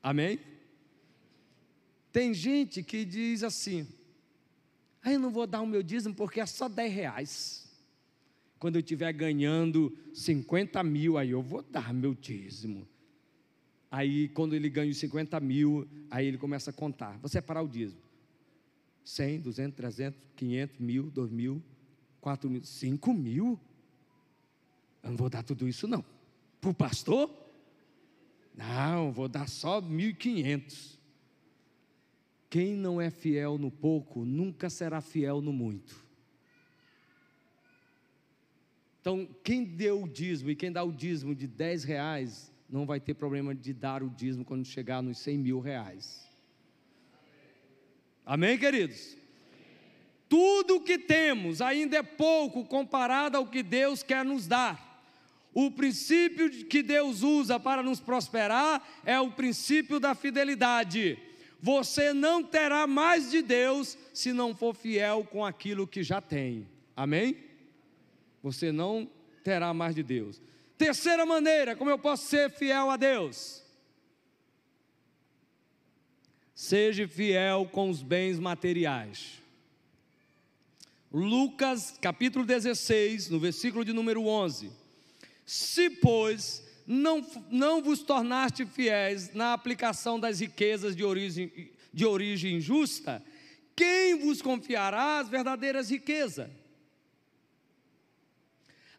Amém? 0.01 0.39
Tem 2.09 2.33
gente 2.33 2.81
que 2.81 3.03
diz 3.03 3.43
assim: 3.43 3.85
ah, 5.01 5.11
eu 5.11 5.19
não 5.19 5.31
vou 5.31 5.47
dar 5.47 5.61
o 5.61 5.67
meu 5.67 5.81
dízimo 5.81 6.13
porque 6.13 6.39
é 6.39 6.45
só 6.45 6.67
10 6.67 6.93
reais. 6.93 7.69
Quando 8.59 8.75
eu 8.75 8.81
estiver 8.81 9.11
ganhando 9.13 9.97
50 10.13 10.83
mil, 10.83 11.17
aí 11.17 11.29
eu 11.29 11.41
vou 11.41 11.61
dar 11.61 11.93
meu 11.93 12.13
dízimo. 12.13 12.87
Aí, 13.89 14.27
quando 14.29 14.53
ele 14.53 14.69
ganha 14.69 14.91
os 14.91 14.97
50 14.97 15.39
mil, 15.39 15.87
aí 16.11 16.27
ele 16.27 16.37
começa 16.37 16.69
a 16.69 16.73
contar. 16.73 17.17
Vou 17.19 17.29
separar 17.29 17.61
o 17.61 17.67
dízimo: 17.67 18.01
100, 19.03 19.39
200, 19.39 19.75
300, 19.75 20.19
500, 20.35 20.79
mil, 20.79 21.09
2 21.09 21.31
mil, 21.31 21.63
4 22.19 22.49
mil, 22.49 22.63
5 22.63 23.13
mil. 23.13 23.59
Eu 25.01 25.11
não 25.11 25.17
vou 25.17 25.29
dar 25.29 25.41
tudo 25.41 25.67
isso, 25.67 25.87
não. 25.87 26.03
Para 26.59 26.69
o 26.69 26.73
pastor? 26.73 27.33
Não, 28.53 29.13
vou 29.13 29.29
dar 29.29 29.47
só 29.47 29.81
1.500. 29.81 30.98
Quem 32.49 32.75
não 32.75 32.99
é 32.99 33.11
fiel 33.11 33.57
no 33.57 33.69
pouco, 33.69 34.25
nunca 34.25 34.69
será 34.69 35.01
fiel 35.01 35.39
no 35.41 35.53
muito. 35.53 36.03
Então, 38.99 39.27
quem 39.43 39.63
deu 39.63 40.03
o 40.03 40.07
dízimo 40.07 40.49
e 40.49 40.55
quem 40.55 40.71
dá 40.71 40.83
o 40.83 40.91
dízimo 40.91 41.35
de 41.35 41.47
10 41.47 41.83
reais, 41.83 42.51
não 42.69 42.85
vai 42.85 42.99
ter 42.99 43.13
problema 43.13 43.53
de 43.53 43.73
dar 43.73 44.03
o 44.03 44.09
dízimo 44.09 44.43
quando 44.43 44.65
chegar 44.65 45.01
nos 45.01 45.19
100 45.19 45.37
mil 45.37 45.59
reais. 45.59 46.27
Amém, 48.25 48.57
queridos? 48.57 49.17
Tudo 50.27 50.81
que 50.81 50.99
temos 50.99 51.61
ainda 51.61 51.97
é 51.97 52.03
pouco 52.03 52.65
comparado 52.65 53.37
ao 53.37 53.47
que 53.47 53.63
Deus 53.63 54.03
quer 54.03 54.23
nos 54.25 54.45
dar. 54.47 55.03
O 55.53 55.71
princípio 55.71 56.65
que 56.65 56.83
Deus 56.83 57.23
usa 57.23 57.59
para 57.59 57.81
nos 57.81 57.99
prosperar 57.99 58.87
é 59.03 59.19
o 59.19 59.31
princípio 59.31 59.99
da 59.99 60.13
fidelidade. 60.13 61.17
Você 61.61 62.13
não 62.13 62.43
terá 62.43 62.87
mais 62.87 63.29
de 63.31 63.41
Deus 63.41 63.97
se 64.13 64.31
não 64.31 64.55
for 64.55 64.73
fiel 64.73 65.25
com 65.25 65.45
aquilo 65.45 65.87
que 65.87 66.03
já 66.03 66.21
tem. 66.21 66.67
Amém? 66.95 67.37
Você 68.41 68.71
não 68.71 69.09
terá 69.43 69.73
mais 69.73 69.93
de 69.93 70.03
Deus. 70.03 70.41
Terceira 70.77 71.25
maneira, 71.25 71.75
como 71.75 71.91
eu 71.91 71.99
posso 71.99 72.27
ser 72.27 72.49
fiel 72.49 72.89
a 72.89 72.95
Deus? 72.95 73.61
Seja 76.55 77.07
fiel 77.07 77.69
com 77.71 77.89
os 77.89 78.01
bens 78.01 78.39
materiais. 78.39 79.41
Lucas 81.11 81.97
capítulo 81.99 82.45
16, 82.45 83.29
no 83.29 83.39
versículo 83.39 83.83
de 83.83 83.91
número 83.91 84.25
11. 84.25 84.71
Se, 85.45 85.89
pois, 85.89 86.63
não, 86.89 87.23
não 87.51 87.83
vos 87.83 88.01
tornaste 88.01 88.65
fiéis 88.65 89.31
na 89.33 89.53
aplicação 89.53 90.19
das 90.19 90.39
riquezas 90.39 90.95
de 90.95 91.03
origem, 91.03 91.71
de 91.93 92.05
origem 92.05 92.55
injusta, 92.55 93.23
quem 93.75 94.17
vos 94.17 94.41
confiará 94.41 95.19
as 95.19 95.29
verdadeiras 95.29 95.89
riquezas? 95.89 96.49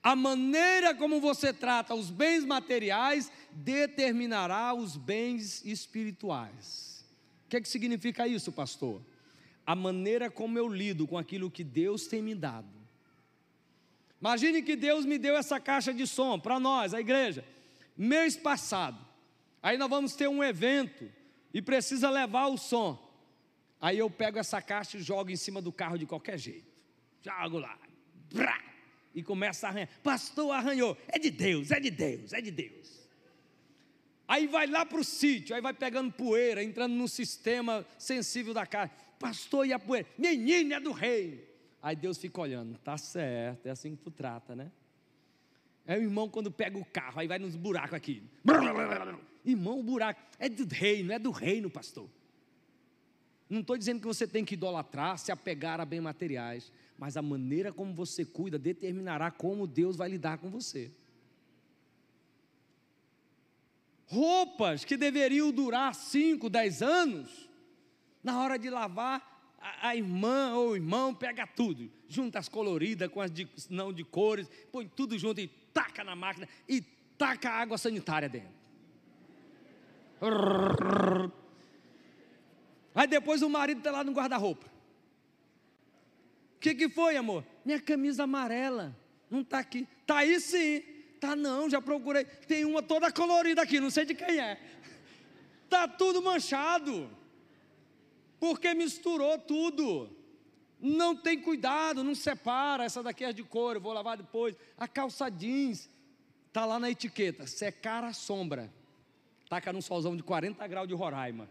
A 0.02 0.14
maneira 0.14 0.94
como 0.94 1.20
você 1.20 1.52
trata 1.52 1.94
os 1.94 2.10
bens 2.10 2.44
materiais 2.44 3.30
determinará 3.50 4.72
os 4.72 4.96
bens 4.96 5.62
espirituais. 5.64 7.04
O 7.44 7.50
que, 7.50 7.56
é 7.56 7.60
que 7.60 7.68
significa 7.68 8.26
isso, 8.26 8.52
pastor? 8.52 9.02
A 9.66 9.74
maneira 9.74 10.30
como 10.30 10.56
eu 10.56 10.68
lido 10.68 11.06
com 11.06 11.18
aquilo 11.18 11.50
que 11.50 11.64
Deus 11.64 12.06
tem 12.06 12.22
me 12.22 12.34
dado 12.34 12.80
Imagine 14.20 14.60
que 14.62 14.76
Deus 14.76 15.06
me 15.06 15.16
deu 15.16 15.34
essa 15.34 15.58
caixa 15.58 15.94
de 15.94 16.06
som 16.06 16.38
para 16.38 16.60
nós, 16.60 16.92
a 16.92 17.00
igreja, 17.00 17.42
mês 18.00 18.36
passado. 18.36 18.98
Aí 19.62 19.76
nós 19.76 19.90
vamos 19.90 20.14
ter 20.14 20.28
um 20.28 20.42
evento 20.42 21.10
e 21.52 21.60
precisa 21.60 22.08
levar 22.08 22.46
o 22.46 22.56
som. 22.56 22.98
Aí 23.80 23.98
eu 23.98 24.10
pego 24.10 24.38
essa 24.38 24.62
caixa 24.62 24.96
e 24.96 25.02
jogo 25.02 25.30
em 25.30 25.36
cima 25.36 25.60
do 25.60 25.70
carro 25.70 25.98
de 25.98 26.06
qualquer 26.06 26.38
jeito. 26.38 26.70
Jogo 27.22 27.58
lá. 27.58 27.78
Brá, 28.32 28.60
e 29.14 29.22
começa 29.22 29.66
a 29.66 29.70
arranhar. 29.70 29.88
Pastor 30.02 30.50
arranhou. 30.52 30.96
É 31.08 31.18
de 31.18 31.30
Deus, 31.30 31.70
é 31.70 31.78
de 31.78 31.90
Deus, 31.90 32.32
é 32.32 32.40
de 32.40 32.50
Deus. 32.50 33.00
Aí 34.26 34.46
vai 34.46 34.66
lá 34.66 34.86
para 34.86 35.00
o 35.00 35.04
sítio, 35.04 35.54
aí 35.54 35.60
vai 35.60 35.74
pegando 35.74 36.12
poeira, 36.12 36.62
entrando 36.62 36.94
no 36.94 37.08
sistema 37.08 37.84
sensível 37.98 38.54
da 38.54 38.64
caixa. 38.64 38.94
Pastor 39.18 39.66
e 39.66 39.72
a 39.72 39.78
poeira. 39.78 40.08
Menino 40.16 40.72
é 40.72 40.80
do 40.80 40.92
rei. 40.92 41.50
Aí 41.82 41.96
Deus 41.96 42.16
fica 42.16 42.40
olhando, 42.40 42.78
tá 42.78 42.96
certo, 42.96 43.66
é 43.66 43.70
assim 43.70 43.96
que 43.96 44.02
tu 44.02 44.10
trata, 44.10 44.54
né? 44.54 44.70
É 45.86 45.96
o 45.96 46.02
irmão 46.02 46.28
quando 46.28 46.50
pega 46.50 46.78
o 46.78 46.84
carro, 46.84 47.20
aí 47.20 47.26
vai 47.26 47.38
nos 47.38 47.56
buracos 47.56 47.94
aqui. 47.94 48.22
Irmão, 49.44 49.80
o 49.80 49.82
buraco 49.82 50.20
é 50.38 50.48
do 50.48 50.66
reino, 50.66 51.12
é 51.12 51.18
do 51.18 51.30
reino, 51.30 51.70
pastor. 51.70 52.08
Não 53.48 53.60
estou 53.60 53.76
dizendo 53.76 54.00
que 54.00 54.06
você 54.06 54.26
tem 54.26 54.44
que 54.44 54.54
idolatrar, 54.54 55.18
se 55.18 55.32
apegar 55.32 55.80
a 55.80 55.84
bem 55.84 56.00
materiais, 56.00 56.70
mas 56.96 57.16
a 57.16 57.22
maneira 57.22 57.72
como 57.72 57.92
você 57.92 58.24
cuida 58.24 58.58
determinará 58.58 59.30
como 59.30 59.66
Deus 59.66 59.96
vai 59.96 60.08
lidar 60.08 60.38
com 60.38 60.50
você. 60.50 60.92
Roupas 64.06 64.84
que 64.84 64.96
deveriam 64.96 65.50
durar 65.50 65.94
5, 65.94 66.48
10 66.48 66.82
anos, 66.82 67.48
na 68.22 68.38
hora 68.40 68.58
de 68.58 68.68
lavar, 68.68 69.39
a, 69.60 69.94
irmã 69.94 70.54
ou 70.54 70.70
o 70.70 70.76
irmão 70.76 71.14
pega 71.14 71.46
tudo, 71.46 71.90
junta 72.08 72.38
as 72.38 72.48
coloridas 72.48 73.10
com 73.10 73.20
as 73.20 73.30
de, 73.30 73.46
não 73.68 73.92
de 73.92 74.02
cores, 74.02 74.48
põe 74.72 74.88
tudo 74.88 75.18
junto 75.18 75.40
e 75.40 75.48
taca 75.72 76.02
na 76.02 76.16
máquina 76.16 76.48
e 76.68 76.80
taca 76.80 77.50
a 77.50 77.60
água 77.60 77.76
sanitária 77.76 78.28
dentro. 78.28 78.60
Aí 82.94 83.06
depois 83.06 83.42
o 83.42 83.50
marido 83.50 83.78
está 83.78 83.90
lá 83.90 84.02
no 84.02 84.12
guarda-roupa. 84.12 84.66
O 86.56 86.60
que, 86.60 86.74
que 86.74 86.88
foi, 86.88 87.16
amor? 87.16 87.44
Minha 87.64 87.80
camisa 87.80 88.24
amarela. 88.24 88.96
Não 89.30 89.40
está 89.40 89.58
aqui. 89.58 89.86
Está 90.02 90.18
aí 90.18 90.40
sim. 90.40 90.82
Tá 91.20 91.36
não, 91.36 91.70
já 91.70 91.80
procurei. 91.80 92.24
Tem 92.24 92.64
uma 92.64 92.82
toda 92.82 93.12
colorida 93.12 93.62
aqui, 93.62 93.78
não 93.78 93.90
sei 93.90 94.04
de 94.04 94.14
quem 94.14 94.38
é. 94.38 94.58
Tá 95.68 95.86
tudo 95.86 96.22
manchado 96.22 97.10
porque 98.40 98.72
misturou 98.72 99.38
tudo. 99.38 100.10
Não 100.80 101.14
tem 101.14 101.38
cuidado, 101.38 102.02
não 102.02 102.14
separa. 102.14 102.84
Essa 102.84 103.02
daqui 103.02 103.22
é 103.22 103.32
de 103.34 103.42
eu 103.42 103.80
vou 103.80 103.92
lavar 103.92 104.16
depois. 104.16 104.56
A 104.78 104.88
calça 104.88 105.28
jeans, 105.30 105.90
está 106.48 106.64
lá 106.64 106.78
na 106.78 106.90
etiqueta: 106.90 107.46
secar 107.46 108.02
a 108.02 108.14
sombra. 108.14 108.72
Taca 109.48 109.72
num 109.72 109.82
solzão 109.82 110.16
de 110.16 110.22
40 110.22 110.66
graus 110.66 110.88
de 110.88 110.94
Roraima. 110.94 111.48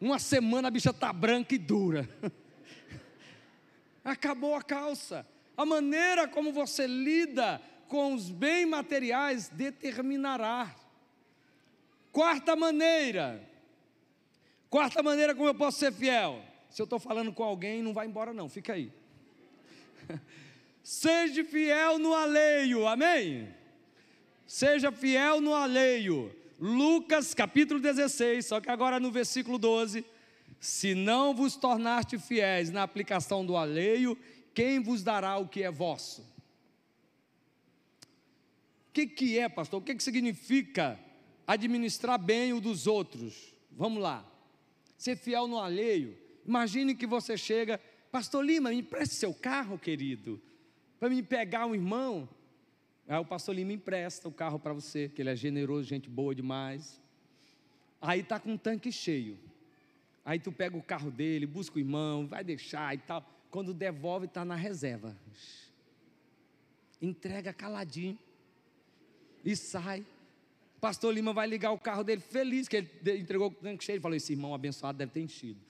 Uma 0.00 0.18
semana 0.18 0.68
a 0.68 0.70
bicha 0.70 0.90
está 0.90 1.12
branca 1.12 1.54
e 1.54 1.58
dura. 1.58 2.08
Acabou 4.02 4.54
a 4.54 4.62
calça. 4.62 5.26
A 5.56 5.66
maneira 5.66 6.28
como 6.28 6.52
você 6.52 6.86
lida 6.86 7.60
com 7.88 8.14
os 8.14 8.30
bens 8.30 8.66
materiais 8.66 9.48
determinará. 9.48 10.74
Quarta 12.12 12.54
maneira, 12.54 13.46
Quarta 14.68 15.02
maneira 15.02 15.34
como 15.34 15.48
eu 15.48 15.54
posso 15.54 15.78
ser 15.78 15.92
fiel. 15.92 16.42
Se 16.70 16.82
eu 16.82 16.84
estou 16.84 16.98
falando 16.98 17.32
com 17.32 17.42
alguém, 17.42 17.82
não 17.82 17.92
vai 17.92 18.06
embora, 18.06 18.32
não, 18.32 18.48
fica 18.48 18.72
aí. 18.74 18.92
Seja 20.82 21.44
fiel 21.44 21.98
no 21.98 22.14
alheio, 22.14 22.86
amém? 22.86 23.48
Seja 24.46 24.92
fiel 24.92 25.40
no 25.40 25.54
alheio. 25.54 26.34
Lucas 26.58 27.34
capítulo 27.34 27.80
16, 27.80 28.46
só 28.46 28.60
que 28.60 28.70
agora 28.70 29.00
no 29.00 29.10
versículo 29.10 29.58
12: 29.58 30.04
Se 30.60 30.94
não 30.94 31.34
vos 31.34 31.56
tornaste 31.56 32.18
fiéis 32.18 32.70
na 32.70 32.82
aplicação 32.82 33.44
do 33.44 33.56
alheio, 33.56 34.16
quem 34.54 34.80
vos 34.80 35.02
dará 35.02 35.36
o 35.36 35.48
que 35.48 35.62
é 35.62 35.70
vosso? 35.70 36.22
O 38.88 38.92
que, 38.92 39.06
que 39.06 39.38
é, 39.38 39.48
pastor? 39.48 39.80
O 39.80 39.84
que, 39.84 39.94
que 39.94 40.02
significa 40.02 40.98
administrar 41.46 42.18
bem 42.18 42.52
o 42.52 42.60
dos 42.60 42.86
outros? 42.86 43.54
Vamos 43.70 44.02
lá. 44.02 44.24
Ser 44.96 45.16
fiel 45.16 45.46
no 45.46 45.58
alheio 45.58 46.16
Imagine 46.46 46.94
que 46.94 47.06
você 47.06 47.36
chega, 47.36 47.80
Pastor 48.12 48.44
Lima, 48.44 48.70
me 48.70 48.76
empreste 48.76 49.16
seu 49.16 49.34
carro, 49.34 49.76
querido, 49.76 50.40
para 51.00 51.08
me 51.08 51.20
pegar 51.22 51.66
um 51.66 51.74
irmão. 51.74 52.28
Aí 53.08 53.18
o 53.18 53.24
pastor 53.24 53.54
Lima 53.54 53.72
empresta 53.72 54.28
o 54.28 54.32
carro 54.32 54.58
para 54.58 54.72
você, 54.72 55.08
que 55.08 55.20
ele 55.20 55.30
é 55.30 55.36
generoso, 55.36 55.88
gente 55.88 56.08
boa 56.08 56.34
demais. 56.34 57.00
Aí 58.00 58.22
tá 58.22 58.38
com 58.38 58.52
um 58.52 58.56
tanque 58.56 58.92
cheio. 58.92 59.38
Aí 60.24 60.38
tu 60.38 60.52
pega 60.52 60.76
o 60.76 60.82
carro 60.82 61.10
dele, 61.10 61.46
busca 61.46 61.76
o 61.76 61.80
irmão, 61.80 62.26
vai 62.26 62.44
deixar 62.44 62.94
e 62.94 62.98
tal. 62.98 63.24
Quando 63.50 63.74
devolve, 63.74 64.26
está 64.26 64.44
na 64.44 64.54
reserva. 64.54 65.16
Entrega 67.02 67.52
caladinho. 67.52 68.18
E 69.44 69.54
sai. 69.56 70.04
Pastor 70.80 71.12
Lima 71.14 71.32
vai 71.32 71.46
ligar 71.46 71.72
o 71.72 71.78
carro 71.78 72.04
dele 72.04 72.20
feliz 72.20 72.68
que 72.68 72.76
ele 72.76 72.90
entregou 73.18 73.48
o 73.48 73.50
tanque 73.50 73.84
cheio. 73.84 73.96
Ele 73.96 74.02
falou: 74.02 74.16
Esse 74.16 74.32
irmão 74.32 74.54
abençoado 74.54 74.98
deve 74.98 75.12
ter 75.12 75.20
enchido. 75.20 75.60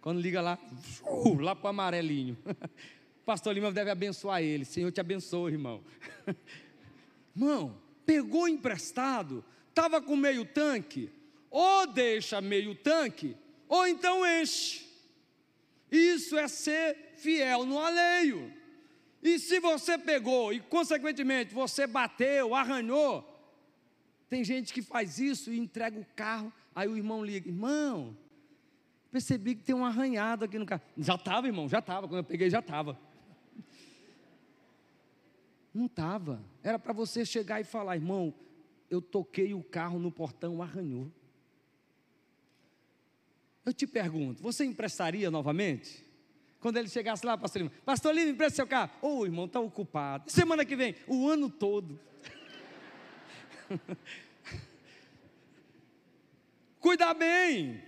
Quando 0.00 0.20
liga 0.20 0.40
lá, 0.40 0.58
uh, 1.02 1.40
lá 1.40 1.54
para 1.54 1.66
o 1.66 1.70
amarelinho. 1.70 2.36
Pastor 3.26 3.52
Lima 3.52 3.72
deve 3.72 3.90
abençoar 3.90 4.40
ele. 4.40 4.64
Senhor 4.64 4.92
te 4.92 5.00
abençoe, 5.00 5.52
irmão. 5.52 5.82
Irmão, 7.36 7.76
pegou 8.06 8.48
emprestado, 8.48 9.44
estava 9.68 10.00
com 10.00 10.16
meio 10.16 10.42
tanque, 10.42 11.10
ou 11.50 11.86
deixa 11.86 12.40
meio 12.40 12.74
tanque, 12.74 13.36
ou 13.68 13.86
então 13.86 14.24
enche. 14.40 14.86
Isso 15.90 16.38
é 16.38 16.48
ser 16.48 16.96
fiel 17.16 17.66
no 17.66 17.78
alheio. 17.78 18.50
E 19.22 19.38
se 19.38 19.60
você 19.60 19.98
pegou 19.98 20.52
e, 20.52 20.60
consequentemente, 20.60 21.52
você 21.52 21.86
bateu, 21.86 22.54
arranhou, 22.54 23.35
tem 24.28 24.42
gente 24.42 24.72
que 24.72 24.82
faz 24.82 25.18
isso 25.18 25.52
e 25.52 25.58
entrega 25.58 25.98
o 25.98 26.06
carro, 26.16 26.52
aí 26.74 26.88
o 26.88 26.96
irmão 26.96 27.24
liga: 27.24 27.48
irmão, 27.48 28.16
percebi 29.10 29.54
que 29.54 29.62
tem 29.62 29.74
um 29.74 29.84
arranhado 29.84 30.44
aqui 30.44 30.58
no 30.58 30.66
carro. 30.66 30.82
Já 30.96 31.14
estava, 31.14 31.46
irmão, 31.46 31.68
já 31.68 31.78
estava. 31.78 32.08
Quando 32.08 32.18
eu 32.18 32.24
peguei, 32.24 32.50
já 32.50 32.58
estava. 32.58 32.98
Não 35.72 35.86
estava. 35.86 36.42
Era 36.62 36.78
para 36.78 36.92
você 36.92 37.24
chegar 37.24 37.60
e 37.60 37.64
falar, 37.64 37.96
irmão, 37.96 38.34
eu 38.90 39.00
toquei 39.00 39.54
o 39.54 39.62
carro 39.62 39.98
no 39.98 40.10
portão, 40.10 40.62
arranhou. 40.62 41.10
Eu 43.64 43.72
te 43.72 43.86
pergunto, 43.86 44.42
você 44.42 44.64
emprestaria 44.64 45.30
novamente? 45.30 46.04
Quando 46.60 46.78
ele 46.78 46.88
chegasse 46.88 47.24
lá, 47.24 47.36
pastor 47.36 47.62
Lima, 47.62 47.72
pastor 47.84 48.14
Lima, 48.14 48.30
empresta 48.30 48.56
seu 48.56 48.66
carro. 48.66 48.90
Ô 49.02 49.18
oh, 49.18 49.24
irmão, 49.24 49.44
está 49.44 49.60
ocupado. 49.60 50.30
Semana 50.30 50.64
que 50.64 50.74
vem, 50.74 50.94
o 51.06 51.28
ano 51.28 51.50
todo. 51.50 51.98
Cuidar 56.80 57.14
bem, 57.14 57.82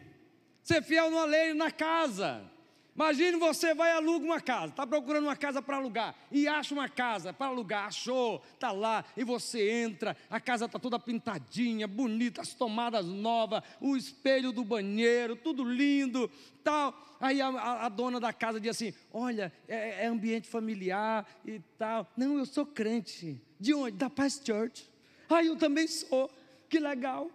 ser 0.62 0.82
fiel 0.82 1.10
no 1.10 1.18
alheio, 1.18 1.54
na 1.54 1.70
casa. 1.70 2.50
Imagine 2.98 3.38
você 3.38 3.74
vai 3.74 3.90
e 3.90 3.92
aluga 3.92 4.24
uma 4.26 4.40
casa, 4.40 4.72
está 4.72 4.84
procurando 4.84 5.22
uma 5.26 5.36
casa 5.36 5.62
para 5.62 5.76
alugar 5.76 6.16
e 6.32 6.48
acha 6.48 6.74
uma 6.74 6.88
casa 6.88 7.32
para 7.32 7.46
alugar, 7.46 7.86
achou, 7.86 8.42
está 8.54 8.72
lá 8.72 9.04
e 9.16 9.22
você 9.22 9.70
entra, 9.70 10.16
a 10.28 10.40
casa 10.40 10.64
está 10.64 10.80
toda 10.80 10.98
pintadinha, 10.98 11.86
bonita, 11.86 12.40
as 12.40 12.54
tomadas 12.54 13.06
novas, 13.06 13.62
o 13.80 13.96
espelho 13.96 14.50
do 14.50 14.64
banheiro, 14.64 15.36
tudo 15.36 15.62
lindo, 15.62 16.28
tal. 16.64 16.92
Aí 17.20 17.40
a, 17.40 17.46
a, 17.46 17.86
a 17.86 17.88
dona 17.88 18.18
da 18.18 18.32
casa 18.32 18.58
diz 18.58 18.70
assim: 18.70 18.92
Olha, 19.12 19.52
é, 19.68 20.04
é, 20.04 20.06
ambiente 20.08 20.48
familiar 20.48 21.24
e 21.46 21.60
tal. 21.78 22.04
Não, 22.16 22.36
eu 22.36 22.46
sou 22.46 22.66
crente. 22.66 23.40
De 23.60 23.74
onde? 23.74 23.96
Da 23.96 24.10
Paz 24.10 24.42
Church. 24.44 24.90
Ah, 25.28 25.44
eu 25.44 25.56
também 25.56 25.86
sou. 25.86 26.30
Que 26.68 26.78
legal. 26.78 27.30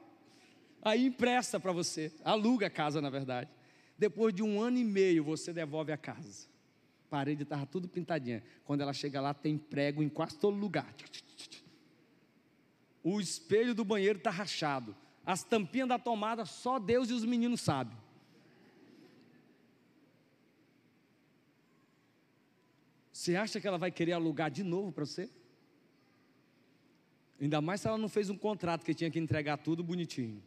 Aí 0.82 1.06
empresta 1.06 1.60
para 1.60 1.72
você, 1.72 2.12
aluga 2.26 2.68
a 2.68 2.70
casa, 2.70 3.02
na 3.02 3.10
verdade. 3.10 3.50
Depois 3.98 4.34
de 4.34 4.44
um 4.44 4.62
ano 4.62 4.78
e 4.78 4.84
meio, 4.84 5.24
você 5.24 5.54
devolve 5.54 5.92
a 5.92 5.98
casa. 5.98 6.48
Parede 7.10 7.44
estava 7.44 7.66
tudo 7.66 7.88
pintadinha. 7.88 8.44
Quando 8.66 8.82
ela 8.82 8.92
chega 8.92 9.22
lá, 9.22 9.34
tem 9.34 9.58
prego 9.58 10.04
em 10.04 10.10
quase 10.10 10.38
todo 10.38 10.58
lugar. 10.58 10.94
O 13.04 13.22
espelho 13.22 13.76
do 13.76 13.86
banheiro 13.86 14.18
está 14.18 14.30
rachado. 14.30 14.96
As 15.26 15.44
tampinhas 15.44 15.88
da 15.88 16.00
tomada, 16.00 16.44
só 16.46 16.80
Deus 16.80 17.10
e 17.10 17.14
os 17.14 17.24
meninos 17.24 17.62
sabem. 17.62 17.96
Você 23.12 23.36
acha 23.38 23.62
que 23.62 23.68
ela 23.68 23.78
vai 23.78 23.92
querer 23.92 24.14
alugar 24.14 24.52
de 24.52 24.64
novo 24.64 24.92
para 24.92 25.06
você? 25.06 25.30
Ainda 27.44 27.60
mais 27.60 27.82
se 27.82 27.88
ela 27.90 27.98
não 27.98 28.08
fez 28.08 28.30
um 28.30 28.38
contrato 28.38 28.86
que 28.86 28.94
tinha 28.94 29.12
que 29.12 29.20
entregar 29.20 29.58
tudo 29.58 29.84
bonitinho. 29.84 30.42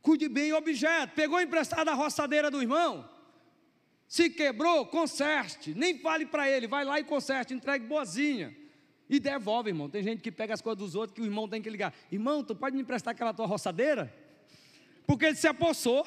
Cuide 0.00 0.26
bem 0.26 0.54
o 0.54 0.56
objeto. 0.56 1.14
Pegou 1.14 1.38
emprestado 1.38 1.86
a 1.90 1.92
roçadeira 1.92 2.50
do 2.50 2.62
irmão. 2.62 3.06
Se 4.08 4.30
quebrou, 4.30 4.86
conserte. 4.86 5.74
Nem 5.74 5.98
fale 5.98 6.24
para 6.24 6.50
ele, 6.50 6.66
vai 6.66 6.82
lá 6.82 6.98
e 6.98 7.04
conserte, 7.04 7.52
entregue 7.52 7.84
boazinha. 7.84 8.56
E 9.06 9.20
devolve, 9.20 9.68
irmão. 9.68 9.90
Tem 9.90 10.02
gente 10.02 10.22
que 10.22 10.32
pega 10.32 10.54
as 10.54 10.62
coisas 10.62 10.78
dos 10.78 10.94
outros 10.94 11.14
que 11.14 11.20
o 11.20 11.26
irmão 11.26 11.46
tem 11.46 11.60
que 11.60 11.68
ligar. 11.68 11.92
Irmão, 12.10 12.42
tu 12.42 12.56
pode 12.56 12.74
me 12.74 12.80
emprestar 12.80 13.12
aquela 13.12 13.34
tua 13.34 13.44
roçadeira? 13.44 14.10
Porque 15.06 15.26
ele 15.26 15.36
se 15.36 15.46
apossou. 15.46 16.06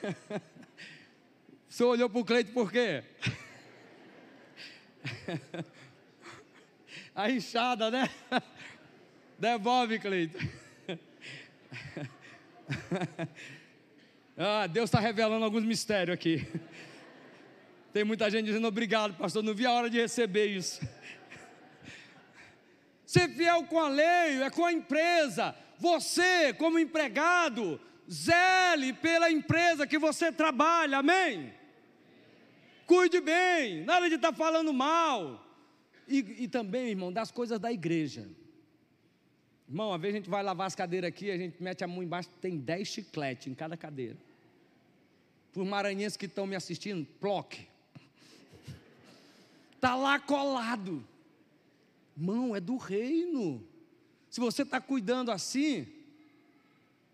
Você 1.68 1.82
olhou 1.82 2.08
para 2.08 2.20
o 2.20 2.24
Cleito 2.24 2.52
por 2.52 2.70
quê? 2.70 3.02
A 7.14 7.30
enxada, 7.30 7.90
né? 7.90 8.08
Devolve, 9.38 9.98
Cleito. 9.98 10.38
ah, 14.36 14.66
Deus 14.66 14.84
está 14.84 15.00
revelando 15.00 15.44
alguns 15.44 15.64
mistérios 15.64 16.14
aqui. 16.14 16.46
Tem 17.92 18.04
muita 18.04 18.30
gente 18.30 18.46
dizendo 18.46 18.68
obrigado, 18.68 19.14
pastor. 19.14 19.42
Não 19.42 19.54
vi 19.54 19.66
a 19.66 19.72
hora 19.72 19.90
de 19.90 20.00
receber 20.00 20.46
isso. 20.46 20.80
Ser 23.04 23.28
fiel 23.30 23.64
com 23.64 23.80
a 23.80 23.88
lei 23.88 24.42
é 24.42 24.50
com 24.50 24.64
a 24.64 24.72
empresa. 24.72 25.54
Você, 25.78 26.52
como 26.52 26.78
empregado, 26.78 27.80
zele 28.08 28.92
pela 28.92 29.30
empresa 29.30 29.86
que 29.86 29.98
você 29.98 30.30
trabalha, 30.30 30.98
amém? 30.98 31.52
Cuide 32.86 33.20
bem, 33.20 33.84
nada 33.84 34.08
de 34.08 34.14
estar 34.14 34.30
tá 34.30 34.36
falando 34.36 34.72
mal. 34.72 35.49
E, 36.10 36.42
e 36.42 36.48
também, 36.48 36.88
irmão, 36.88 37.12
das 37.12 37.30
coisas 37.30 37.60
da 37.60 37.72
igreja. 37.72 38.28
Irmão, 39.68 39.94
às 39.94 40.00
vezes 40.00 40.16
a 40.16 40.18
gente 40.18 40.28
vai 40.28 40.42
lavar 40.42 40.66
as 40.66 40.74
cadeiras 40.74 41.06
aqui, 41.06 41.30
a 41.30 41.38
gente 41.38 41.62
mete 41.62 41.84
a 41.84 41.86
mão 41.86 42.02
embaixo, 42.02 42.28
tem 42.40 42.58
10 42.58 42.88
chicletes 42.88 43.46
em 43.46 43.54
cada 43.54 43.76
cadeira. 43.76 44.16
Por 45.52 45.64
maranhenses 45.64 46.16
que 46.16 46.26
estão 46.26 46.48
me 46.48 46.56
assistindo, 46.56 47.06
ploque. 47.20 47.68
Está 49.76 49.94
lá 49.96 50.18
colado. 50.18 51.06
Irmão, 52.16 52.56
é 52.56 52.60
do 52.60 52.76
reino. 52.76 53.64
Se 54.28 54.40
você 54.40 54.62
está 54.62 54.80
cuidando 54.80 55.30
assim, 55.30 55.86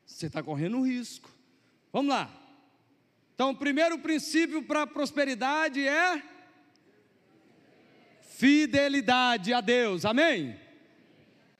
você 0.07 0.27
está 0.27 0.43
correndo 0.43 0.81
risco. 0.81 1.31
Vamos 1.93 2.09
lá. 2.09 2.31
Então, 3.35 3.51
o 3.51 3.57
primeiro 3.57 3.99
princípio 3.99 4.63
para 4.63 4.83
a 4.83 4.87
prosperidade 4.87 5.87
é 5.87 6.36
fidelidade 8.37 9.53
a 9.53 9.61
Deus. 9.61 10.05
Amém? 10.05 10.59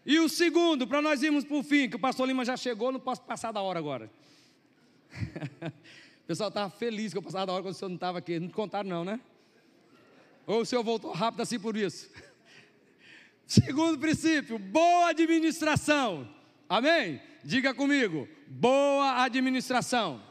E 0.05 0.21
o 0.21 0.29
segundo, 0.29 0.87
para 0.87 1.03
nós 1.03 1.23
irmos 1.23 1.45
para 1.45 1.57
o 1.57 1.63
fim, 1.63 1.89
que 1.89 1.97
o 1.97 1.99
pastor 1.99 2.29
Lima 2.29 2.45
já 2.45 2.57
chegou, 2.57 2.93
não 2.93 3.01
posso 3.01 3.23
passar 3.23 3.51
da 3.51 3.61
hora 3.61 3.79
agora. 3.79 4.11
o 6.23 6.27
pessoal 6.27 6.49
estava 6.49 6.71
feliz 6.71 7.13
que 7.13 7.19
eu 7.19 7.23
passava 7.23 7.47
da 7.47 7.53
hora 7.53 7.63
quando 7.63 7.75
o 7.75 7.77
senhor 7.77 7.89
não 7.89 7.97
estava 7.97 8.19
aqui. 8.19 8.39
Não 8.39 8.49
contaram, 8.51 8.89
não, 8.89 9.05
né? 9.05 9.19
Ou 10.47 10.61
o 10.61 10.67
senhor 10.67 10.85
voltou 10.85 11.11
rápido 11.13 11.41
assim 11.41 11.59
por 11.59 11.77
isso? 11.77 12.11
Segundo 13.47 13.99
princípio, 13.99 14.59
boa 14.59 15.09
administração. 15.09 16.29
Amém? 16.69 17.21
Diga 17.43 17.73
comigo, 17.73 18.29
boa 18.47 19.23
administração. 19.25 20.23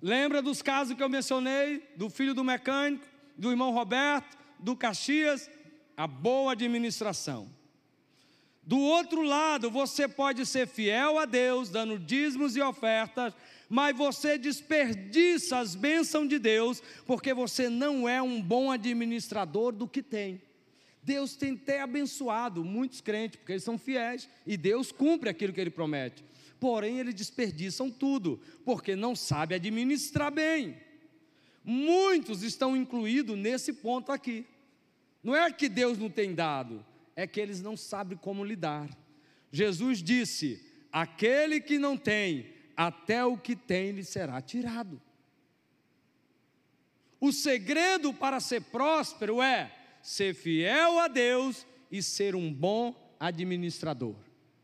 Lembra 0.00 0.40
dos 0.40 0.62
casos 0.62 0.96
que 0.96 1.02
eu 1.02 1.08
mencionei? 1.08 1.82
Do 1.96 2.08
filho 2.08 2.34
do 2.34 2.44
mecânico, 2.44 3.06
do 3.36 3.50
irmão 3.50 3.72
Roberto, 3.72 4.36
do 4.58 4.76
Caxias? 4.76 5.50
A 5.96 6.06
boa 6.06 6.52
administração. 6.52 7.48
Do 8.62 8.80
outro 8.80 9.22
lado, 9.22 9.70
você 9.70 10.08
pode 10.08 10.44
ser 10.44 10.66
fiel 10.66 11.18
a 11.18 11.24
Deus, 11.24 11.70
dando 11.70 11.98
dízimos 11.98 12.56
e 12.56 12.60
ofertas, 12.60 13.32
mas 13.68 13.96
você 13.96 14.36
desperdiça 14.36 15.58
as 15.58 15.76
bênçãos 15.76 16.28
de 16.28 16.38
Deus, 16.38 16.82
porque 17.06 17.32
você 17.32 17.68
não 17.68 18.08
é 18.08 18.20
um 18.20 18.42
bom 18.42 18.70
administrador 18.70 19.70
do 19.70 19.86
que 19.86 20.02
tem. 20.02 20.42
Deus 21.00 21.36
tem 21.36 21.52
até 21.52 21.80
abençoado 21.80 22.64
muitos 22.64 23.00
crentes, 23.00 23.36
porque 23.36 23.52
eles 23.52 23.62
são 23.62 23.78
fiéis, 23.78 24.28
e 24.44 24.56
Deus 24.56 24.90
cumpre 24.90 25.30
aquilo 25.30 25.52
que 25.52 25.60
Ele 25.60 25.70
promete. 25.70 26.24
Porém, 26.58 26.98
eles 26.98 27.14
desperdiçam 27.14 27.88
tudo, 27.88 28.40
porque 28.64 28.96
não 28.96 29.14
sabe 29.14 29.54
administrar 29.54 30.32
bem. 30.32 30.76
Muitos 31.68 32.44
estão 32.44 32.76
incluídos 32.76 33.36
nesse 33.36 33.72
ponto 33.72 34.12
aqui. 34.12 34.46
Não 35.20 35.34
é 35.34 35.50
que 35.50 35.68
Deus 35.68 35.98
não 35.98 36.08
tem 36.08 36.32
dado, 36.32 36.86
é 37.16 37.26
que 37.26 37.40
eles 37.40 37.60
não 37.60 37.76
sabem 37.76 38.16
como 38.16 38.44
lidar. 38.44 38.88
Jesus 39.50 40.00
disse: 40.00 40.64
aquele 40.92 41.60
que 41.60 41.76
não 41.76 41.96
tem 41.96 42.54
até 42.76 43.24
o 43.24 43.36
que 43.36 43.56
tem 43.56 43.90
lhe 43.90 44.04
será 44.04 44.40
tirado. 44.40 45.02
O 47.20 47.32
segredo 47.32 48.14
para 48.14 48.38
ser 48.38 48.60
próspero 48.60 49.42
é 49.42 49.74
ser 50.00 50.34
fiel 50.34 51.00
a 51.00 51.08
Deus 51.08 51.66
e 51.90 52.00
ser 52.00 52.36
um 52.36 52.52
bom 52.52 52.94
administrador. 53.18 54.14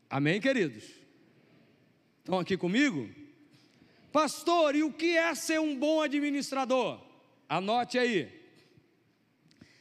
Amém, 0.09 0.39
queridos? 0.39 0.85
Estão 2.19 2.39
aqui 2.39 2.55
comigo? 2.55 3.22
Pastor, 4.13 4.75
e 4.75 4.83
o 4.83 4.93
que 4.93 5.17
é 5.17 5.33
ser 5.33 5.59
um 5.59 5.75
bom 5.75 5.99
administrador? 5.99 7.01
Anote 7.49 7.97
aí. 7.97 8.31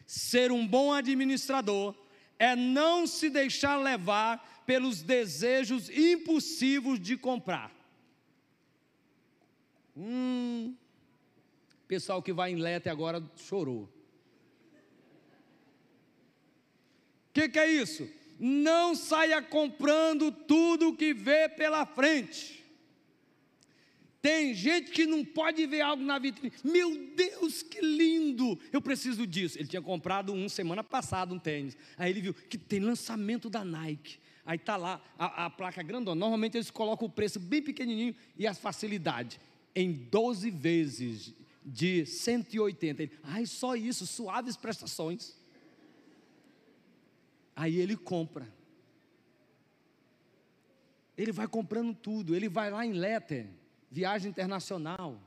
Ser 0.06 0.50
um 0.50 0.66
bom 0.66 0.90
administrador 0.90 1.94
é 2.38 2.56
não 2.56 3.06
se 3.06 3.28
deixar 3.28 3.76
levar 3.76 4.64
pelos 4.64 5.02
desejos 5.02 5.90
impulsivos 5.90 6.98
de 6.98 7.14
comprar. 7.14 7.70
Hum, 9.94 10.74
pessoal 11.86 12.22
que 12.22 12.32
vai 12.32 12.52
em 12.52 12.56
Lete 12.56 12.88
agora 12.88 13.22
chorou. 13.36 13.82
O 13.82 13.88
que, 17.34 17.50
que 17.50 17.58
é 17.58 17.70
isso? 17.70 18.08
Não 18.38 18.94
saia 18.94 19.42
comprando 19.42 20.32
tudo 20.32 20.96
que 20.96 21.12
vê 21.12 21.50
pela 21.50 21.84
frente. 21.84 22.61
Tem 24.22 24.54
gente 24.54 24.92
que 24.92 25.04
não 25.04 25.24
pode 25.24 25.66
ver 25.66 25.80
algo 25.80 26.04
na 26.04 26.16
vitrine. 26.16 26.52
Meu 26.62 27.12
Deus, 27.16 27.60
que 27.60 27.80
lindo! 27.80 28.56
Eu 28.72 28.80
preciso 28.80 29.26
disso. 29.26 29.58
Ele 29.58 29.66
tinha 29.66 29.82
comprado 29.82 30.32
um 30.32 30.48
semana 30.48 30.84
passada 30.84 31.34
um 31.34 31.40
tênis. 31.40 31.76
Aí 31.98 32.10
ele 32.10 32.20
viu 32.20 32.32
que 32.32 32.56
tem 32.56 32.78
lançamento 32.78 33.50
da 33.50 33.64
Nike. 33.64 34.20
Aí 34.46 34.58
tá 34.58 34.76
lá 34.76 35.02
a, 35.18 35.46
a 35.46 35.50
placa 35.50 35.82
grandona. 35.82 36.14
Normalmente 36.18 36.56
eles 36.56 36.70
colocam 36.70 37.08
o 37.08 37.10
preço 37.10 37.40
bem 37.40 37.60
pequenininho 37.60 38.14
e 38.38 38.46
a 38.46 38.54
facilidade 38.54 39.40
em 39.74 39.92
12 39.92 40.50
vezes 40.50 41.34
de 41.66 42.06
180. 42.06 43.02
Ele, 43.02 43.12
Ai, 43.24 43.44
só 43.44 43.74
isso, 43.74 44.06
suaves 44.06 44.56
prestações. 44.56 45.34
Aí 47.56 47.76
ele 47.76 47.96
compra. 47.96 48.46
Ele 51.18 51.32
vai 51.32 51.48
comprando 51.48 51.92
tudo. 51.92 52.36
Ele 52.36 52.48
vai 52.48 52.70
lá 52.70 52.86
em 52.86 52.92
Letter, 52.92 53.48
viagem 53.92 54.30
internacional. 54.30 55.20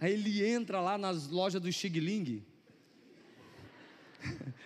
Aí 0.00 0.12
ele 0.12 0.46
entra 0.46 0.80
lá 0.80 0.96
nas 0.96 1.28
lojas 1.28 1.60
do 1.60 1.70
Xigling. 1.70 2.42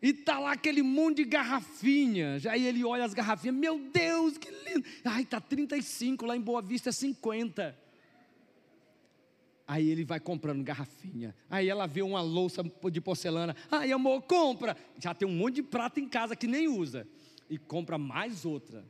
E 0.00 0.12
tá 0.12 0.38
lá 0.38 0.52
aquele 0.52 0.80
monte 0.80 1.16
de 1.16 1.24
garrafinha. 1.24 2.38
Aí 2.48 2.64
ele 2.64 2.84
olha 2.84 3.04
as 3.04 3.12
garrafinhas, 3.12 3.56
meu 3.56 3.80
Deus, 3.92 4.38
que 4.38 4.48
lindo. 4.48 4.86
Ai, 5.04 5.24
tá 5.24 5.40
35, 5.40 6.24
lá 6.24 6.36
em 6.36 6.40
Boa 6.40 6.62
Vista 6.62 6.90
é 6.90 6.92
50. 6.92 7.76
Aí 9.66 9.90
ele 9.90 10.04
vai 10.04 10.20
comprando 10.20 10.62
garrafinha. 10.62 11.34
Aí 11.50 11.68
ela 11.68 11.88
vê 11.88 12.02
uma 12.02 12.20
louça 12.20 12.62
de 12.92 13.00
porcelana. 13.00 13.56
Ai, 13.68 13.90
amor, 13.90 14.22
compra. 14.22 14.76
Já 15.00 15.12
tem 15.12 15.26
um 15.26 15.34
monte 15.34 15.56
de 15.56 15.62
prata 15.64 15.98
em 15.98 16.08
casa 16.08 16.36
que 16.36 16.46
nem 16.46 16.68
usa. 16.68 17.04
E 17.50 17.58
compra 17.58 17.98
mais 17.98 18.44
outra. 18.44 18.84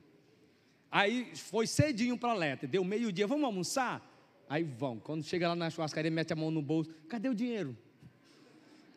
Aí 0.90 1.30
foi 1.34 1.66
cedinho 1.66 2.16
para 2.16 2.32
Leta. 2.32 2.66
Deu 2.66 2.82
meio-dia, 2.82 3.26
vamos 3.26 3.44
almoçar? 3.44 4.02
Aí 4.48 4.64
vão. 4.64 4.98
Quando 4.98 5.22
chega 5.22 5.48
lá 5.48 5.54
na 5.54 5.68
churrascaria, 5.68 6.10
mete 6.10 6.32
a 6.32 6.36
mão 6.36 6.50
no 6.50 6.62
bolso. 6.62 6.90
Cadê 7.08 7.28
o 7.28 7.34
dinheiro? 7.34 7.76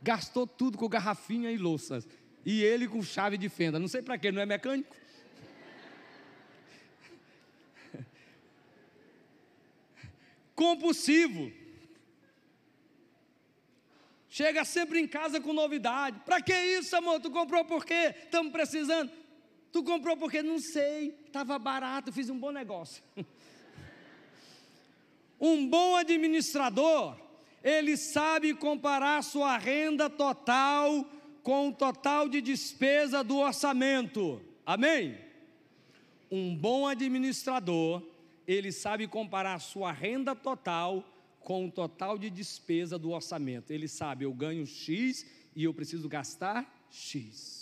Gastou 0.01 0.47
tudo 0.47 0.77
com 0.77 0.87
garrafinha 0.87 1.51
e 1.51 1.57
louças. 1.57 2.07
E 2.45 2.63
ele 2.63 2.87
com 2.87 3.03
chave 3.03 3.37
de 3.37 3.49
fenda. 3.49 3.77
Não 3.77 3.89
sei 3.89 4.01
para 4.01 4.17
quê, 4.17 4.31
não 4.31 4.41
é 4.41 4.45
mecânico? 4.45 4.95
Compulsivo. 10.55 11.51
Chega 14.29 14.63
sempre 14.63 14.97
em 14.97 15.07
casa 15.07 15.41
com 15.41 15.51
novidade. 15.51 16.21
Para 16.21 16.41
que 16.41 16.53
isso, 16.53 16.95
amor? 16.95 17.19
Tu 17.19 17.29
comprou 17.29 17.65
por 17.65 17.85
quê? 17.85 18.15
Estamos 18.23 18.53
precisando. 18.53 19.11
Tu 19.71 19.83
comprou 19.83 20.17
porque 20.17 20.43
não 20.43 20.59
sei, 20.59 21.15
estava 21.25 21.57
barato, 21.57 22.11
fiz 22.11 22.29
um 22.29 22.37
bom 22.37 22.51
negócio. 22.51 23.01
um 25.39 25.67
bom 25.67 25.95
administrador, 25.95 27.17
ele 27.63 27.95
sabe 27.95 28.53
comparar 28.53 29.23
sua 29.23 29.57
renda 29.57 30.09
total 30.09 31.05
com 31.41 31.69
o 31.69 31.73
total 31.73 32.27
de 32.27 32.41
despesa 32.41 33.23
do 33.23 33.37
orçamento. 33.37 34.41
Amém? 34.65 35.17
Um 36.29 36.55
bom 36.55 36.85
administrador, 36.85 38.03
ele 38.47 38.71
sabe 38.71 39.07
comparar 39.07 39.59
sua 39.59 39.91
renda 39.91 40.35
total 40.35 41.03
com 41.39 41.65
o 41.65 41.71
total 41.71 42.17
de 42.17 42.29
despesa 42.29 42.99
do 42.99 43.11
orçamento. 43.11 43.71
Ele 43.71 43.87
sabe, 43.87 44.25
eu 44.25 44.33
ganho 44.33 44.65
X 44.65 45.25
e 45.55 45.63
eu 45.63 45.73
preciso 45.73 46.07
gastar 46.09 46.87
X. 46.89 47.60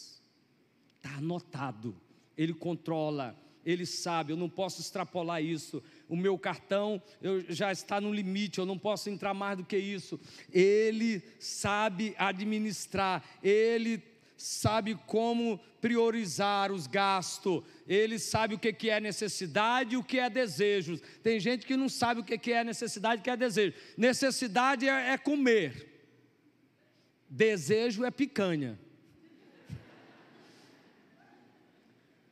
Está 1.02 1.18
anotado. 1.18 1.96
Ele 2.38 2.54
controla, 2.54 3.36
ele 3.66 3.86
sabe, 3.86 4.34
eu 4.34 4.38
não 4.38 4.50
posso 4.50 4.82
extrapolar 4.82 5.44
isso. 5.44 5.84
O 6.08 6.16
meu 6.16 6.38
cartão 6.38 7.02
eu, 7.22 7.42
já 7.52 7.72
está 7.72 8.00
no 8.00 8.14
limite, 8.14 8.60
eu 8.60 8.66
não 8.66 8.78
posso 8.78 9.10
entrar 9.10 9.34
mais 9.34 9.58
do 9.58 9.66
que 9.66 9.78
isso. 9.78 10.20
Ele 10.52 11.22
sabe 11.40 12.16
administrar, 12.18 13.24
ele 13.44 14.02
sabe 14.38 14.96
como 15.06 15.60
priorizar 15.82 16.72
os 16.72 16.88
gastos, 16.88 17.62
ele 17.86 18.18
sabe 18.18 18.56
o 18.56 18.60
que 18.60 18.90
é 18.90 19.00
necessidade 19.00 19.96
e 19.96 19.98
o 19.98 20.04
que 20.04 20.20
é 20.20 20.30
desejo. 20.30 21.00
Tem 21.22 21.40
gente 21.40 21.66
que 21.66 21.76
não 21.76 21.90
sabe 21.90 22.22
o 22.22 22.24
que 22.24 22.52
é 22.52 22.64
necessidade 22.64 23.20
e 23.20 23.22
o 23.22 23.24
que 23.24 23.30
é 23.30 23.38
desejo. 23.38 23.74
Necessidade 23.98 24.88
é, 24.88 25.12
é 25.12 25.18
comer, 25.18 25.88
desejo 27.30 28.06
é 28.06 28.12
picanha. 28.12 28.80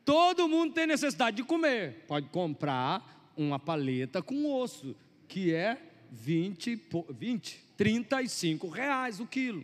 Todo 0.07 0.47
mundo 0.47 0.73
tem 0.73 0.87
necessidade 0.87 1.37
de 1.37 1.43
comer. 1.43 2.05
Pode 2.07 2.29
comprar 2.29 3.31
uma 3.37 3.59
paleta 3.59 4.23
com 4.23 4.51
osso, 4.59 4.95
que 5.27 5.53
é 5.53 5.77
20, 6.09 6.81
20 7.11 7.67
35 7.77 8.67
reais 8.69 9.19
o 9.19 9.27
quilo 9.27 9.63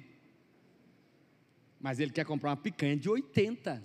mas 1.83 1.99
ele 1.99 2.11
quer 2.11 2.25
comprar 2.25 2.51
uma 2.51 2.55
picanha 2.55 2.95
de 2.95 3.09
80. 3.09 3.83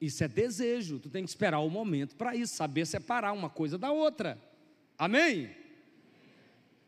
Isso 0.00 0.24
é 0.24 0.28
desejo, 0.28 0.98
tu 0.98 1.10
tem 1.10 1.22
que 1.22 1.28
esperar 1.28 1.58
o 1.58 1.68
momento 1.68 2.16
para 2.16 2.34
isso, 2.34 2.54
saber 2.54 2.86
separar 2.86 3.34
uma 3.34 3.50
coisa 3.50 3.76
da 3.76 3.92
outra. 3.92 4.40
Amém? 4.96 5.54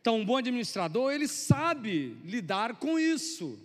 Então, 0.00 0.16
um 0.16 0.24
bom 0.24 0.38
administrador, 0.38 1.12
ele 1.12 1.28
sabe 1.28 2.16
lidar 2.24 2.76
com 2.76 2.98
isso. 2.98 3.58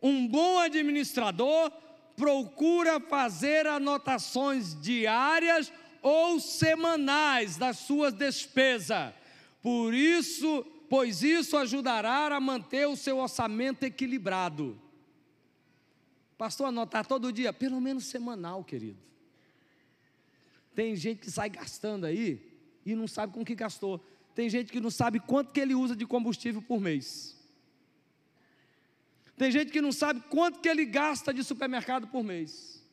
Um 0.00 0.26
bom 0.26 0.58
administrador 0.58 1.70
procura 2.18 2.98
fazer 2.98 3.64
anotações 3.64 4.74
diárias 4.82 5.72
ou 6.02 6.40
semanais 6.40 7.56
das 7.56 7.78
suas 7.78 8.12
despesas. 8.12 9.14
Por 9.62 9.94
isso, 9.94 10.66
pois 10.90 11.22
isso 11.22 11.56
ajudará 11.56 12.34
a 12.34 12.40
manter 12.40 12.88
o 12.88 12.96
seu 12.96 13.18
orçamento 13.18 13.84
equilibrado. 13.84 14.78
Pastor, 16.36 16.66
anotar 16.66 17.06
todo 17.06 17.32
dia, 17.32 17.52
pelo 17.52 17.80
menos 17.80 18.06
semanal, 18.06 18.64
querido. 18.64 18.98
Tem 20.74 20.96
gente 20.96 21.20
que 21.20 21.30
sai 21.30 21.48
gastando 21.48 22.04
aí 22.04 22.42
e 22.84 22.96
não 22.96 23.06
sabe 23.06 23.32
com 23.32 23.44
que 23.44 23.54
gastou. 23.54 24.04
Tem 24.34 24.48
gente 24.48 24.72
que 24.72 24.80
não 24.80 24.90
sabe 24.90 25.20
quanto 25.20 25.52
que 25.52 25.60
ele 25.60 25.74
usa 25.74 25.94
de 25.94 26.04
combustível 26.04 26.62
por 26.62 26.80
mês. 26.80 27.37
Tem 29.38 29.52
gente 29.52 29.70
que 29.70 29.80
não 29.80 29.92
sabe 29.92 30.20
quanto 30.28 30.58
que 30.58 30.68
ele 30.68 30.84
gasta 30.84 31.32
de 31.32 31.44
supermercado 31.44 32.08
por 32.08 32.24
mês. 32.24 32.84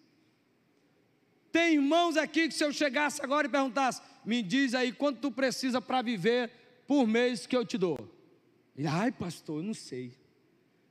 Tem 1.51 1.73
irmãos 1.73 2.17
aqui 2.17 2.47
que 2.47 2.53
se 2.53 2.63
eu 2.63 2.71
chegasse 2.71 3.21
agora 3.23 3.47
e 3.47 3.49
perguntasse, 3.49 4.01
me 4.23 4.43
diz 4.43 4.75
aí 4.75 4.91
quanto 4.91 5.19
tu 5.19 5.31
precisa 5.31 5.81
para 5.81 6.01
viver 6.01 6.51
por 6.87 7.07
mês 7.07 7.47
que 7.47 7.57
eu 7.57 7.65
te 7.65 7.77
dou? 7.77 7.97
Ele, 8.77 8.87
ai, 8.87 9.11
pastor, 9.11 9.59
eu 9.59 9.63
não 9.63 9.73
sei. 9.73 10.13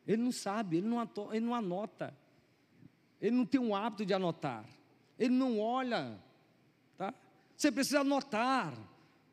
Ele 0.07 0.23
não 0.23 0.33
sabe, 0.33 0.79
ele 0.79 0.89
não, 0.89 1.09
ele 1.31 1.47
não 1.47 1.55
anota. 1.55 2.17
Ele 3.21 3.37
não 3.37 3.47
tem 3.47 3.61
um 3.61 3.77
hábito 3.77 4.05
de 4.05 4.13
anotar. 4.13 4.65
Ele 5.19 5.35
não 5.35 5.61
olha. 5.61 6.19
Tá? 6.99 7.15
Você 7.57 7.71
precisa 7.71 8.01
anotar. 8.01 8.75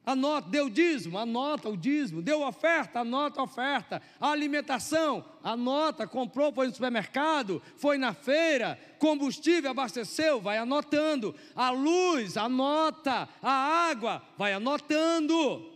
Anota, 0.03 0.49
deu 0.49 0.67
dízimo, 0.67 1.17
anota 1.17 1.69
o 1.69 1.77
dízimo, 1.77 2.23
deu 2.23 2.41
oferta, 2.41 3.01
anota 3.01 3.39
a 3.39 3.43
oferta, 3.43 4.01
a 4.19 4.31
alimentação, 4.31 5.23
anota, 5.43 6.07
comprou, 6.07 6.51
foi 6.51 6.65
no 6.67 6.73
supermercado, 6.73 7.61
foi 7.77 7.99
na 7.99 8.11
feira, 8.11 8.79
combustível, 8.97 9.69
abasteceu, 9.69 10.41
vai 10.41 10.57
anotando, 10.57 11.35
a 11.55 11.69
luz, 11.69 12.35
anota, 12.35 13.29
a 13.41 13.51
água, 13.91 14.25
vai 14.39 14.53
anotando. 14.53 15.69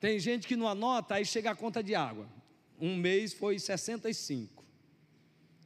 Tem 0.00 0.18
gente 0.18 0.48
que 0.48 0.56
não 0.56 0.66
anota, 0.66 1.16
aí 1.16 1.26
chega 1.26 1.50
a 1.50 1.54
conta 1.54 1.82
de 1.82 1.94
água. 1.94 2.26
Um 2.80 2.96
mês 2.96 3.34
foi 3.34 3.58
65. 3.58 4.64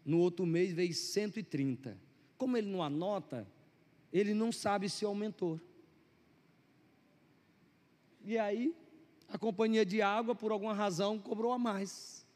No 0.05 0.19
outro 0.19 0.45
mês 0.45 0.73
veio 0.73 0.93
130. 0.93 1.97
Como 2.37 2.57
ele 2.57 2.67
não 2.67 2.83
anota, 2.83 3.47
ele 4.19 4.33
não 4.33 4.51
sabe 4.51 4.89
se 4.89 5.05
aumentou. 5.05 5.61
E 8.25 8.39
aí, 8.39 8.75
a 9.29 9.37
companhia 9.37 9.85
de 9.85 10.01
água, 10.01 10.35
por 10.35 10.53
alguma 10.53 10.73
razão, 10.73 11.19
cobrou 11.19 11.53
a 11.53 11.59
mais. 11.59 12.27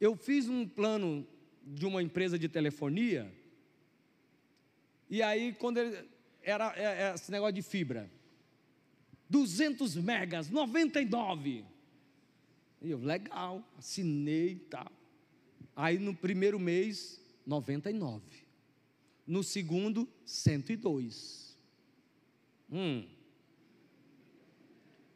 Eu 0.00 0.16
fiz 0.16 0.48
um 0.48 0.66
plano 0.66 1.26
de 1.62 1.86
uma 1.86 2.02
empresa 2.02 2.38
de 2.38 2.48
telefonia, 2.48 3.32
e 5.10 5.22
aí, 5.22 5.52
quando 5.52 5.78
ele, 5.78 6.08
era 6.40 6.72
é, 6.76 7.10
é, 7.10 7.14
esse 7.14 7.32
negócio 7.32 7.54
de 7.54 7.62
fibra, 7.62 8.08
200 9.28 9.96
megas, 9.96 10.48
99. 10.48 11.64
E 12.80 12.90
eu, 12.90 12.98
legal, 12.98 13.62
assinei 13.76 14.52
e 14.52 14.56
tal. 14.60 14.90
Aí 15.74 15.98
no 15.98 16.14
primeiro 16.14 16.60
mês, 16.60 17.20
99. 17.44 18.39
No 19.30 19.44
segundo, 19.44 20.08
102. 20.26 21.56
Hum. 22.68 23.06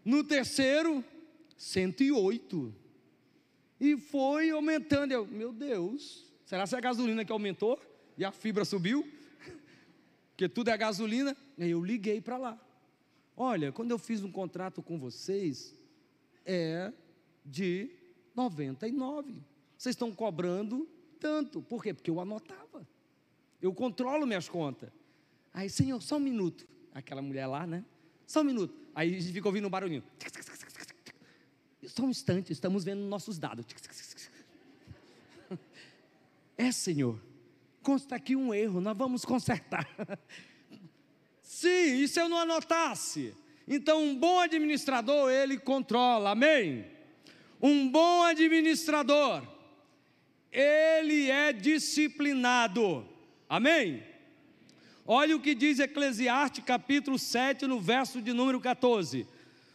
No 0.05 0.23
terceiro, 0.23 1.05
108. 1.57 2.73
E 3.81 3.97
foi 3.97 4.51
aumentando. 4.51 5.11
Eu, 5.11 5.27
meu 5.27 5.53
Deus, 5.53 6.33
será 6.45 6.65
que 6.65 6.77
é 6.77 6.79
a 6.79 6.81
gasolina 6.81 7.25
que 7.25 7.33
aumentou? 7.33 7.77
E 8.17 8.25
a 8.25 8.31
fibra 8.31 8.65
subiu? 8.65 9.05
Porque 10.31 10.49
tudo 10.49 10.71
é 10.71 10.79
gasolina. 10.79 11.37
Aí 11.59 11.73
eu 11.73 11.85
liguei 11.85 12.21
para 12.21 12.37
lá. 12.37 12.61
Olha, 13.37 13.73
quando 13.73 13.91
eu 13.91 13.99
fiz 13.99 14.23
um 14.23 14.31
contrato 14.31 14.81
com 14.81 14.97
vocês, 14.97 15.75
é 16.47 16.93
de 17.45 17.91
99. 18.33 19.43
Vocês 19.77 19.95
estão 19.95 20.15
cobrando 20.15 20.89
tanto. 21.19 21.61
Por 21.62 21.83
quê? 21.83 21.93
Porque 21.93 22.12
eu 22.12 22.21
anotava. 22.21 22.87
Eu 23.61 23.72
controlo 23.72 24.26
minhas 24.26 24.48
contas. 24.48 24.90
Aí, 25.52 25.70
senhor, 25.70 26.00
só 26.02 26.16
um 26.16 26.20
minuto. 26.20 26.66
Aquela 26.92 27.22
mulher 27.22 27.46
lá, 27.46 27.66
né? 27.66 27.84
Só 28.26 28.40
um 28.40 28.44
minuto. 28.44 28.74
Aí 28.94 29.16
a 29.16 29.20
gente 29.20 29.32
fica 29.32 29.48
ouvindo 29.48 29.66
um 29.66 29.70
barulhinho. 29.70 30.02
Só 31.86 32.05
um 32.05 32.11
instante, 32.11 32.52
estamos 32.52 32.84
vendo 32.84 33.00
nossos 33.02 33.38
dados. 33.38 33.66
É, 36.57 36.70
Senhor, 36.70 37.20
consta 37.82 38.14
aqui 38.14 38.36
um 38.36 38.55
erro, 38.55 38.80
nós 38.80 38.96
vamos 38.96 39.24
consertar. 39.24 39.88
Sim, 41.42 42.07
se 42.07 42.20
eu 42.20 42.28
não 42.28 42.38
anotasse? 42.38 43.34
Então, 43.66 44.02
um 44.02 44.16
bom 44.16 44.38
administrador, 44.38 45.30
ele 45.30 45.59
controla, 45.59 46.30
amém? 46.30 46.86
Um 47.61 47.88
bom 47.88 48.22
administrador, 48.22 49.42
ele 50.52 51.30
é 51.30 51.52
disciplinado, 51.52 53.09
amém? 53.49 54.03
Olha 55.07 55.36
o 55.36 55.40
que 55.40 55.55
diz 55.55 55.78
Eclesiastes 55.78 56.64
capítulo 56.64 57.18
7, 57.18 57.66
no 57.66 57.78
verso 57.78 58.22
de 58.22 58.32
número 58.32 58.61
14: 58.61 59.26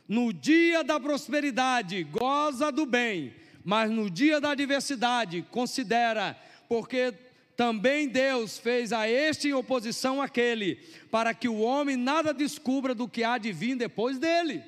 No 0.07 0.33
dia 0.33 0.83
da 0.83 0.99
prosperidade, 0.99 2.03
goza 2.03 2.71
do 2.71 2.85
bem, 2.85 3.33
mas 3.63 3.91
no 3.91 4.09
dia 4.09 4.41
da 4.41 4.51
adversidade, 4.51 5.45
considera, 5.51 6.35
porque 6.67 7.13
também 7.55 8.07
Deus 8.07 8.57
fez 8.57 8.91
a 8.91 9.07
este 9.07 9.49
em 9.49 9.53
oposição 9.53 10.21
àquele, 10.21 10.77
para 11.11 11.33
que 11.33 11.49
o 11.49 11.59
homem 11.59 11.97
nada 11.97 12.33
descubra 12.33 12.95
do 12.95 13.07
que 13.07 13.23
há 13.23 13.37
de 13.37 13.51
vir 13.51 13.75
depois 13.75 14.17
dele. 14.17 14.63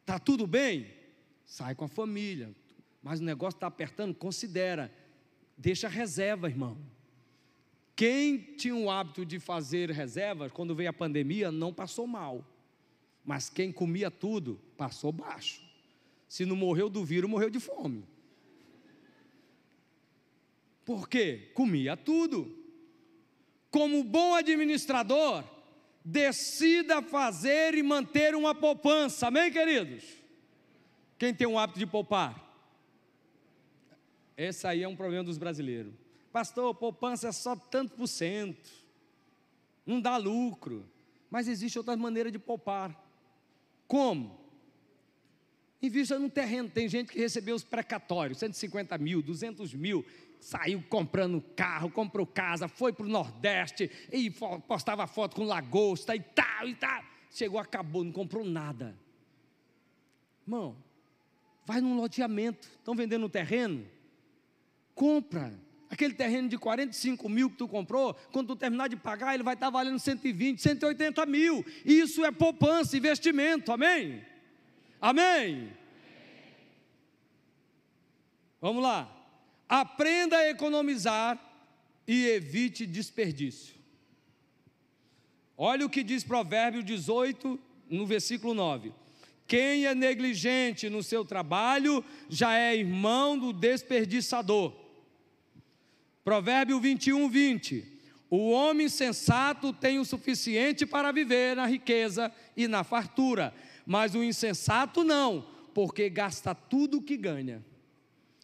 Está 0.00 0.18
tudo 0.18 0.46
bem? 0.46 0.88
Sai 1.46 1.74
com 1.74 1.84
a 1.84 1.88
família, 1.88 2.54
mas 3.02 3.20
o 3.20 3.24
negócio 3.24 3.56
está 3.56 3.68
apertando, 3.68 4.14
considera, 4.14 4.92
deixa 5.56 5.88
reserva, 5.88 6.48
irmão. 6.48 6.76
Quem 7.96 8.36
tinha 8.36 8.76
o 8.76 8.90
hábito 8.90 9.24
de 9.24 9.40
fazer 9.40 9.90
reservas, 9.90 10.52
quando 10.52 10.74
veio 10.74 10.90
a 10.90 10.92
pandemia, 10.92 11.50
não 11.50 11.72
passou 11.72 12.06
mal. 12.06 12.46
Mas 13.24 13.48
quem 13.48 13.72
comia 13.72 14.10
tudo, 14.10 14.60
passou 14.76 15.10
baixo. 15.10 15.62
Se 16.28 16.44
não 16.44 16.54
morreu 16.54 16.90
do 16.90 17.02
vírus, 17.02 17.30
morreu 17.30 17.48
de 17.48 17.58
fome. 17.58 18.04
Por 20.84 21.08
quê? 21.08 21.50
Comia 21.54 21.96
tudo. 21.96 22.54
Como 23.70 24.04
bom 24.04 24.34
administrador, 24.34 25.42
decida 26.04 27.00
fazer 27.00 27.74
e 27.74 27.82
manter 27.82 28.34
uma 28.34 28.54
poupança. 28.54 29.28
Amém, 29.28 29.50
queridos? 29.50 30.04
Quem 31.18 31.34
tem 31.34 31.46
o 31.46 31.58
hábito 31.58 31.78
de 31.78 31.86
poupar? 31.86 32.44
Esse 34.36 34.66
aí 34.66 34.82
é 34.82 34.88
um 34.88 34.94
problema 34.94 35.24
dos 35.24 35.38
brasileiros. 35.38 36.05
Pastor, 36.36 36.74
poupança 36.74 37.28
é 37.28 37.32
só 37.32 37.56
tanto 37.56 37.96
por 37.96 38.06
cento, 38.06 38.70
não 39.86 39.98
dá 39.98 40.18
lucro. 40.18 40.86
Mas 41.30 41.48
existe 41.48 41.78
outra 41.78 41.96
maneira 41.96 42.30
de 42.30 42.38
poupar. 42.38 42.94
Como? 43.88 44.38
Invista 45.80 46.18
num 46.18 46.28
terreno. 46.28 46.68
Tem 46.68 46.90
gente 46.90 47.10
que 47.10 47.18
recebeu 47.18 47.56
os 47.56 47.64
precatórios, 47.64 48.36
150 48.36 48.98
mil, 48.98 49.22
200 49.22 49.72
mil, 49.72 50.04
saiu 50.38 50.84
comprando 50.90 51.40
carro, 51.40 51.90
comprou 51.90 52.26
casa, 52.26 52.68
foi 52.68 52.92
para 52.92 53.06
o 53.06 53.08
Nordeste 53.08 53.90
e 54.12 54.30
postava 54.68 55.06
foto 55.06 55.36
com 55.36 55.44
lagosta 55.44 56.14
e 56.14 56.20
tal 56.20 56.68
e 56.68 56.74
tal. 56.74 57.02
Chegou, 57.30 57.58
acabou, 57.58 58.04
não 58.04 58.12
comprou 58.12 58.44
nada. 58.44 58.94
Irmão, 60.46 60.76
vai 61.64 61.80
num 61.80 61.96
loteamento, 61.96 62.68
estão 62.76 62.94
vendendo 62.94 63.24
um 63.24 63.30
terreno? 63.30 63.86
Compra. 64.94 65.64
Aquele 65.88 66.14
terreno 66.14 66.48
de 66.48 66.58
45 66.58 67.28
mil 67.28 67.48
que 67.48 67.56
tu 67.56 67.68
comprou, 67.68 68.14
quando 68.32 68.48
tu 68.48 68.56
terminar 68.56 68.88
de 68.88 68.96
pagar, 68.96 69.34
ele 69.34 69.42
vai 69.42 69.54
estar 69.54 69.70
valendo 69.70 69.98
120, 69.98 70.60
180 70.60 71.24
mil. 71.26 71.64
Isso 71.84 72.24
é 72.24 72.32
poupança, 72.32 72.96
investimento, 72.96 73.70
amém? 73.72 74.24
Amém? 75.00 75.72
Vamos 78.60 78.82
lá. 78.82 79.12
Aprenda 79.68 80.36
a 80.36 80.48
economizar 80.48 81.40
e 82.06 82.26
evite 82.26 82.86
desperdício. 82.86 83.74
Olha 85.56 85.86
o 85.86 85.90
que 85.90 86.02
diz 86.02 86.22
Provérbio 86.22 86.82
18, 86.82 87.58
no 87.88 88.06
versículo 88.06 88.54
9. 88.54 88.92
Quem 89.46 89.86
é 89.86 89.94
negligente 89.94 90.90
no 90.90 91.02
seu 91.02 91.24
trabalho 91.24 92.04
já 92.28 92.54
é 92.54 92.76
irmão 92.76 93.38
do 93.38 93.52
desperdiçador. 93.52 94.85
Provérbio 96.26 96.80
21, 96.80 97.28
20. 97.28 97.86
O 98.28 98.50
homem 98.50 98.88
sensato 98.88 99.72
tem 99.72 100.00
o 100.00 100.04
suficiente 100.04 100.84
para 100.84 101.12
viver 101.12 101.54
na 101.54 101.66
riqueza 101.66 102.32
e 102.56 102.66
na 102.66 102.82
fartura, 102.82 103.54
mas 103.86 104.16
o 104.16 104.24
insensato 104.24 105.04
não, 105.04 105.46
porque 105.72 106.10
gasta 106.10 106.52
tudo 106.52 106.98
o 106.98 107.02
que 107.02 107.16
ganha. 107.16 107.64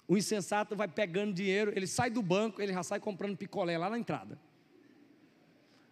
O 0.06 0.16
insensato 0.16 0.76
vai 0.76 0.86
pegando 0.86 1.32
dinheiro, 1.34 1.72
ele 1.74 1.88
sai 1.88 2.08
do 2.08 2.22
banco, 2.22 2.62
ele 2.62 2.72
já 2.72 2.84
sai 2.84 3.00
comprando 3.00 3.36
picolé 3.36 3.76
lá 3.76 3.90
na 3.90 3.98
entrada. 3.98 4.38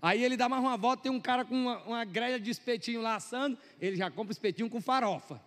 Aí 0.00 0.22
ele 0.22 0.36
dá 0.36 0.48
mais 0.48 0.62
uma 0.62 0.76
volta, 0.76 1.02
tem 1.02 1.10
um 1.10 1.20
cara 1.20 1.44
com 1.44 1.56
uma, 1.56 1.82
uma 1.82 2.04
grelha 2.04 2.38
de 2.38 2.52
espetinho 2.52 3.02
lá 3.02 3.16
assando, 3.16 3.58
ele 3.80 3.96
já 3.96 4.08
compra 4.12 4.30
espetinho 4.30 4.70
com 4.70 4.80
farofa. 4.80 5.42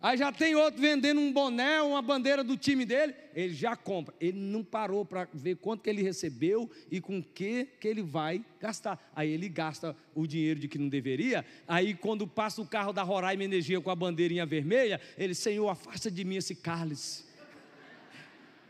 Aí 0.00 0.16
já 0.16 0.30
tem 0.30 0.54
outro 0.54 0.80
vendendo 0.80 1.20
um 1.20 1.32
boné, 1.32 1.82
uma 1.82 2.00
bandeira 2.00 2.44
do 2.44 2.56
time 2.56 2.84
dele, 2.84 3.14
ele 3.34 3.52
já 3.52 3.74
compra. 3.74 4.14
Ele 4.20 4.38
não 4.38 4.62
parou 4.62 5.04
para 5.04 5.26
ver 5.34 5.56
quanto 5.56 5.82
que 5.82 5.90
ele 5.90 6.02
recebeu 6.02 6.70
e 6.88 7.00
com 7.00 7.20
que 7.20 7.66
que 7.80 7.88
ele 7.88 8.00
vai 8.00 8.44
gastar. 8.60 9.10
Aí 9.14 9.28
ele 9.28 9.48
gasta 9.48 9.96
o 10.14 10.24
dinheiro 10.24 10.60
de 10.60 10.68
que 10.68 10.78
não 10.78 10.88
deveria. 10.88 11.44
Aí 11.66 11.94
quando 11.94 12.28
passa 12.28 12.62
o 12.62 12.66
carro 12.66 12.92
da 12.92 13.02
Roraima 13.02 13.42
Energia 13.42 13.80
com 13.80 13.90
a 13.90 13.96
bandeirinha 13.96 14.46
vermelha, 14.46 15.00
ele, 15.16 15.34
Senhor, 15.34 15.68
afasta 15.68 16.08
de 16.08 16.24
mim 16.24 16.36
esse 16.36 16.54
cálice. 16.54 17.24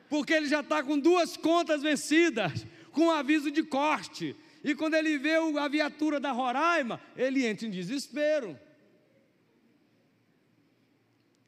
Porque 0.09 0.33
ele 0.33 0.49
já 0.49 0.61
está 0.61 0.83
com 0.83 0.99
duas 0.99 1.37
contas 1.37 1.83
vencidas, 1.83 2.65
com 2.91 3.11
aviso 3.11 3.51
de 3.51 3.63
corte. 3.63 4.35
E 4.65 4.75
quando 4.75 4.95
ele 4.95 5.19
vê 5.19 5.35
a 5.61 5.69
viatura 5.69 6.19
da 6.19 6.33
Roraima, 6.33 6.99
ele 7.15 7.45
entra 7.45 7.67
em 7.67 7.71
desespero. 7.71 8.59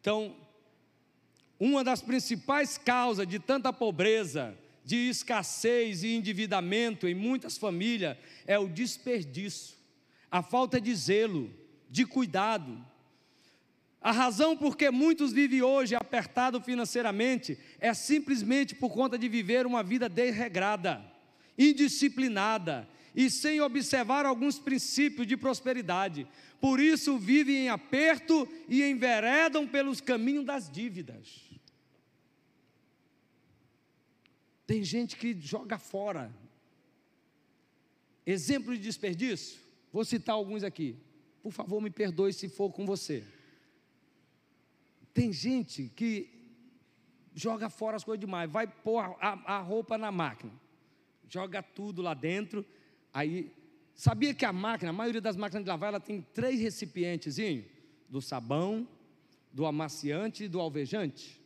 Então, 0.01 0.35
uma 1.59 1.85
das 1.85 2.01
principais 2.01 2.79
causas 2.79 3.27
de 3.27 3.39
tanta 3.39 3.73
pobreza, 3.73 4.57
de 4.85 5.11
escassez 5.11 6.03
e 6.03 6.15
endividamento 6.15 7.07
em 7.07 7.15
muitas 7.15 7.59
famílias 7.59 8.17
é 8.47 8.59
o 8.59 8.67
desperdício, 8.67 9.77
a 10.31 10.43
falta 10.43 10.81
de 10.81 10.95
zelo, 10.95 11.53
de 11.91 12.07
cuidado. 12.07 12.83
A 14.01 14.11
razão 14.11 14.57
por 14.57 14.77
que 14.77 14.91
muitos 14.91 15.33
vivem 15.33 15.61
hoje 15.61 15.95
apertado 15.95 16.61
financeiramente 16.63 17.59
é 17.79 17.93
simplesmente 17.93 18.75
por 18.75 18.91
conta 18.91 19.19
de 19.19 19.29
viver 19.29 19.67
uma 19.67 19.83
vida 19.83 20.09
desregrada, 20.09 21.05
indisciplinada 21.59 22.89
e 23.15 23.31
sem 23.31 23.61
observar 23.61 24.25
alguns 24.25 24.59
princípios 24.59 25.27
de 25.27 25.37
prosperidade. 25.37 26.27
Por 26.61 26.81
isso 26.81 27.19
vivem 27.19 27.65
em 27.65 27.69
aperto 27.69 28.49
e 28.69 28.83
enveredam 28.83 29.67
pelos 29.67 30.01
caminhos 30.01 30.45
das 30.45 30.71
dívidas. 30.71 31.51
Tem 34.67 34.85
gente 34.85 35.17
que 35.17 35.39
joga 35.41 35.79
fora 35.79 36.33
exemplo 38.25 38.75
de 38.75 38.83
desperdício, 38.83 39.61
vou 39.93 40.05
citar 40.05 40.35
alguns 40.35 40.63
aqui. 40.63 40.97
Por 41.43 41.53
favor, 41.53 41.81
me 41.81 41.91
perdoe 41.91 42.33
se 42.33 42.49
for 42.49 42.71
com 42.71 42.85
você. 42.87 43.25
Tem 45.13 45.33
gente 45.33 45.91
que 45.97 46.31
joga 47.35 47.71
fora 47.71 47.97
as 47.97 48.05
coisas 48.05 48.21
demais, 48.21 48.51
vai 48.51 48.67
pôr 48.67 48.99
a, 48.99 49.57
a 49.57 49.61
roupa 49.61 49.97
na 49.97 50.13
máquina, 50.13 50.53
joga 51.29 51.63
tudo 51.63 52.03
lá 52.03 52.15
dentro, 52.15 52.65
aí 53.13 53.53
sabia 53.95 54.35
que 54.35 54.45
a 54.45 54.53
máquina, 54.53 54.91
a 54.91 54.93
maioria 54.93 55.21
das 55.21 55.37
máquinas 55.37 55.65
de 55.65 55.71
lavar, 55.71 55.91
ela 55.91 56.01
tem 56.01 56.21
três 56.33 56.61
recipientes, 56.61 57.37
do 58.09 58.21
sabão, 58.21 58.89
do 59.53 59.67
amaciante 59.67 60.45
e 60.45 60.49
do 60.49 60.61
alvejante. 60.61 61.41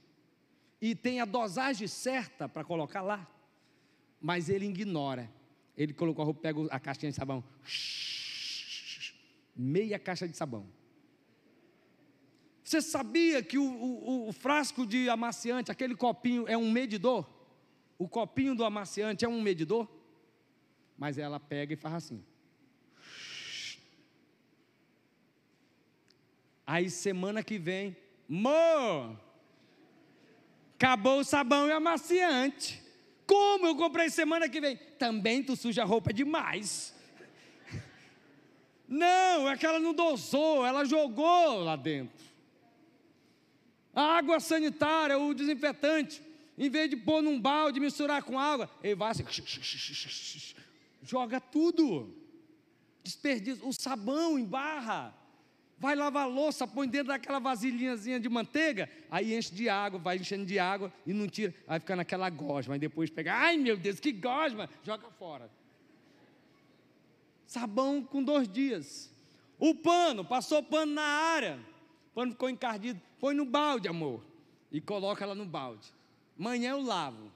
E 0.81 0.95
tem 0.95 1.21
a 1.21 1.25
dosagem 1.25 1.89
certa 1.89 2.49
para 2.49 2.65
colocar 2.65 3.03
lá. 3.03 3.29
Mas 4.21 4.49
ele 4.49 4.67
ignora. 4.67 5.31
Ele 5.77 5.93
colocou 5.93 6.23
a 6.23 6.27
roupa, 6.27 6.41
pega 6.41 6.61
a 6.71 6.79
caixinha 6.79 7.11
de 7.11 7.17
sabão. 7.17 7.43
Meia 9.57 9.99
caixa 9.99 10.29
de 10.29 10.37
sabão. 10.37 10.67
Você 12.63 12.81
sabia 12.81 13.43
que 13.43 13.59
o, 13.59 13.65
o, 13.65 14.29
o, 14.29 14.33
frasco 14.33 14.87
de 14.87 15.09
amaciante, 15.09 15.71
aquele 15.71 15.95
copinho, 15.95 16.49
é 16.49 16.57
um 16.57 16.71
medidor? 16.71 17.29
O 17.99 18.09
copinho 18.09 18.55
do 18.55 18.65
amaciante 18.65 19.25
é 19.25 19.29
um 19.29 19.43
medidor? 19.43 19.89
Mas 20.97 21.19
ela 21.19 21.41
pega 21.41 21.75
e 21.75 21.77
faz 21.77 21.95
assim. 21.95 22.25
Aí 26.67 26.89
semana 26.89 27.43
que 27.43 27.59
vem, 27.59 27.97
Mô, 28.29 29.17
acabou 30.77 31.21
o 31.21 31.25
sabão 31.25 31.69
e 31.69 31.73
amaciante. 31.73 32.83
Como 33.27 33.67
eu 33.67 33.77
comprei 33.77 34.11
semana 34.11 34.49
que 34.49 34.61
vem? 34.61 34.77
Também 34.99 35.43
tu 35.43 35.57
suja 35.57 35.83
a 35.83 35.85
roupa 35.85 36.13
demais. 36.13 36.95
Não, 38.89 39.49
é 39.49 39.57
que 39.57 39.67
ela 39.67 39.81
não 39.81 39.95
dosou, 39.95 40.65
ela 40.65 40.85
jogou 40.85 41.61
lá 41.61 41.75
dentro. 41.75 42.25
A 43.95 44.19
água 44.19 44.41
sanitária, 44.41 45.19
o 45.19 45.33
desinfetante, 45.33 46.23
em 46.59 46.69
vez 46.69 46.91
de 46.91 46.97
pôr 46.97 47.23
num 47.23 47.41
balde, 47.41 47.81
misturar 47.81 48.23
com 48.23 48.39
água, 48.39 48.69
ele 48.83 48.95
vai 48.95 49.11
assim, 49.11 49.25
joga 51.05 51.41
tudo. 51.41 52.15
Desperdício, 53.03 53.67
o 53.67 53.73
sabão 53.73 54.39
em 54.39 54.45
barra. 54.45 55.15
Vai 55.79 55.95
lavar 55.95 56.29
louça, 56.29 56.67
põe 56.67 56.89
dentro 56.89 57.09
daquela 57.09 57.39
vasilhinhazinha 57.39 58.19
de 58.19 58.29
manteiga, 58.29 58.89
aí 59.11 59.35
enche 59.37 59.53
de 59.53 59.69
água, 59.69 59.99
vai 59.99 60.17
enchendo 60.17 60.47
de 60.47 60.59
água 60.59 60.93
e 61.05 61.13
não 61.13 61.29
tira, 61.29 61.53
vai 61.67 61.81
ficar 61.81 61.97
naquela 61.97 62.31
gosma, 62.31 62.77
e 62.77 62.79
depois 62.79 63.11
pega, 63.11 63.35
ai 63.35 63.57
meu 63.57 63.77
Deus, 63.77 63.99
que 64.01 64.13
gosma, 64.13 64.71
joga 64.83 65.11
fora. 65.11 65.51
Sabão 67.47 68.03
com 68.03 68.23
dois 68.23 68.49
dias. 68.49 69.13
O 69.59 69.75
pano, 69.75 70.25
passou 70.25 70.63
pano 70.63 70.95
na 70.95 71.03
área, 71.03 71.59
o 72.13 72.15
pano 72.15 72.33
ficou 72.33 72.49
encardido, 72.49 73.01
põe 73.19 73.35
no 73.35 73.45
balde, 73.45 73.89
amor, 73.89 74.25
e 74.71 74.81
coloca 74.81 75.25
ela 75.25 75.35
no 75.35 75.45
balde. 75.45 75.93
Amanhã 76.39 76.71
eu 76.71 76.83
lavo. 76.83 77.31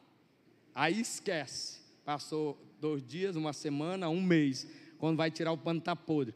Aí 0.74 1.00
esquece. 1.00 1.80
Passou 2.04 2.56
dois 2.80 3.04
dias, 3.04 3.36
uma 3.36 3.52
semana, 3.52 4.08
um 4.08 4.22
mês. 4.22 4.66
Quando 4.98 5.16
vai 5.16 5.30
tirar 5.30 5.52
o 5.52 5.58
pano, 5.58 5.78
está 5.78 5.94
podre. 5.94 6.34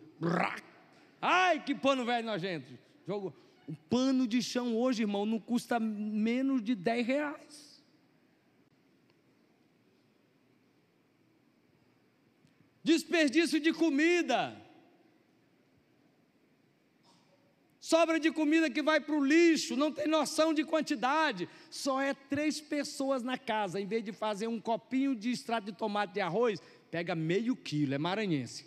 Ai, 1.21 1.63
que 1.63 1.75
pano 1.75 2.05
velho 2.05 2.27
nojento. 2.27 2.73
Jogo. 3.07 3.35
O 3.67 3.75
pano 3.89 4.27
de 4.27 4.43
chão 4.43 4.77
hoje, 4.77 5.03
irmão, 5.03 5.25
não 5.25 5.39
custa 5.39 5.79
menos 5.79 6.63
de 6.63 6.75
10 6.75 7.07
reais. 7.07 7.83
Desperdício 12.83 13.61
de 13.61 13.73
comida. 13.73 14.61
Sobra 17.93 18.19
de 18.19 18.31
comida 18.33 18.71
que 18.71 18.81
vai 18.81 18.99
para 19.01 19.15
o 19.15 19.23
lixo, 19.23 19.77
não 19.77 19.93
tem 19.93 20.09
noção 20.09 20.55
de 20.55 20.65
quantidade. 20.65 21.47
Só 21.69 22.01
é 22.01 22.15
três 22.15 22.59
pessoas 22.59 23.23
na 23.23 23.37
casa. 23.37 23.79
Em 23.79 23.85
vez 23.85 24.03
de 24.03 24.13
fazer 24.13 24.47
um 24.47 24.59
copinho 24.59 25.15
de 25.15 25.31
extrato 25.31 25.67
de 25.67 25.73
tomate 25.73 26.15
de 26.15 26.21
arroz, 26.23 26.59
pega 26.91 27.15
meio 27.15 27.55
quilo, 27.55 27.93
é 27.93 27.99
maranhense 27.99 28.65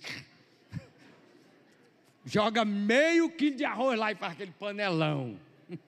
joga 2.24 2.64
meio 2.64 3.28
quilo 3.32 3.56
de 3.56 3.66
arroz 3.66 3.98
lá 3.98 4.12
e 4.12 4.16
faz 4.16 4.34
aquele 4.34 4.52
panelão. 4.52 5.40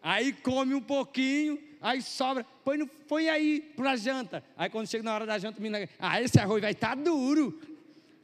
Aí 0.00 0.32
come 0.32 0.72
um 0.72 0.80
pouquinho, 0.80 1.58
aí 1.80 2.00
sobra, 2.00 2.46
põe, 2.64 2.78
no, 2.78 2.86
põe 2.86 3.28
aí 3.28 3.60
para 3.76 3.96
janta. 3.96 4.44
Aí 4.56 4.70
quando 4.70 4.86
chega 4.86 5.02
na 5.02 5.12
hora 5.12 5.26
da 5.26 5.36
janta, 5.36 5.60
menina, 5.60 5.88
ah, 5.98 6.22
esse 6.22 6.38
arroz 6.38 6.62
vai 6.62 6.70
estar 6.70 6.94
tá 6.96 7.02
duro. 7.02 7.60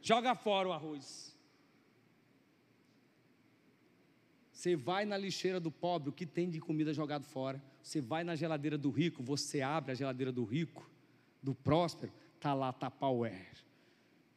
Joga 0.01 0.33
fora 0.33 0.69
o 0.69 0.71
arroz. 0.71 1.34
Você 4.65 4.75
vai 4.75 5.05
na 5.05 5.15
lixeira 5.15 5.59
do 5.59 5.69
pobre, 5.69 6.09
o 6.09 6.11
que 6.11 6.25
tem 6.25 6.49
de 6.49 6.59
comida 6.59 6.91
jogado 6.91 7.23
fora. 7.23 7.61
Você 7.83 8.01
vai 8.01 8.23
na 8.23 8.35
geladeira 8.35 8.79
do 8.79 8.89
rico, 8.89 9.21
você 9.21 9.61
abre 9.61 9.91
a 9.91 9.93
geladeira 9.93 10.31
do 10.31 10.43
rico, 10.43 10.89
do 11.39 11.53
próspero, 11.53 12.11
tá 12.39 12.51
lá 12.51 12.73
tapaué 12.73 13.45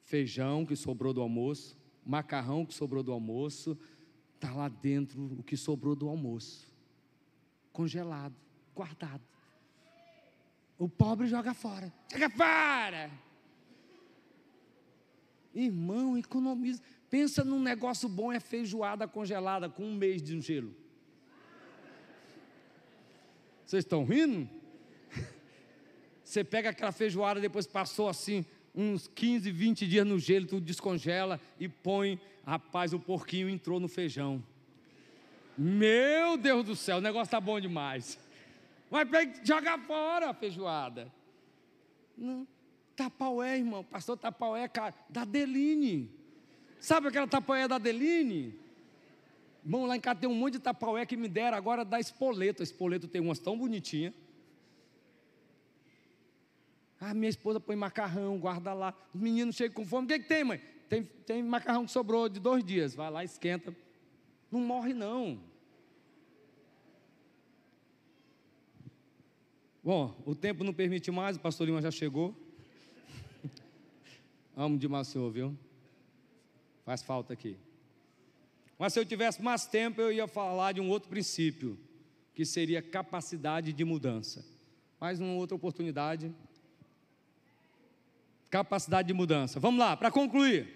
feijão 0.02 0.66
que 0.66 0.76
sobrou 0.76 1.14
do 1.14 1.22
almoço, 1.22 1.78
macarrão 2.04 2.66
que 2.66 2.74
sobrou 2.74 3.02
do 3.02 3.10
almoço, 3.10 3.78
está 4.34 4.52
lá 4.52 4.68
dentro 4.68 5.18
o 5.38 5.42
que 5.42 5.56
sobrou 5.56 5.96
do 5.96 6.10
almoço, 6.10 6.70
congelado, 7.72 8.36
guardado. 8.74 9.22
O 10.78 10.90
pobre 10.90 11.26
joga 11.26 11.54
fora, 11.54 11.90
joga 12.12 12.28
fora. 12.28 13.10
Irmão, 15.54 16.18
economiza. 16.18 16.82
Pensa 17.10 17.42
num 17.42 17.60
negócio 17.60 18.08
bom, 18.08 18.32
é 18.32 18.38
feijoada 18.38 19.08
congelada 19.08 19.68
com 19.68 19.84
um 19.84 19.94
mês 19.94 20.22
de 20.22 20.38
gelo. 20.40 20.74
Vocês 23.64 23.84
estão 23.84 24.04
rindo? 24.04 24.48
Você 26.22 26.44
pega 26.44 26.70
aquela 26.70 26.92
feijoada, 26.92 27.40
depois 27.40 27.66
passou 27.66 28.08
assim, 28.08 28.44
uns 28.74 29.08
15, 29.08 29.50
20 29.50 29.86
dias 29.86 30.06
no 30.06 30.18
gelo, 30.18 30.46
tu 30.46 30.60
descongela 30.60 31.40
e 31.58 31.68
põe. 31.68 32.20
Rapaz, 32.46 32.92
o 32.92 32.98
porquinho 32.98 33.48
entrou 33.48 33.80
no 33.80 33.88
feijão. 33.88 34.42
Meu 35.56 36.36
Deus 36.36 36.64
do 36.64 36.76
céu, 36.76 36.98
o 36.98 37.00
negócio 37.00 37.26
está 37.26 37.40
bom 37.40 37.58
demais. 37.58 38.18
Mas 38.90 39.08
pega, 39.08 39.44
joga 39.44 39.78
fora 39.78 40.30
a 40.30 40.34
feijoada. 40.34 41.12
Não. 42.16 42.46
Tapaué, 42.94 43.58
irmão. 43.58 43.84
Pastor 43.84 44.16
Tapaué, 44.16 44.66
cara, 44.66 44.94
da 45.08 45.24
Deline. 45.24 46.17
Sabe 46.80 47.08
aquela 47.08 47.26
Tapaué 47.26 47.66
da 47.66 47.78
Deline? 47.78 48.54
Irmão, 49.64 49.86
lá 49.86 49.96
em 49.96 50.00
casa 50.00 50.20
tem 50.20 50.28
um 50.28 50.34
monte 50.34 50.54
de 50.54 50.60
Tapaué 50.60 51.04
que 51.04 51.16
me 51.16 51.28
deram 51.28 51.56
agora 51.56 51.84
da 51.84 51.98
Espoleto. 51.98 52.62
A 52.62 52.64
Espoleto 52.64 53.08
tem 53.08 53.20
umas 53.20 53.38
tão 53.38 53.58
bonitinhas. 53.58 54.14
Ah, 57.00 57.14
minha 57.14 57.28
esposa 57.28 57.60
põe 57.60 57.76
macarrão, 57.76 58.38
guarda 58.38 58.72
lá. 58.72 58.94
Os 59.14 59.20
meninos 59.20 59.54
chegam 59.54 59.74
com 59.74 59.86
fome. 59.86 60.06
O 60.06 60.08
que, 60.08 60.14
é 60.14 60.18
que 60.18 60.28
tem, 60.28 60.42
mãe? 60.42 60.60
Tem, 60.88 61.04
tem 61.04 61.42
macarrão 61.42 61.84
que 61.84 61.92
sobrou 61.92 62.28
de 62.28 62.40
dois 62.40 62.64
dias. 62.64 62.94
Vai 62.94 63.10
lá, 63.10 63.22
esquenta. 63.22 63.74
Não 64.50 64.60
morre, 64.60 64.94
não. 64.94 65.38
Bom, 69.84 70.14
o 70.26 70.34
tempo 70.34 70.64
não 70.64 70.72
permite 70.72 71.10
mais, 71.10 71.36
o 71.36 71.40
pastor 71.40 71.66
Lima 71.66 71.80
já 71.80 71.90
chegou. 71.90 72.34
Amo 74.56 74.76
demais 74.76 75.08
o 75.08 75.10
senhor, 75.10 75.30
viu? 75.30 75.56
Faz 76.88 77.02
falta 77.02 77.34
aqui. 77.34 77.54
Mas 78.78 78.94
se 78.94 78.98
eu 78.98 79.04
tivesse 79.04 79.42
mais 79.42 79.66
tempo, 79.66 80.00
eu 80.00 80.10
ia 80.10 80.26
falar 80.26 80.72
de 80.72 80.80
um 80.80 80.88
outro 80.88 81.10
princípio, 81.10 81.78
que 82.34 82.46
seria 82.46 82.80
capacidade 82.80 83.74
de 83.74 83.84
mudança. 83.84 84.42
Mas 84.98 85.20
numa 85.20 85.34
outra 85.34 85.54
oportunidade, 85.54 86.34
Capacidade 88.48 89.08
de 89.08 89.12
mudança. 89.12 89.60
Vamos 89.60 89.78
lá, 89.78 89.98
para 89.98 90.10
concluir. 90.10 90.66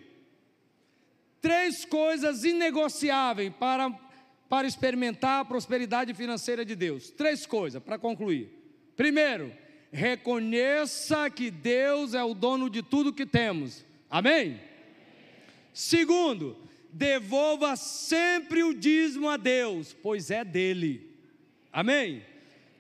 Três 1.41 1.87
coisas 1.87 2.45
inegociáveis 2.45 3.51
para, 3.59 3.91
para 4.51 4.69
experimentar 4.69 5.41
a 5.41 5.45
prosperidade 5.47 6.13
financeira 6.13 6.63
de 6.63 6.77
Deus. 6.77 7.09
Três 7.09 7.47
coisas 7.47 7.83
para 7.83 7.99
concluir. 7.99 8.51
Primeiro, 8.95 9.51
reconheça 9.91 11.31
que 11.31 11.51
Deus 11.51 12.13
é 12.13 12.23
o 12.23 12.35
dono 12.35 12.69
de 12.69 12.83
tudo 12.83 13.15
que 13.15 13.25
temos. 13.25 13.83
Amém? 14.11 14.72
Segundo, 15.73 16.57
devolva 16.93 17.77
sempre 17.77 18.63
o 18.63 18.75
dízimo 18.75 19.29
a 19.29 19.37
Deus, 19.37 19.97
pois 20.03 20.31
é 20.31 20.45
dele. 20.45 21.17
Amém? 21.73 22.23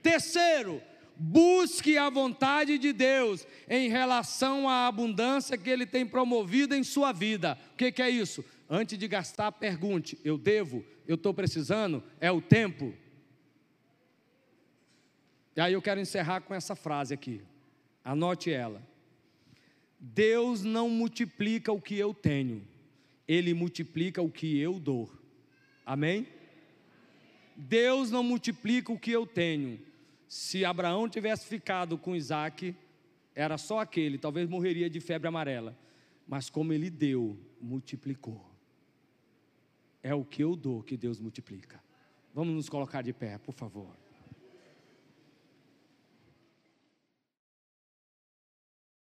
Terceiro, 0.03 0.82
Busque 1.24 1.97
a 1.99 2.11
vontade 2.11 2.78
de 2.78 2.93
Deus 2.93 3.47
em 3.68 3.88
relação 3.88 4.68
à 4.68 4.88
abundância 4.88 5.57
que 5.57 5.70
Ele 5.70 5.86
tem 5.86 6.07
promovido 6.07 6.74
em 6.74 6.82
sua 6.82 7.12
vida. 7.12 7.57
O 7.74 7.76
que, 7.76 7.93
que 7.93 8.03
é 8.03 8.11
isso? 8.11 8.45
Antes 8.68 8.99
de 8.99 9.07
gastar, 9.07 9.53
pergunte: 9.53 10.18
eu 10.24 10.36
devo? 10.36 10.84
Eu 11.07 11.16
estou 11.16 11.32
precisando? 11.32 12.03
É 12.20 12.30
o 12.32 12.40
tempo? 12.40 12.93
E 15.55 15.61
aí 15.61 15.74
eu 15.74 15.82
quero 15.82 16.01
encerrar 16.01 16.40
com 16.40 16.55
essa 16.55 16.74
frase 16.74 17.12
aqui. 17.12 17.40
Anote 18.03 18.51
ela. 18.51 18.82
Deus 20.01 20.64
não 20.64 20.88
multiplica 20.88 21.70
o 21.70 21.80
que 21.80 21.97
eu 21.97 22.12
tenho, 22.12 22.66
Ele 23.33 23.55
multiplica 23.55 24.20
o 24.20 24.30
que 24.30 24.59
eu 24.59 24.78
dou. 24.78 25.11
Amém? 25.87 26.28
Deus 27.57 28.11
não 28.11 28.22
multiplica 28.22 28.93
o 28.93 28.99
que 28.99 29.11
eu 29.11 29.26
tenho. 29.26 29.80
Se 30.28 30.66
Abraão 30.66 31.09
tivesse 31.09 31.47
ficado 31.47 31.97
com 31.97 32.14
Isaac, 32.14 32.76
era 33.35 33.57
só 33.57 33.78
aquele, 33.78 34.18
talvez 34.18 34.47
morreria 34.47 34.91
de 34.91 35.01
febre 35.01 35.28
amarela. 35.28 35.74
Mas 36.28 36.51
como 36.51 36.74
ele 36.74 36.91
deu, 36.91 37.39
multiplicou. 37.59 38.45
É 40.03 40.14
o 40.14 40.26
que 40.26 40.43
eu 40.43 40.55
dou 40.55 40.83
que 40.83 40.95
Deus 40.95 41.18
multiplica. 41.18 41.83
Vamos 42.35 42.55
nos 42.55 42.68
colocar 42.68 43.01
de 43.01 43.14
pé, 43.14 43.39
por 43.39 43.55
favor. 43.55 43.97